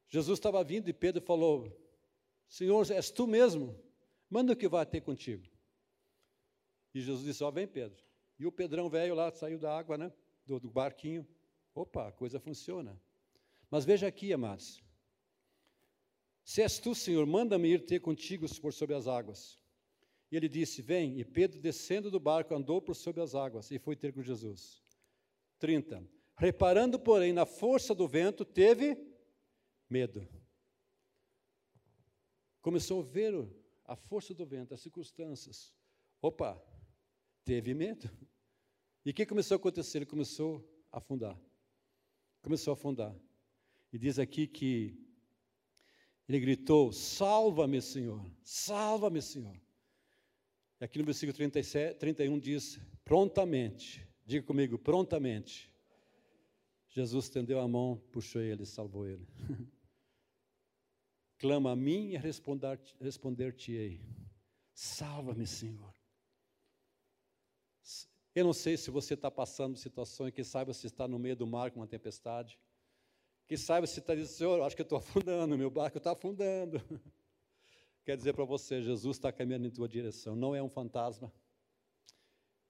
Jesus 0.10 0.40
estava 0.40 0.64
vindo 0.64 0.90
e 0.90 0.94
Pedro 0.94 1.22
falou: 1.22 1.72
Senhor, 2.48 2.90
és 2.90 3.12
tu 3.12 3.28
mesmo? 3.28 3.80
Manda 4.28 4.54
o 4.54 4.56
que 4.56 4.68
vai 4.68 4.88
ter 4.88 5.02
contigo. 5.02 5.48
E 6.96 7.00
Jesus 7.00 7.24
disse: 7.24 7.44
Ó, 7.44 7.50
oh, 7.50 7.52
vem 7.52 7.68
Pedro. 7.68 8.04
E 8.40 8.46
o 8.46 8.52
Pedrão 8.52 8.90
velho 8.90 9.16
lá 9.16 9.32
saiu 9.32 9.60
da 9.60 9.78
água, 9.78 9.98
né? 9.98 10.12
Do, 10.46 10.60
do 10.60 10.70
barquinho. 10.70 11.28
Opa, 11.74 12.08
a 12.08 12.12
coisa 12.12 12.40
funciona. 12.40 13.00
Mas 13.70 13.86
veja 13.86 14.08
aqui, 14.08 14.32
amados. 14.34 14.84
Se 16.44 16.62
és 16.62 16.78
tu, 16.78 16.94
Senhor, 16.94 17.26
manda-me 17.26 17.70
ir 17.70 17.86
ter 17.86 18.00
contigo 18.00 18.46
por 18.60 18.74
sobre 18.74 18.96
as 18.96 19.08
águas. 19.08 19.60
E 20.32 20.36
ele 20.36 20.50
disse: 20.50 20.82
Vem. 20.82 21.20
E 21.20 21.24
Pedro, 21.24 21.62
descendo 21.62 22.12
do 22.12 22.20
barco, 22.20 22.54
andou 22.54 22.82
por 22.82 22.96
sobre 22.96 23.22
as 23.22 23.34
águas 23.34 23.72
e 23.72 23.80
foi 23.80 23.96
ter 23.96 24.14
com 24.14 24.22
Jesus. 24.22 24.84
30. 25.60 26.04
Reparando, 26.36 27.00
porém, 27.00 27.32
na 27.32 27.46
força 27.46 27.96
do 27.96 28.08
vento, 28.08 28.44
teve 28.44 28.98
medo. 29.90 30.28
Começou 32.62 33.02
a 33.02 33.06
ver 33.06 33.48
a 33.86 33.96
força 33.96 34.34
do 34.34 34.46
vento, 34.46 34.74
as 34.74 34.82
circunstâncias. 34.82 35.74
Opa, 36.22 36.62
teve 37.44 37.74
medo. 37.74 38.10
E 39.06 39.12
o 39.12 39.14
que 39.14 39.26
começou 39.26 39.56
a 39.56 39.58
acontecer? 39.58 40.00
Ele 40.00 40.06
começou 40.06 40.64
a 40.92 40.98
afundar. 40.98 41.38
Começou 42.42 42.72
a 42.72 42.74
afundar. 42.76 43.16
E 43.92 43.98
diz 43.98 44.18
aqui 44.18 44.48
que 44.48 44.98
ele 46.28 46.40
gritou: 46.40 46.92
Salva-me, 46.92 47.82
Senhor, 47.82 48.26
salva-me, 48.44 49.22
Senhor. 49.22 49.60
E 50.80 50.86
aqui 50.86 50.98
no 51.00 51.06
versículo 51.06 51.34
37, 51.34 52.00
31 52.00 52.40
diz: 52.40 52.80
Prontamente, 53.04 54.08
diga 54.26 54.46
comigo, 54.46 54.78
prontamente. 54.78 55.72
Jesus 56.90 57.26
estendeu 57.26 57.60
a 57.60 57.68
mão, 57.68 57.98
puxou 58.12 58.42
ele 58.42 58.66
salvou 58.66 59.08
ele. 59.08 59.28
Clama 61.40 61.72
a 61.72 61.76
mim 61.76 62.12
e 62.12 62.18
responder-te-ei. 62.18 64.00
Salva-me, 64.74 65.46
Senhor. 65.46 65.93
Eu 68.36 68.46
não 68.46 68.54
sei 68.54 68.78
se 68.78 68.90
você 68.90 69.14
está 69.14 69.30
passando 69.30 69.78
situações, 69.78 70.34
quem 70.34 70.44
sabe 70.44 70.74
você 70.74 70.88
está 70.88 71.08
no 71.08 71.20
meio 71.20 71.36
do 71.36 71.46
mar 71.46 71.70
com 71.70 71.80
uma 71.80 71.88
tempestade. 71.88 72.60
Que 73.48 73.56
saiba 73.56 73.86
se 73.86 74.00
está 74.00 74.16
dizendo, 74.16 74.36
Senhor, 74.36 74.62
acho 74.64 74.76
que 74.76 74.82
estou 74.82 74.98
afundando, 74.98 75.58
meu 75.58 75.70
barco 75.70 75.98
está 75.98 76.14
afundando. 76.14 76.82
Quer 78.04 78.18
dizer 78.18 78.34
para 78.34 78.44
você, 78.44 78.82
Jesus 78.82 79.18
está 79.18 79.32
caminhando 79.32 79.68
em 79.68 79.72
tua 79.72 79.88
direção, 79.88 80.36
não 80.36 80.56
é 80.56 80.64
um 80.64 80.70
fantasma. 80.70 81.32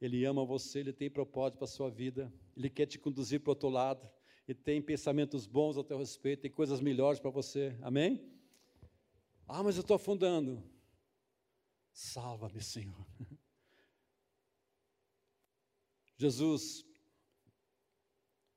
Ele 0.01 0.26
ama 0.26 0.45
você, 0.45 0.80
ele 0.80 0.91
tem 0.91 1.09
propósito 1.09 1.57
para 1.57 1.66
a 1.66 1.68
sua 1.68 1.89
vida, 1.89 2.32
ele 2.57 2.70
quer 2.70 2.86
te 2.86 2.99
conduzir 2.99 3.39
para 3.39 3.49
o 3.49 3.51
outro 3.51 3.70
lado, 3.70 4.07
e 4.47 4.53
tem 4.53 4.82
pensamentos 4.82 5.47
bons 5.47 5.78
a 5.78 5.84
teu 5.84 5.97
respeito, 5.97 6.41
tem 6.41 6.51
coisas 6.51 6.82
melhores 6.82 7.20
para 7.20 7.32
você, 7.32 7.76
amém? 7.82 8.22
Ah, 9.47 9.64
mas 9.64 9.78
eu 9.78 9.82
estou 9.82 9.95
afundando. 9.95 10.61
Salva-me, 11.93 12.61
Senhor. 12.61 13.07
Jesus 16.24 16.86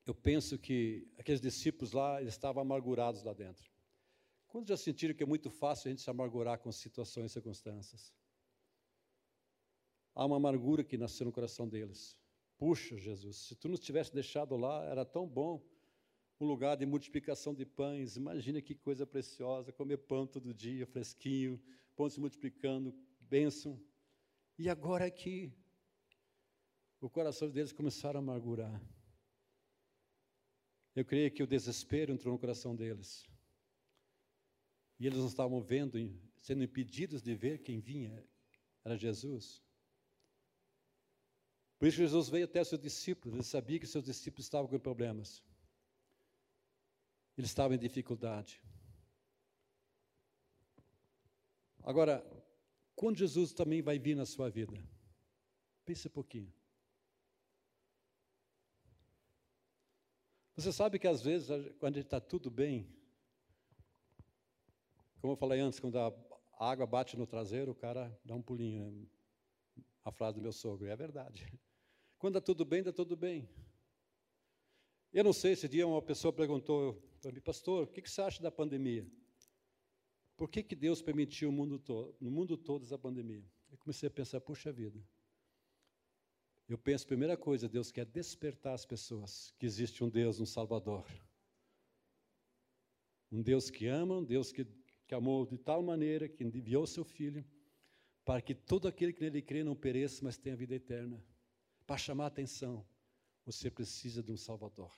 eu 0.07 0.15
penso 0.15 0.57
que 0.57 1.05
aqueles 1.19 1.41
discípulos 1.41 1.91
lá 1.91 2.23
estavam 2.23 2.63
amargurados 2.63 3.25
lá 3.25 3.33
dentro. 3.33 3.69
Quando 4.47 4.69
já 4.69 4.77
sentiram 4.77 5.13
que 5.17 5.25
é 5.25 5.27
muito 5.27 5.51
fácil 5.51 5.89
a 5.89 5.91
gente 5.91 6.03
se 6.03 6.09
amargurar 6.09 6.61
com 6.61 6.71
situações 6.71 7.33
e 7.33 7.35
circunstâncias? 7.35 8.15
Há 10.15 10.25
uma 10.25 10.37
amargura 10.37 10.85
que 10.85 10.97
nasceu 10.97 11.27
no 11.27 11.33
coração 11.33 11.69
deles. 11.69 12.17
Puxa, 12.57 12.97
Jesus, 12.97 13.37
se 13.37 13.57
tu 13.57 13.69
nos 13.69 13.81
tivesse 13.81 14.15
deixado 14.15 14.57
lá, 14.57 14.85
era 14.85 15.05
tão 15.05 15.27
bom. 15.27 15.61
Um 16.39 16.47
lugar 16.47 16.77
de 16.77 16.87
multiplicação 16.87 17.53
de 17.53 17.67
pães. 17.67 18.17
Imagina 18.17 18.63
que 18.63 18.77
coisa 18.77 19.05
preciosa, 19.05 19.73
comer 19.73 19.99
pão 19.99 20.25
todo 20.25 20.55
dia, 20.55 20.87
fresquinho, 20.87 21.61
pão 21.97 22.09
se 22.09 22.21
multiplicando, 22.21 22.95
bênção. 23.21 23.83
E 24.57 24.69
agora 24.69 25.05
aqui, 25.05 25.53
o 27.01 27.11
coração 27.11 27.51
deles 27.51 27.73
começaram 27.73 28.21
a 28.21 28.23
amargurar. 28.23 28.81
Eu 30.95 31.05
creio 31.05 31.31
que 31.31 31.43
o 31.43 31.47
desespero 31.47 32.13
entrou 32.13 32.33
no 32.33 32.39
coração 32.39 32.75
deles. 32.75 33.27
E 34.99 35.07
eles 35.07 35.19
não 35.19 35.27
estavam 35.27 35.61
vendo, 35.61 35.99
sendo 36.39 36.65
impedidos 36.65 37.23
de 37.23 37.35
ver 37.35 37.59
quem 37.59 37.81
vinha, 37.81 38.25
era 38.83 38.97
Jesus. 38.97 39.63
Por 41.79 41.87
isso 41.87 41.99
Jesus 41.99 42.31
veio 42.31 42.47
até 42.47 42.65
seus 42.65 42.81
discípulos, 42.81 43.35
ele 43.35 43.45
sabia 43.45 43.79
que 43.79 43.87
seus 43.87 44.05
discípulos 44.05 44.47
estavam 44.47 44.69
com 44.69 44.79
problemas. 44.79 45.43
Eles 47.37 47.51
estavam 47.51 47.77
em 47.77 47.79
dificuldade. 47.79 48.63
Agora, 51.83 52.25
quando 52.95 53.19
Jesus 53.19 53.53
também 53.53 53.83
vai 53.83 53.99
vir 53.99 54.17
na 54.17 54.25
sua 54.25 54.49
vida? 54.49 54.83
Pense 55.85 56.09
um 56.09 56.11
pouquinho. 56.11 56.53
Você 60.57 60.73
sabe 60.73 60.99
que 60.99 61.07
às 61.07 61.21
vezes, 61.21 61.49
quando 61.79 61.99
está 61.99 62.19
tudo 62.19 62.51
bem, 62.51 62.89
como 65.21 65.35
eu 65.35 65.37
falei 65.37 65.61
antes, 65.61 65.79
quando 65.79 65.99
a 65.99 66.15
água 66.59 66.87
bate 66.87 67.15
no 67.15 67.27
traseiro, 67.27 67.73
o 67.73 67.75
cara 67.75 68.19
dá 68.25 68.35
um 68.35 68.41
pulinho. 68.41 68.91
Né? 68.91 69.07
A 70.03 70.11
frase 70.11 70.37
do 70.37 70.43
meu 70.43 70.53
sogro, 70.53 70.87
é 70.87 70.97
verdade. 70.97 71.47
Quando 72.17 72.39
está 72.39 72.47
tudo 72.47 72.65
bem, 72.65 72.79
está 72.79 72.93
tudo 72.93 73.15
bem. 73.15 73.47
Eu 75.13 75.23
não 75.25 75.33
sei, 75.33 75.53
esse 75.53 75.69
dia 75.69 75.87
uma 75.87 76.01
pessoa 76.01 76.33
perguntou 76.33 76.95
para 77.21 77.33
mim, 77.33 77.41
pastor, 77.41 77.85
o 77.85 77.87
que, 77.87 78.01
que 78.01 78.11
você 78.11 78.23
acha 78.23 78.43
da 78.43 78.51
pandemia? 78.51 79.07
Por 80.37 80.49
que, 80.49 80.63
que 80.63 80.75
Deus 80.75 81.03
permitiu 81.03 81.53
mundo 81.53 81.83
no 82.19 82.31
mundo 82.31 82.57
todo 82.57 82.85
essa 82.85 82.99
pandemia? 82.99 83.45
Eu 83.71 83.77
comecei 83.77 84.07
a 84.07 84.11
pensar, 84.11 84.41
puxa 84.41 84.73
vida. 84.73 84.99
Eu 86.69 86.77
penso, 86.77 87.07
primeira 87.07 87.37
coisa, 87.37 87.69
Deus 87.69 87.93
quer 87.93 88.05
despertar 88.05 88.75
as 88.75 88.85
pessoas 88.85 89.55
que 89.59 89.65
existe 89.65 90.03
um 90.03 90.09
Deus, 90.09 90.41
um 90.41 90.47
Salvador. 90.47 91.07
Um 93.31 93.41
Deus 93.41 93.71
que 93.71 93.87
ama, 93.87 94.19
um 94.19 94.25
Deus 94.25 94.51
que, 94.51 94.65
que 95.07 95.15
amou 95.15 95.47
de 95.47 95.57
tal 95.59 95.83
maneira 95.83 96.29
que 96.29 96.43
enviou 96.43 96.87
seu 96.87 97.05
Filho, 97.05 97.45
para 98.25 98.43
que 98.43 98.55
todo 98.55 98.89
aquele 98.89 99.13
que 99.13 99.21
nele 99.21 99.41
crê 99.41 99.63
não 99.63 99.77
pereça, 99.77 100.25
mas 100.25 100.37
tenha 100.37 100.57
vida 100.57 100.75
eterna. 100.75 101.25
Para 101.87 101.97
chamar 101.97 102.25
a 102.25 102.29
atenção, 102.29 102.85
você 103.45 103.71
precisa 103.71 104.21
de 104.21 104.33
um 104.33 104.37
Salvador. 104.37 104.93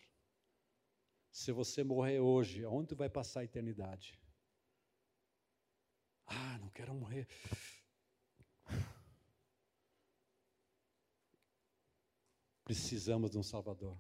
Se 1.31 1.53
você 1.53 1.85
morrer 1.85 2.21
hoje, 2.21 2.65
aonde 2.65 2.95
vai 2.95 3.11
passar 3.11 3.41
a 3.41 3.45
eternidade? 3.45 4.19
Ah, 6.27 6.59
não 6.59 6.71
quero 6.71 6.95
morrer. 6.95 7.29
Precisamos 12.69 13.31
de 13.31 13.39
um 13.39 13.43
Salvador. 13.43 13.99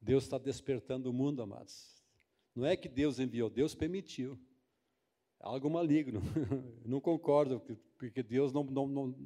Deus 0.00 0.22
está 0.22 0.38
despertando 0.38 1.10
o 1.10 1.12
mundo, 1.12 1.42
amados. 1.42 2.00
Não 2.54 2.64
é 2.64 2.76
que 2.76 2.88
Deus 2.88 3.18
enviou, 3.18 3.50
Deus 3.50 3.74
permitiu. 3.74 4.38
É 5.40 5.46
algo 5.48 5.68
maligno. 5.68 6.20
não 6.86 7.00
concordo, 7.00 7.60
porque 7.98 8.22
Deus 8.22 8.52
não, 8.52 8.62
não, 8.62 8.86
não, 8.86 9.16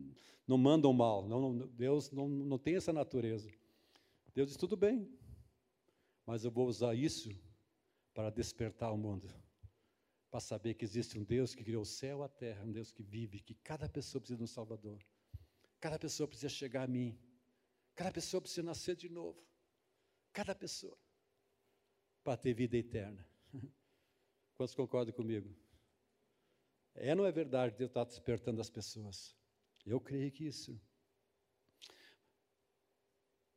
não 0.49 0.57
manda 0.57 0.89
o 0.89 0.95
mal. 0.95 1.29
Não, 1.29 1.53
não, 1.53 1.69
Deus 1.69 2.11
não, 2.11 2.27
não 2.31 2.57
tem 2.57 2.77
essa 2.77 2.95
natureza. 2.95 3.51
Deus 4.35 4.49
diz: 4.49 4.57
tudo 4.57 4.75
bem, 4.75 5.07
mas 6.25 6.43
eu 6.43 6.51
vou 6.51 6.67
usar 6.67 6.95
isso 6.95 7.29
para 8.15 8.31
despertar 8.31 8.91
o 8.91 8.97
mundo. 8.97 9.29
Para 10.31 10.41
saber 10.41 10.73
que 10.73 10.85
existe 10.87 11.19
um 11.19 11.25
Deus 11.25 11.55
que 11.55 11.63
criou 11.63 11.83
o 11.83 11.87
céu 11.87 12.21
e 12.21 12.25
a 12.25 12.29
terra, 12.29 12.65
um 12.65 12.73
Deus 12.73 12.91
que 12.91 13.03
vive, 13.03 13.39
que 13.39 13.55
cada 13.57 13.87
pessoa 13.87 14.19
precisa 14.19 14.39
de 14.39 14.45
um 14.45 14.47
Salvador. 14.47 14.99
Cada 15.79 15.99
pessoa 15.99 16.27
precisa 16.27 16.49
chegar 16.49 16.85
a 16.85 16.87
mim. 16.87 17.19
Cada 17.97 18.13
pessoa 18.13 18.43
precisa 18.43 18.63
nascer 18.63 18.95
de 18.95 19.09
novo. 19.09 19.43
Cada 20.33 20.55
pessoa. 20.55 20.97
Para 22.23 22.37
ter 22.37 22.53
vida 22.53 22.77
eterna. 22.77 23.27
Quantos 24.55 24.75
concordam 24.75 25.15
comigo? 25.15 25.57
É, 26.95 27.15
não 27.15 27.25
é 27.25 27.33
verdade, 27.33 27.77
Deus 27.77 27.91
está 27.91 28.05
despertando 28.05 28.61
as 28.61 28.71
pessoas. 28.71 29.35
Eu 29.85 29.99
creio 29.99 30.31
que 30.31 30.45
isso. 30.47 30.79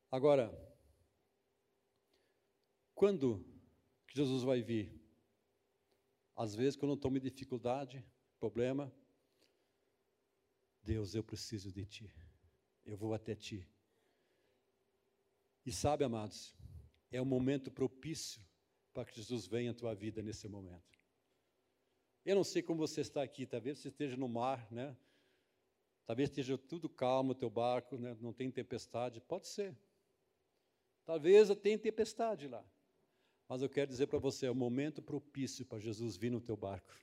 Agora, 0.09 0.49
quando 2.95 3.45
Jesus 4.13 4.43
vai 4.43 4.61
vir? 4.61 4.99
Às 6.35 6.55
vezes, 6.55 6.77
quando 6.77 6.91
eu 6.91 6.95
estou 6.95 7.15
em 7.15 7.19
dificuldade, 7.19 8.05
problema, 8.39 8.93
Deus, 10.81 11.13
eu 11.13 11.23
preciso 11.23 11.71
de 11.71 11.85
Ti. 11.85 12.13
Eu 12.85 12.97
vou 12.97 13.13
até 13.13 13.35
Ti. 13.35 13.67
E 15.69 15.71
sabe, 15.71 16.03
amados, 16.03 16.55
é 17.11 17.21
um 17.21 17.25
momento 17.25 17.69
propício 17.69 18.41
para 18.91 19.05
que 19.05 19.15
Jesus 19.15 19.45
venha 19.45 19.69
à 19.69 19.73
tua 19.75 19.93
vida 19.93 20.19
nesse 20.19 20.47
momento. 20.47 20.99
Eu 22.25 22.35
não 22.35 22.43
sei 22.43 22.63
como 22.63 22.79
você 22.79 23.01
está 23.01 23.21
aqui, 23.21 23.45
talvez 23.45 23.77
você 23.77 23.89
esteja 23.89 24.17
no 24.17 24.27
mar, 24.27 24.67
né? 24.71 24.97
Talvez 26.07 26.27
esteja 26.27 26.57
tudo 26.57 26.89
calmo 26.89 27.35
teu 27.35 27.51
barco, 27.51 27.99
né? 27.99 28.17
não 28.19 28.33
tem 28.33 28.49
tempestade, 28.49 29.21
pode 29.21 29.47
ser. 29.47 29.77
Talvez 31.05 31.49
tenha 31.61 31.77
tempestade 31.77 32.47
lá. 32.47 32.65
Mas 33.47 33.61
eu 33.61 33.69
quero 33.69 33.91
dizer 33.91 34.07
para 34.07 34.17
você, 34.17 34.47
é 34.47 34.51
o 34.51 34.55
momento 34.55 35.03
propício 35.03 35.63
para 35.67 35.77
Jesus 35.77 36.17
vir 36.17 36.31
no 36.31 36.41
teu 36.41 36.57
barco. 36.57 36.95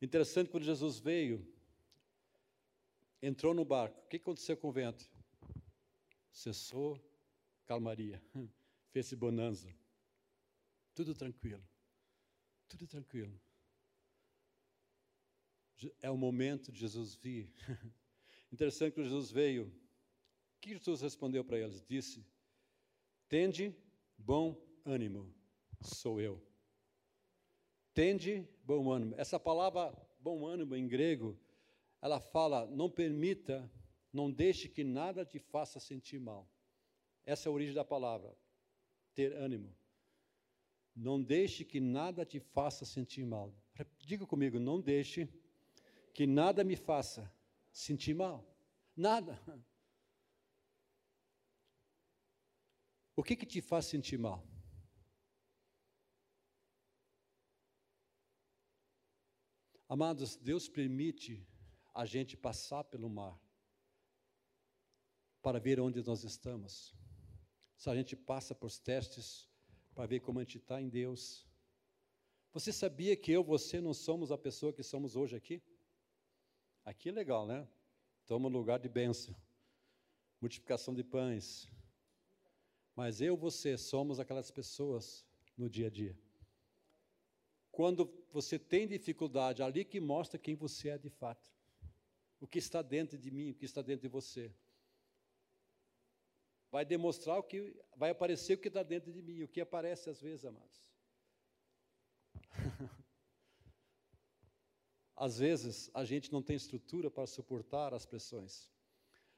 Interessante, 0.00 0.48
quando 0.48 0.64
Jesus 0.64 0.98
veio, 0.98 1.46
entrou 3.20 3.52
no 3.52 3.66
barco, 3.66 4.00
o 4.00 4.08
que 4.08 4.16
aconteceu 4.16 4.56
com 4.56 4.68
o 4.68 4.72
vento? 4.72 5.10
Cessou, 6.32 6.98
calmaria, 7.66 8.22
fez-se 8.90 9.16
bonança. 9.16 9.68
Tudo 10.94 11.14
tranquilo. 11.14 11.62
Tudo 12.68 12.86
tranquilo. 12.86 13.38
É 16.00 16.10
o 16.10 16.16
momento 16.16 16.72
de 16.72 16.80
Jesus 16.80 17.14
vir. 17.14 17.52
Interessante 18.50 18.94
que 18.94 19.02
Jesus 19.02 19.30
veio. 19.30 19.66
O 19.66 20.60
que 20.60 20.70
Jesus 20.70 21.02
respondeu 21.02 21.44
para 21.44 21.58
eles? 21.58 21.84
Disse: 21.86 22.26
Tende 23.28 23.76
bom 24.16 24.58
ânimo, 24.84 25.34
sou 25.82 26.20
eu. 26.20 26.42
Tende 27.92 28.48
bom 28.64 28.90
ânimo. 28.90 29.14
Essa 29.18 29.38
palavra 29.38 29.92
bom 30.18 30.46
ânimo 30.46 30.74
em 30.74 30.88
grego, 30.88 31.38
ela 32.00 32.20
fala: 32.20 32.66
não 32.66 32.90
permita, 32.90 33.70
não 34.12 34.30
deixe 34.30 34.68
que 34.68 34.82
nada 34.82 35.24
te 35.24 35.38
faça 35.38 35.78
sentir 35.78 36.18
mal. 36.18 36.50
Essa 37.26 37.48
é 37.48 37.50
a 37.50 37.52
origem 37.52 37.74
da 37.74 37.84
palavra, 37.84 38.38
ter 39.12 39.32
ânimo. 39.32 39.76
Não 40.94 41.20
deixe 41.20 41.64
que 41.64 41.80
nada 41.80 42.24
te 42.24 42.38
faça 42.38 42.84
sentir 42.84 43.26
mal. 43.26 43.52
Diga 43.98 44.24
comigo, 44.24 44.60
não 44.60 44.80
deixe 44.80 45.28
que 46.14 46.24
nada 46.26 46.62
me 46.62 46.76
faça 46.76 47.30
sentir 47.72 48.14
mal. 48.14 48.48
Nada. 48.96 49.42
O 53.16 53.22
que 53.24 53.34
que 53.34 53.44
te 53.44 53.60
faz 53.60 53.86
sentir 53.86 54.18
mal? 54.18 54.46
Amados, 59.88 60.36
Deus 60.36 60.68
permite 60.68 61.46
a 61.92 62.04
gente 62.06 62.36
passar 62.36 62.84
pelo 62.84 63.10
mar 63.10 63.40
para 65.42 65.58
ver 65.58 65.80
onde 65.80 66.02
nós 66.02 66.24
estamos 66.24 66.94
se 67.76 67.90
a 67.90 67.94
gente 67.94 68.16
passa 68.16 68.54
por 68.54 68.70
testes 68.72 69.48
para 69.94 70.06
ver 70.06 70.20
como 70.20 70.38
a 70.38 70.42
gente 70.42 70.58
está 70.58 70.80
em 70.80 70.88
Deus. 70.88 71.46
Você 72.52 72.72
sabia 72.72 73.16
que 73.16 73.30
eu, 73.30 73.44
você 73.44 73.80
não 73.80 73.92
somos 73.92 74.32
a 74.32 74.38
pessoa 74.38 74.72
que 74.72 74.82
somos 74.82 75.14
hoje 75.14 75.36
aqui? 75.36 75.62
Aqui 76.84 77.10
é 77.10 77.12
legal, 77.12 77.46
né? 77.46 77.68
Toma 78.26 78.48
lugar 78.48 78.78
de 78.78 78.88
bênção, 78.88 79.36
multiplicação 80.40 80.94
de 80.94 81.04
pães. 81.04 81.68
Mas 82.94 83.20
eu, 83.20 83.36
você, 83.36 83.76
somos 83.76 84.18
aquelas 84.18 84.50
pessoas 84.50 85.24
no 85.56 85.68
dia 85.68 85.88
a 85.88 85.90
dia. 85.90 86.18
Quando 87.70 88.10
você 88.32 88.58
tem 88.58 88.86
dificuldade, 88.86 89.62
ali 89.62 89.84
que 89.84 90.00
mostra 90.00 90.38
quem 90.38 90.54
você 90.54 90.88
é 90.90 90.98
de 90.98 91.10
fato. 91.10 91.54
O 92.40 92.46
que 92.46 92.58
está 92.58 92.80
dentro 92.80 93.18
de 93.18 93.30
mim, 93.30 93.50
o 93.50 93.54
que 93.54 93.66
está 93.66 93.82
dentro 93.82 94.02
de 94.02 94.08
você 94.08 94.50
vai 96.70 96.84
demonstrar 96.84 97.38
o 97.38 97.42
que 97.42 97.74
vai 97.96 98.10
aparecer 98.10 98.54
o 98.54 98.58
que 98.58 98.68
está 98.68 98.82
dentro 98.82 99.12
de 99.12 99.22
mim, 99.22 99.42
o 99.42 99.48
que 99.48 99.60
aparece 99.60 100.10
às 100.10 100.20
vezes, 100.20 100.44
amados. 100.44 100.90
às 105.16 105.38
vezes 105.38 105.90
a 105.94 106.04
gente 106.04 106.30
não 106.32 106.42
tem 106.42 106.56
estrutura 106.56 107.10
para 107.10 107.26
suportar 107.26 107.94
as 107.94 108.04
pressões. 108.04 108.70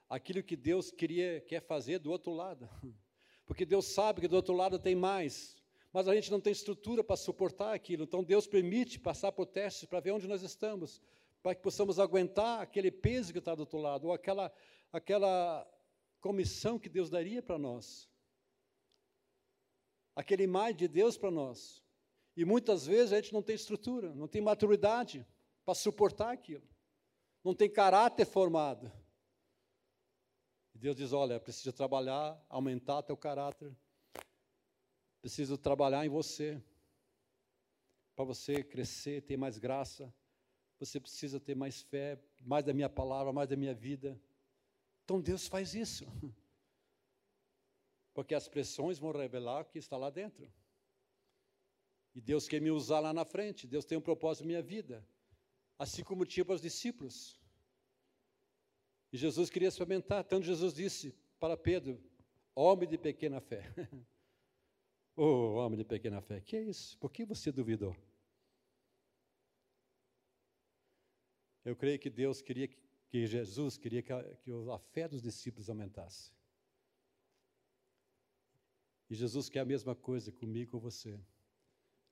aquilo 0.09 0.43
que 0.43 0.57
Deus 0.57 0.91
queria 0.91 1.41
quer 1.43 1.61
fazer 1.61 1.99
do 1.99 2.11
outro 2.11 2.33
lado. 2.33 2.69
Porque 3.47 3.65
Deus 3.65 3.87
sabe 3.87 4.21
que 4.21 4.29
do 4.29 4.37
outro 4.37 4.55
lado 4.55 4.79
tem 4.79 4.95
mais, 4.95 5.57
mas 5.91 6.07
a 6.07 6.15
gente 6.15 6.31
não 6.31 6.41
tem 6.41 6.53
estrutura 6.53 7.03
para 7.03 7.17
suportar 7.17 7.73
aquilo. 7.73 8.05
Então 8.05 8.23
Deus 8.23 8.47
permite 8.47 8.99
passar 8.99 9.33
por 9.33 9.47
testes 9.47 9.89
para 9.89 10.01
ver 10.01 10.11
onde 10.11 10.27
nós 10.27 10.43
estamos, 10.43 11.01
para 11.43 11.55
que 11.55 11.63
possamos 11.63 11.99
aguentar 11.99 12.61
aquele 12.61 12.91
peso 12.91 13.33
que 13.33 13.39
está 13.39 13.55
do 13.55 13.61
outro 13.61 13.79
lado, 13.79 14.09
ou 14.09 14.13
aquela, 14.13 14.53
aquela 14.93 15.67
comissão 16.21 16.79
que 16.79 16.89
Deus 16.89 17.11
daria 17.11 17.43
para 17.43 17.59
nós. 17.59 18.09
Aquele 20.15 20.47
mais 20.47 20.77
de 20.77 20.89
Deus 20.89 21.17
para 21.17 21.31
nós. 21.31 21.83
E 22.37 22.45
muitas 22.45 22.87
vezes 22.87 23.13
a 23.13 23.21
gente 23.21 23.33
não 23.33 23.43
tem 23.43 23.55
estrutura, 23.55 24.15
não 24.15 24.29
tem 24.29 24.41
maturidade 24.41 25.27
para 25.65 25.75
suportar 25.75 26.33
aquilo. 26.33 26.67
Não 27.45 27.55
tem 27.55 27.71
caráter 27.71 28.25
formado. 28.25 28.91
E 30.75 30.79
Deus 30.79 30.97
diz: 30.97 31.13
olha, 31.13 31.41
preciso 31.41 31.73
trabalhar, 31.73 32.41
aumentar 32.49 33.03
teu 33.03 33.17
caráter. 33.17 33.77
Preciso 35.21 35.59
trabalhar 35.59 36.05
em 36.05 36.09
você. 36.09 36.63
Para 38.15 38.25
você 38.25 38.63
crescer, 38.63 39.23
ter 39.23 39.37
mais 39.37 39.59
graça. 39.59 40.13
Você 40.79 41.01
precisa 41.01 41.41
ter 41.41 41.57
mais 41.57 41.83
fé, 41.83 42.21
mais 42.41 42.65
da 42.65 42.73
minha 42.73 42.89
palavra, 42.89 43.33
mais 43.33 43.49
da 43.49 43.57
minha 43.57 43.75
vida. 43.75 44.21
Então 45.09 45.23
Deus 45.23 45.49
faz 45.49 45.75
isso. 45.75 46.05
Porque 48.13 48.35
as 48.35 48.47
pressões 48.47 48.99
vão 48.99 49.11
revelar 49.11 49.63
o 49.63 49.65
que 49.65 49.79
está 49.79 49.97
lá 49.97 50.11
dentro. 50.11 50.53
E 52.15 52.21
Deus 52.21 52.47
quer 52.47 52.61
me 52.61 52.71
usar 52.71 53.01
lá 53.01 53.11
na 53.15 53.25
frente. 53.25 53.67
Deus 53.67 53.87
tem 53.87 53.97
um 53.97 54.03
propósito 54.03 54.43
na 54.43 54.49
minha 54.49 54.63
vida. 54.63 55.03
Assim 55.79 56.05
como 56.05 56.27
tinha 56.27 56.45
para 56.45 56.57
os 56.57 56.61
discípulos. 56.61 57.41
E 59.11 59.17
Jesus 59.17 59.49
queria 59.49 59.69
experimentar. 59.69 60.23
Tanto 60.25 60.45
Jesus 60.45 60.75
disse 60.75 61.17
para 61.41 61.57
Pedro: 61.57 61.99
Homem 62.55 62.87
de 62.87 62.99
pequena 62.99 63.41
fé. 63.41 63.65
oh, 65.17 65.55
homem 65.55 65.79
de 65.79 65.85
pequena 65.85 66.21
fé, 66.21 66.39
que 66.43 66.55
é 66.55 66.63
isso? 66.65 66.99
Por 66.99 67.11
que 67.11 67.25
você 67.25 67.51
duvidou? 67.51 67.97
Eu 71.65 71.75
creio 71.75 71.99
que 71.99 72.11
Deus 72.11 72.43
queria 72.43 72.69
que 73.09 73.27
Jesus 73.27 73.77
queria 73.79 74.03
que 74.03 74.13
a, 74.13 74.23
que 74.37 74.51
a 74.51 74.79
fé 74.79 75.09
dos 75.09 75.23
discípulos 75.23 75.69
aumentasse. 75.69 76.33
E 79.11 79.15
Jesus 79.15 79.49
quer 79.49 79.61
a 79.61 79.65
mesma 79.65 79.95
coisa 79.95 80.31
comigo 80.31 80.69
e 80.69 80.73
com 80.73 80.79
você. 80.79 81.19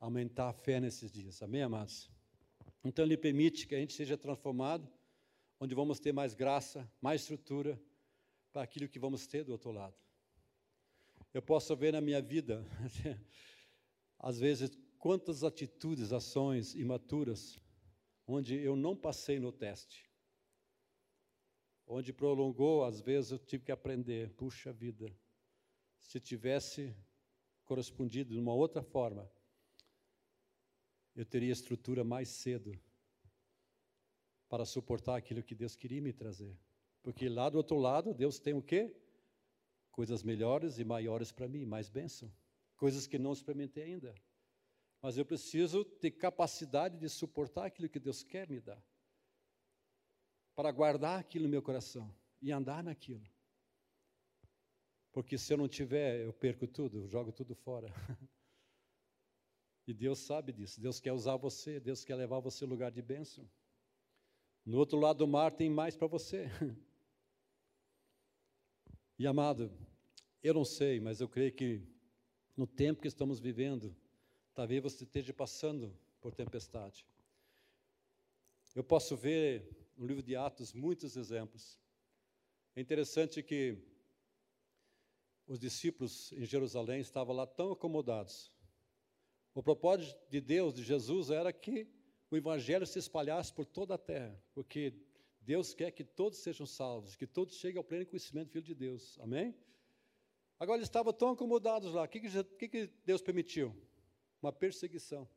Aumentar 0.00 0.48
a 0.48 0.52
fé 0.52 0.80
nesses 0.80 1.12
dias. 1.12 1.42
Amém, 1.42 1.62
amados? 1.62 2.10
Então, 2.82 3.04
Ele 3.04 3.16
permite 3.16 3.66
que 3.66 3.74
a 3.74 3.78
gente 3.78 3.92
seja 3.92 4.16
transformado, 4.16 4.88
onde 5.60 5.74
vamos 5.74 5.98
ter 6.00 6.12
mais 6.12 6.34
graça, 6.34 6.90
mais 7.00 7.22
estrutura 7.22 7.80
para 8.52 8.62
aquilo 8.62 8.88
que 8.88 8.98
vamos 8.98 9.26
ter 9.26 9.44
do 9.44 9.52
outro 9.52 9.70
lado. 9.72 9.94
Eu 11.34 11.42
posso 11.42 11.76
ver 11.76 11.92
na 11.92 12.00
minha 12.00 12.22
vida, 12.22 12.64
às 14.18 14.38
vezes, 14.38 14.70
quantas 14.98 15.44
atitudes, 15.44 16.12
ações 16.12 16.74
imaturas 16.74 17.58
onde 18.26 18.56
eu 18.56 18.74
não 18.74 18.96
passei 18.96 19.38
no 19.38 19.52
teste, 19.52 20.08
onde 21.86 22.12
prolongou, 22.12 22.84
às 22.84 23.00
vezes 23.00 23.30
eu 23.30 23.38
tive 23.38 23.64
que 23.64 23.72
aprender, 23.72 24.30
puxa 24.34 24.72
vida, 24.72 25.10
se 26.00 26.20
tivesse 26.20 26.94
correspondido 27.64 28.32
de 28.32 28.38
uma 28.38 28.54
outra 28.54 28.82
forma, 28.82 29.30
eu 31.14 31.24
teria 31.24 31.52
estrutura 31.52 32.04
mais 32.04 32.28
cedo 32.28 32.72
para 34.48 34.64
suportar 34.64 35.16
aquilo 35.16 35.42
que 35.42 35.54
Deus 35.54 35.74
queria 35.74 36.00
me 36.02 36.12
trazer. 36.12 36.56
Porque 37.02 37.28
lá 37.28 37.48
do 37.48 37.56
outro 37.56 37.78
lado, 37.78 38.12
Deus 38.12 38.38
tem 38.38 38.54
o 38.54 38.62
quê? 38.62 38.94
Coisas 39.90 40.22
melhores 40.22 40.78
e 40.78 40.84
maiores 40.84 41.32
para 41.32 41.48
mim, 41.48 41.64
mais 41.64 41.88
bênção. 41.88 42.30
Coisas 42.76 43.06
que 43.06 43.18
não 43.18 43.32
experimentei 43.32 43.84
ainda 43.84 44.14
mas 45.06 45.16
eu 45.16 45.24
preciso 45.24 45.84
ter 45.84 46.10
capacidade 46.10 46.98
de 46.98 47.08
suportar 47.08 47.66
aquilo 47.66 47.88
que 47.88 48.00
Deus 48.00 48.24
quer 48.24 48.48
me 48.48 48.60
dar, 48.60 48.82
para 50.56 50.72
guardar 50.72 51.20
aquilo 51.20 51.44
no 51.44 51.50
meu 51.50 51.62
coração 51.62 52.12
e 52.42 52.50
andar 52.50 52.82
naquilo. 52.82 53.24
Porque 55.12 55.38
se 55.38 55.52
eu 55.52 55.56
não 55.56 55.68
tiver, 55.68 56.24
eu 56.24 56.32
perco 56.32 56.66
tudo, 56.66 57.02
eu 57.02 57.06
jogo 57.06 57.30
tudo 57.30 57.54
fora. 57.54 57.88
e 59.86 59.94
Deus 59.94 60.18
sabe 60.18 60.52
disso. 60.52 60.80
Deus 60.80 60.98
quer 60.98 61.12
usar 61.12 61.36
você, 61.36 61.78
Deus 61.78 62.04
quer 62.04 62.16
levar 62.16 62.40
você 62.40 62.64
ao 62.64 62.70
lugar 62.70 62.90
de 62.90 63.00
bênção. 63.00 63.48
No 64.64 64.78
outro 64.78 64.98
lado 64.98 65.18
do 65.18 65.28
mar 65.28 65.52
tem 65.52 65.70
mais 65.70 65.96
para 65.96 66.08
você. 66.08 66.46
e 69.16 69.26
amado, 69.26 69.70
eu 70.42 70.52
não 70.52 70.64
sei, 70.64 70.98
mas 70.98 71.20
eu 71.20 71.28
creio 71.28 71.52
que 71.52 71.86
no 72.56 72.66
tempo 72.66 73.00
que 73.00 73.08
estamos 73.08 73.38
vivendo, 73.38 73.94
Talvez 74.56 74.82
você 74.82 75.04
esteja 75.04 75.34
passando 75.34 75.94
por 76.18 76.34
tempestade. 76.34 77.06
Eu 78.74 78.82
posso 78.82 79.14
ver 79.14 79.68
no 79.96 80.06
livro 80.06 80.22
de 80.22 80.36
Atos 80.36 80.72
muitos 80.72 81.16
exemplos. 81.16 81.78
É 82.74 82.80
interessante 82.80 83.42
que 83.42 83.78
os 85.46 85.58
discípulos 85.58 86.32
em 86.32 86.44
Jerusalém 86.44 87.00
estavam 87.00 87.34
lá 87.34 87.46
tão 87.46 87.72
acomodados. 87.72 88.52
O 89.54 89.62
propósito 89.62 90.18
de 90.28 90.40
Deus, 90.40 90.74
de 90.74 90.82
Jesus, 90.82 91.30
era 91.30 91.52
que 91.52 91.88
o 92.30 92.36
evangelho 92.36 92.86
se 92.86 92.98
espalhasse 92.98 93.52
por 93.52 93.64
toda 93.64 93.94
a 93.94 93.98
terra, 93.98 94.38
porque 94.52 94.92
Deus 95.40 95.72
quer 95.72 95.92
que 95.92 96.04
todos 96.04 96.38
sejam 96.38 96.66
salvos, 96.66 97.16
que 97.16 97.26
todos 97.26 97.56
cheguem 97.56 97.78
ao 97.78 97.84
pleno 97.84 98.06
conhecimento 98.06 98.48
do 98.48 98.52
Filho 98.52 98.64
de 98.64 98.74
Deus. 98.74 99.18
Amém? 99.20 99.56
Agora 100.58 100.78
eles 100.78 100.88
estavam 100.88 101.12
tão 101.12 101.30
acomodados 101.30 101.94
lá. 101.94 102.04
O 102.04 102.08
que, 102.08 102.20
que, 102.20 102.68
que 102.68 102.86
Deus 103.04 103.22
permitiu? 103.22 103.74
uma 104.46 104.52
perseguição. 104.52 105.28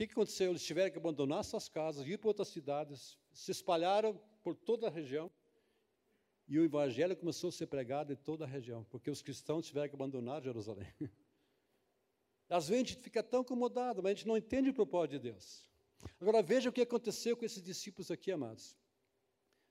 Que, 0.00 0.06
que 0.06 0.12
aconteceu? 0.14 0.48
Eles 0.48 0.64
tiveram 0.64 0.90
que 0.90 0.96
abandonar 0.96 1.44
suas 1.44 1.68
casas, 1.68 2.06
ir 2.06 2.16
para 2.16 2.28
outras 2.28 2.48
cidades, 2.48 3.18
se 3.34 3.50
espalharam 3.50 4.18
por 4.42 4.56
toda 4.56 4.86
a 4.86 4.90
região, 4.90 5.30
e 6.48 6.58
o 6.58 6.64
evangelho 6.64 7.14
começou 7.14 7.48
a 7.48 7.52
ser 7.52 7.66
pregado 7.66 8.10
em 8.10 8.16
toda 8.16 8.46
a 8.46 8.48
região, 8.48 8.82
porque 8.84 9.10
os 9.10 9.20
cristãos 9.20 9.66
tiveram 9.66 9.90
que 9.90 9.94
abandonar 9.94 10.40
Jerusalém. 10.40 10.88
Às 12.48 12.68
vezes 12.68 12.82
a 12.82 12.88
gente 12.88 13.02
fica 13.02 13.22
tão 13.22 13.42
acomodado, 13.42 14.02
mas 14.02 14.12
a 14.12 14.14
gente 14.14 14.26
não 14.26 14.38
entende 14.38 14.70
o 14.70 14.74
propósito 14.74 15.10
de 15.10 15.18
Deus. 15.18 15.68
Agora 16.18 16.40
veja 16.40 16.70
o 16.70 16.72
que 16.72 16.80
aconteceu 16.80 17.36
com 17.36 17.44
esses 17.44 17.62
discípulos 17.62 18.10
aqui, 18.10 18.32
amados. 18.32 18.74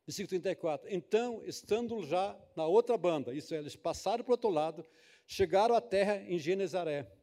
Versículo 0.06 0.30
34. 0.30 0.94
Então, 0.94 1.42
estando 1.44 2.04
já 2.04 2.40
na 2.56 2.68
outra 2.68 2.96
banda, 3.00 3.34
isso 3.34 3.56
é, 3.56 3.58
eles 3.58 3.76
passaram 3.76 4.24
para 4.24 4.30
o 4.30 4.34
outro 4.34 4.52
lado, 4.52 4.86
chegaram 5.26 5.74
à 5.74 5.82
terra 5.82 6.22
em 6.22 6.38
Genezaré. 6.38 7.19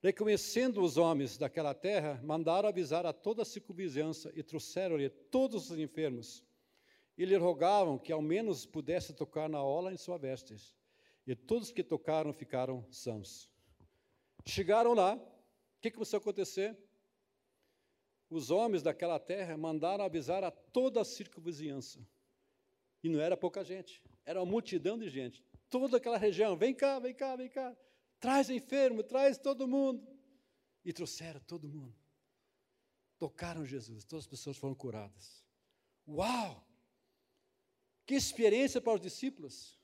Reconhecendo 0.00 0.80
os 0.80 0.96
homens 0.96 1.36
daquela 1.36 1.74
terra, 1.74 2.20
mandaram 2.22 2.68
avisar 2.68 3.04
a 3.04 3.12
toda 3.12 3.42
a 3.42 3.44
circunvizinhança 3.44 4.32
e 4.34 4.44
trouxeram-lhe 4.44 5.10
todos 5.10 5.70
os 5.70 5.78
enfermos. 5.78 6.44
E 7.16 7.24
lhe 7.24 7.36
rogavam 7.36 7.98
que 7.98 8.12
ao 8.12 8.22
menos 8.22 8.64
pudesse 8.64 9.12
tocar 9.12 9.48
na 9.48 9.62
ola 9.62 9.92
em 9.92 9.96
sua 9.96 10.16
vestes. 10.16 10.72
E 11.26 11.34
todos 11.34 11.72
que 11.72 11.82
tocaram 11.82 12.32
ficaram 12.32 12.86
sãos. 12.92 13.50
Chegaram 14.46 14.94
lá, 14.94 15.16
o 15.16 15.80
que 15.80 15.90
começou 15.90 16.18
a 16.18 16.20
acontecer? 16.20 16.78
Os 18.30 18.52
homens 18.52 18.84
daquela 18.84 19.18
terra 19.18 19.56
mandaram 19.56 20.04
avisar 20.04 20.44
a 20.44 20.50
toda 20.52 21.00
a 21.00 21.04
circunvizinhança. 21.04 22.06
E 23.02 23.08
não 23.08 23.20
era 23.20 23.36
pouca 23.36 23.64
gente, 23.64 24.00
era 24.24 24.40
uma 24.40 24.50
multidão 24.50 24.96
de 24.96 25.08
gente. 25.08 25.42
Toda 25.68 25.96
aquela 25.96 26.16
região, 26.16 26.56
vem 26.56 26.72
cá, 26.72 27.00
vem 27.00 27.14
cá, 27.14 27.34
vem 27.34 27.48
cá 27.48 27.76
traz 28.20 28.50
enfermo, 28.50 29.02
traz 29.02 29.38
todo 29.38 29.68
mundo. 29.68 30.06
E 30.84 30.92
trouxeram 30.92 31.40
todo 31.40 31.68
mundo. 31.68 31.94
Tocaram 33.18 33.66
Jesus, 33.66 34.04
todas 34.04 34.24
as 34.24 34.30
pessoas 34.30 34.56
foram 34.56 34.74
curadas. 34.74 35.44
Uau! 36.06 36.64
Que 38.06 38.14
experiência 38.14 38.80
para 38.80 38.94
os 38.94 39.00
discípulos. 39.00 39.78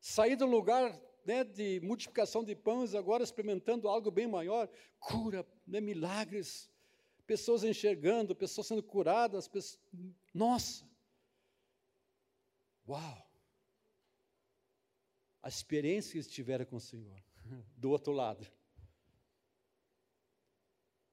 Sair 0.00 0.36
do 0.36 0.46
lugar 0.46 1.00
né, 1.24 1.44
de 1.44 1.80
multiplicação 1.80 2.44
de 2.44 2.54
pães, 2.54 2.94
agora 2.94 3.22
experimentando 3.22 3.88
algo 3.88 4.10
bem 4.10 4.26
maior 4.26 4.68
cura, 4.98 5.46
né, 5.66 5.80
milagres, 5.80 6.70
pessoas 7.26 7.62
enxergando, 7.62 8.34
pessoas 8.34 8.66
sendo 8.66 8.82
curadas. 8.82 9.46
Pessoas... 9.48 9.80
Nossa! 10.34 10.84
Uau! 12.86 13.30
A 15.42 15.48
experiência 15.48 16.12
que 16.12 16.18
eles 16.18 16.30
tiveram 16.30 16.66
com 16.66 16.76
o 16.76 16.80
Senhor 16.80 17.29
do 17.76 17.90
outro 17.90 18.12
lado. 18.12 18.46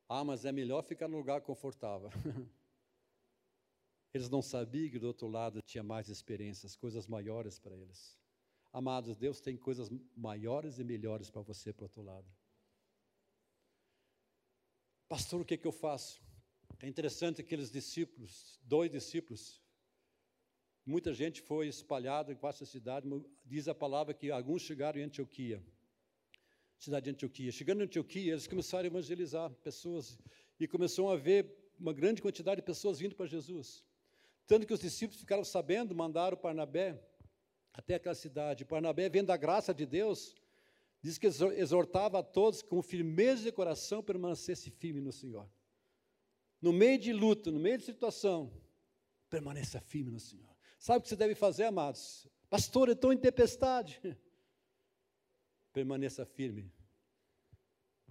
Ah, 0.10 0.24
mas 0.24 0.46
é 0.46 0.52
melhor 0.52 0.84
ficar 0.84 1.08
no 1.08 1.18
lugar 1.18 1.42
confortável. 1.42 2.10
Eles 4.14 4.30
não 4.30 4.42
sabiam 4.42 4.90
que 4.90 5.00
do 5.00 5.08
outro 5.08 5.28
lado 5.28 5.62
tinha 5.62 5.84
mais 5.84 6.08
experiências, 6.10 6.76
coisas 6.76 7.08
maiores 7.08 7.60
para 7.60 7.76
eles. 7.76 8.18
Amados, 8.72 9.18
Deus 9.18 9.42
tem 9.42 9.58
coisas 9.58 9.90
maiores 10.16 10.80
e 10.80 10.84
melhores 10.84 11.30
para 11.30 11.42
você 11.42 11.74
para 11.74 11.84
o 11.84 11.86
outro 11.86 12.02
lado. 12.02 12.26
Pastor, 15.08 15.42
o 15.42 15.46
que, 15.46 15.54
é 15.54 15.58
que 15.58 15.68
eu 15.68 15.72
faço? 15.72 16.22
É 16.82 16.88
interessante 16.88 17.36
que 17.38 17.42
aqueles 17.42 17.70
discípulos, 17.70 18.60
dois 18.64 18.90
discípulos, 18.90 19.62
Muita 20.88 21.14
gente 21.14 21.42
foi 21.42 21.68
espalhada 21.68 22.32
em 22.32 22.36
quase 22.38 22.64
a 22.64 22.66
cidade. 22.66 23.06
Diz 23.44 23.68
a 23.68 23.76
palavra 23.76 24.14
que 24.14 24.32
alguns 24.32 24.62
chegaram 24.62 24.98
em 24.98 25.04
Antioquia, 25.04 25.62
cidade 26.78 27.06
de 27.06 27.10
Antioquia. 27.12 27.52
Chegando 27.52 27.82
em 27.82 27.86
Antioquia, 27.86 28.34
eles 28.34 28.48
começaram 28.48 28.84
a 28.84 28.88
evangelizar 28.88 29.50
pessoas 29.64 30.18
e 30.60 30.68
começou 30.68 31.10
a 31.10 31.14
haver 31.14 31.54
uma 31.80 31.94
grande 31.94 32.22
quantidade 32.22 32.62
de 32.62 32.66
pessoas 32.66 33.00
vindo 33.00 33.16
para 33.16 33.26
Jesus. 33.26 33.84
Tanto 34.46 34.66
que 34.66 34.74
os 34.74 34.80
discípulos 34.80 35.20
ficaram 35.20 35.44
sabendo, 35.44 35.94
mandaram 35.94 36.38
Barnabé 36.42 37.00
até 37.74 37.96
aquela 37.96 38.16
cidade. 38.16 38.66
Barnabé, 38.66 39.10
vendo 39.10 39.32
a 39.32 39.38
graça 39.38 39.74
de 39.74 39.86
Deus, 39.86 40.36
diz 41.02 41.18
que 41.18 41.28
exortava 41.28 42.20
a 42.20 42.24
todos 42.24 42.62
com 42.62 42.82
firmeza 42.82 43.44
de 43.44 43.52
coração 43.52 44.02
permanecesse 44.02 44.72
firme 44.72 45.02
no 45.02 45.12
Senhor. 45.12 45.50
No 46.62 46.74
meio 46.74 46.98
de 46.98 47.14
luta, 47.14 47.52
no 47.52 47.60
meio 47.60 47.78
de 47.78 47.84
situação, 47.84 48.52
permaneça 49.30 49.80
firme 49.80 50.12
no 50.12 50.20
Senhor. 50.20 50.56
Sabe 50.80 51.00
o 51.00 51.02
que 51.02 51.10
você 51.10 51.16
deve 51.16 51.36
fazer, 51.36 51.66
amados? 51.66 52.28
Pastor, 52.50 52.88
eu 52.88 52.94
estou 52.94 53.12
em 53.12 53.18
tempestade. 53.18 54.00
Permaneça 55.78 56.26
firme. 56.26 56.74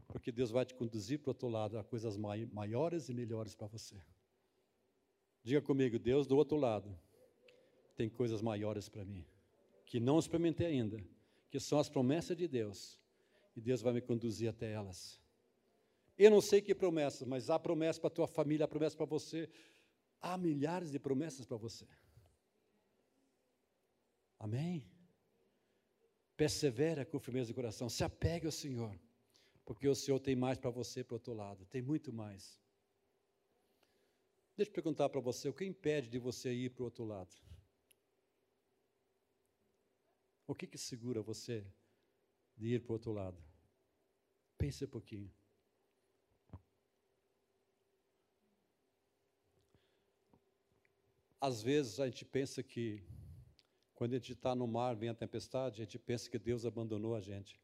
Porque 0.06 0.30
Deus 0.30 0.52
vai 0.52 0.64
te 0.64 0.72
conduzir 0.72 1.18
para 1.18 1.30
o 1.30 1.32
outro 1.32 1.48
lado 1.48 1.76
a 1.76 1.82
coisas 1.82 2.16
maiores 2.16 3.08
e 3.08 3.12
melhores 3.12 3.56
para 3.56 3.66
você. 3.66 4.00
Diga 5.42 5.60
comigo, 5.60 5.98
Deus 5.98 6.28
do 6.28 6.36
outro 6.36 6.56
lado 6.56 6.96
tem 7.96 8.08
coisas 8.08 8.40
maiores 8.40 8.88
para 8.88 9.04
mim, 9.04 9.26
que 9.84 9.98
não 9.98 10.16
experimentei 10.16 10.68
ainda, 10.68 11.04
que 11.50 11.58
são 11.58 11.80
as 11.80 11.88
promessas 11.88 12.36
de 12.36 12.46
Deus, 12.46 13.00
e 13.56 13.60
Deus 13.60 13.82
vai 13.82 13.92
me 13.92 14.00
conduzir 14.00 14.48
até 14.48 14.70
elas. 14.70 15.20
Eu 16.16 16.30
não 16.30 16.40
sei 16.40 16.62
que 16.62 16.72
promessas, 16.72 17.26
mas 17.26 17.50
há 17.50 17.58
promessa 17.58 17.98
para 18.00 18.06
a 18.06 18.14
tua 18.14 18.28
família, 18.28 18.64
há 18.64 18.68
promessa 18.68 18.96
para 18.96 19.06
você, 19.06 19.50
há 20.22 20.38
milhares 20.38 20.92
de 20.92 21.00
promessas 21.00 21.44
para 21.44 21.56
você. 21.56 21.84
Amém? 24.38 24.88
Persevera 26.36 27.04
com 27.04 27.18
firmeza 27.18 27.48
de 27.48 27.54
coração, 27.54 27.88
se 27.88 28.04
apegue 28.04 28.46
ao 28.46 28.52
Senhor, 28.52 28.94
porque 29.64 29.88
o 29.88 29.94
Senhor 29.94 30.20
tem 30.20 30.36
mais 30.36 30.58
para 30.58 30.70
você 30.70 31.02
para 31.02 31.14
o 31.14 31.16
outro 31.16 31.32
lado, 31.32 31.64
tem 31.66 31.80
muito 31.80 32.12
mais. 32.12 32.58
Deixa 34.56 34.70
eu 34.70 34.74
perguntar 34.74 35.08
para 35.08 35.20
você: 35.20 35.48
o 35.48 35.54
que 35.54 35.64
impede 35.64 36.08
de 36.08 36.18
você 36.18 36.52
ir 36.52 36.70
para 36.70 36.82
o 36.82 36.84
outro 36.84 37.04
lado? 37.04 37.34
O 40.46 40.54
que, 40.54 40.66
que 40.66 40.78
segura 40.78 41.20
você 41.20 41.66
de 42.56 42.74
ir 42.74 42.82
para 42.82 42.90
o 42.90 42.94
outro 42.94 43.12
lado? 43.12 43.42
Pense 44.56 44.84
um 44.84 44.88
pouquinho. 44.88 45.30
Às 51.40 51.62
vezes 51.62 52.00
a 52.00 52.06
gente 52.06 52.24
pensa 52.24 52.62
que, 52.62 53.02
quando 53.96 54.12
a 54.12 54.18
gente 54.18 54.34
está 54.34 54.54
no 54.54 54.66
mar, 54.66 54.94
vem 54.94 55.08
a 55.08 55.14
tempestade, 55.14 55.80
a 55.80 55.84
gente 55.84 55.98
pensa 55.98 56.28
que 56.28 56.38
Deus 56.38 56.66
abandonou 56.66 57.14
a 57.14 57.20
gente. 57.20 57.58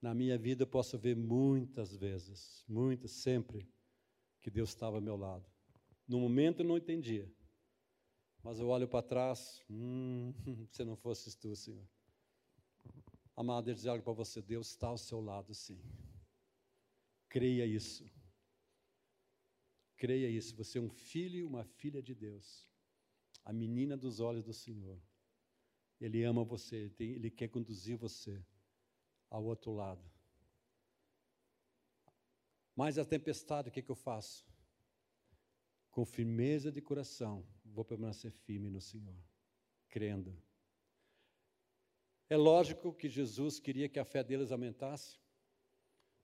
Na 0.00 0.14
minha 0.14 0.38
vida 0.38 0.62
eu 0.62 0.66
posso 0.66 0.96
ver 0.96 1.16
muitas 1.16 1.96
vezes, 1.96 2.64
muitas, 2.68 3.10
sempre, 3.10 3.68
que 4.40 4.50
Deus 4.50 4.68
estava 4.68 4.96
ao 4.96 5.02
meu 5.02 5.16
lado. 5.16 5.44
No 6.06 6.20
momento 6.20 6.60
eu 6.60 6.66
não 6.66 6.76
entendia. 6.76 7.28
Mas 8.44 8.60
eu 8.60 8.68
olho 8.68 8.86
para 8.86 9.02
trás, 9.02 9.60
hum, 9.68 10.32
se 10.70 10.84
não 10.84 10.94
fosses 10.94 11.34
tu, 11.34 11.56
Senhor. 11.56 11.84
Amado, 13.34 13.68
eu 13.68 13.74
dizer 13.74 13.88
algo 13.88 14.04
para 14.04 14.12
você, 14.12 14.40
Deus 14.40 14.68
está 14.68 14.86
ao 14.86 14.98
seu 14.98 15.20
lado, 15.20 15.52
sim. 15.52 15.80
Creia 17.28 17.66
isso. 17.66 18.08
Creia 19.96 20.30
isso. 20.30 20.54
Você 20.54 20.78
é 20.78 20.80
um 20.80 20.90
filho 20.90 21.38
e 21.38 21.42
uma 21.42 21.64
filha 21.64 22.00
de 22.00 22.14
Deus. 22.14 22.72
A 23.44 23.52
menina 23.52 23.96
dos 23.96 24.20
olhos 24.20 24.44
do 24.44 24.52
Senhor. 24.52 25.00
Ele 26.00 26.22
ama 26.24 26.44
você, 26.44 26.92
ele, 26.98 27.30
quer 27.30 27.48
conduzir 27.48 27.96
você 27.96 28.44
ao 29.30 29.44
outro 29.44 29.72
lado. 29.72 30.02
Mas 32.74 32.98
a 32.98 33.04
tempestade, 33.04 33.68
o 33.68 33.72
que, 33.72 33.82
que 33.82 33.90
eu 33.90 33.94
faço? 33.96 34.44
Com 35.90 36.04
firmeza 36.04 36.72
de 36.72 36.80
coração, 36.80 37.46
vou 37.64 37.84
permanecer 37.84 38.32
firme 38.32 38.68
no 38.68 38.80
Senhor, 38.80 39.16
crendo. 39.88 40.36
É 42.28 42.36
lógico 42.36 42.92
que 42.92 43.08
Jesus 43.08 43.60
queria 43.60 43.88
que 43.88 43.98
a 43.98 44.04
fé 44.04 44.24
deles 44.24 44.50
aumentasse. 44.50 45.20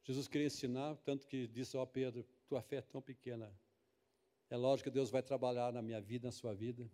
Jesus 0.03 0.27
queria 0.27 0.47
ensinar, 0.47 0.97
tanto 0.97 1.27
que 1.27 1.47
disse 1.47 1.77
ao 1.77 1.87
Pedro: 1.87 2.25
Tua 2.49 2.63
fé 2.63 2.77
é 2.77 2.83
tão 2.83 3.01
pequena. 3.01 3.55
É 4.49 4.57
lógico 4.57 4.89
que 4.91 4.95
Deus 4.95 5.11
vai 5.11 5.23
trabalhar 5.23 5.73
na 5.73 5.81
minha 5.81 6.01
vida, 6.01 6.27
na 6.27 6.33
sua 6.33 6.53
vida. 6.53 6.91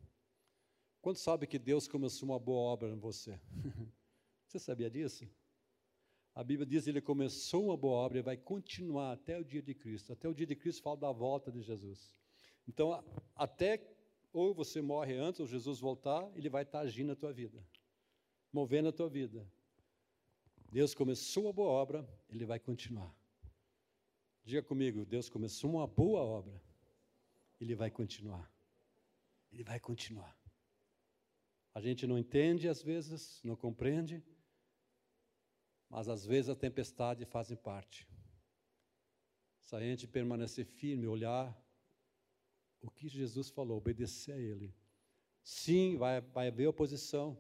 Quando 1.07 1.19
sabe 1.19 1.47
que 1.47 1.57
Deus 1.57 1.87
começou 1.87 2.31
uma 2.31 2.37
boa 2.37 2.59
obra 2.73 2.89
em 2.89 2.99
você? 2.99 3.39
você 4.45 4.59
sabia 4.59 4.91
disso? 4.91 5.25
A 6.35 6.43
Bíblia 6.43 6.67
diz 6.67 6.83
que 6.83 6.91
ele 6.91 7.01
começou 7.01 7.67
uma 7.67 7.77
boa 7.77 7.95
obra 7.99 8.19
e 8.19 8.23
vai 8.23 8.37
continuar 8.37 9.13
até 9.13 9.39
o 9.39 9.45
dia 9.45 9.63
de 9.63 9.73
Cristo. 9.73 10.13
Até 10.13 10.29
o 10.29 10.35
dia 10.35 10.49
de 10.49 10.57
Cristo 10.57 10.83
fala 10.83 10.97
da 10.97 11.13
volta 11.13 11.53
de 11.53 11.63
Jesus. 11.63 12.13
Então, 12.67 13.05
até 13.37 13.81
ou 14.33 14.53
você 14.53 14.83
morre 14.83 15.15
antes, 15.15 15.39
ou 15.39 15.47
Jesus 15.47 15.79
voltar, 15.79 16.29
ele 16.35 16.49
vai 16.49 16.65
estar 16.65 16.81
agindo 16.81 17.07
na 17.07 17.15
tua 17.15 17.33
vida, 17.33 17.65
movendo 18.53 18.89
a 18.89 18.93
tua 18.93 19.09
vida. 19.09 19.49
Deus 20.73 20.93
começou 20.93 21.49
a 21.49 21.53
boa 21.53 21.71
obra, 21.71 22.05
ele 22.29 22.45
vai 22.45 22.59
continuar. 22.59 23.15
Diga 24.45 24.61
comigo, 24.61 25.07
Deus 25.07 25.29
começou 25.29 25.71
uma 25.71 25.87
boa 25.87 26.23
obra, 26.23 26.61
ele 27.61 27.77
vai 27.77 27.93
continuar. 27.93 28.53
Ele 29.53 29.63
vai 29.63 29.79
continuar. 29.79 30.37
A 31.77 31.81
gente 31.83 32.07
não 32.07 32.17
entende 32.17 32.71
às 32.71 32.83
vezes, 32.83 33.39
não 33.45 33.55
compreende, 33.55 34.25
mas 35.91 36.09
às 36.09 36.25
vezes 36.25 36.49
a 36.49 36.57
tempestade 36.57 37.27
fazem 37.27 37.55
parte. 37.55 38.09
Se 39.61 39.77
a 39.77 39.81
gente 39.81 40.07
permanecer 40.07 40.65
firme, 40.65 41.07
olhar 41.07 41.55
o 42.81 42.91
que 42.91 43.11
Jesus 43.11 43.51
falou, 43.51 43.77
obedecer 43.77 44.33
a 44.33 44.39
Ele. 44.39 44.75
Sim, 45.43 45.99
vai, 45.99 46.23
vai 46.23 46.49
haver 46.49 46.67
oposição, 46.67 47.39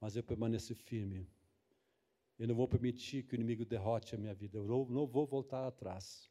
mas 0.00 0.16
eu 0.16 0.24
permaneço 0.24 0.74
firme. 0.74 1.30
Eu 2.40 2.48
não 2.48 2.56
vou 2.56 2.66
permitir 2.66 3.22
que 3.22 3.34
o 3.34 3.36
inimigo 3.36 3.64
derrote 3.64 4.16
a 4.16 4.18
minha 4.18 4.34
vida. 4.34 4.58
Eu 4.58 4.66
não 4.90 5.06
vou 5.06 5.24
voltar 5.24 5.64
atrás. 5.64 6.28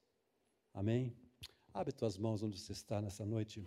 Amém? 0.73 1.15
Abre 1.73 1.93
tuas 1.93 2.17
mãos 2.17 2.43
onde 2.43 2.59
você 2.59 2.73
está 2.73 3.01
nessa 3.01 3.25
noite. 3.25 3.65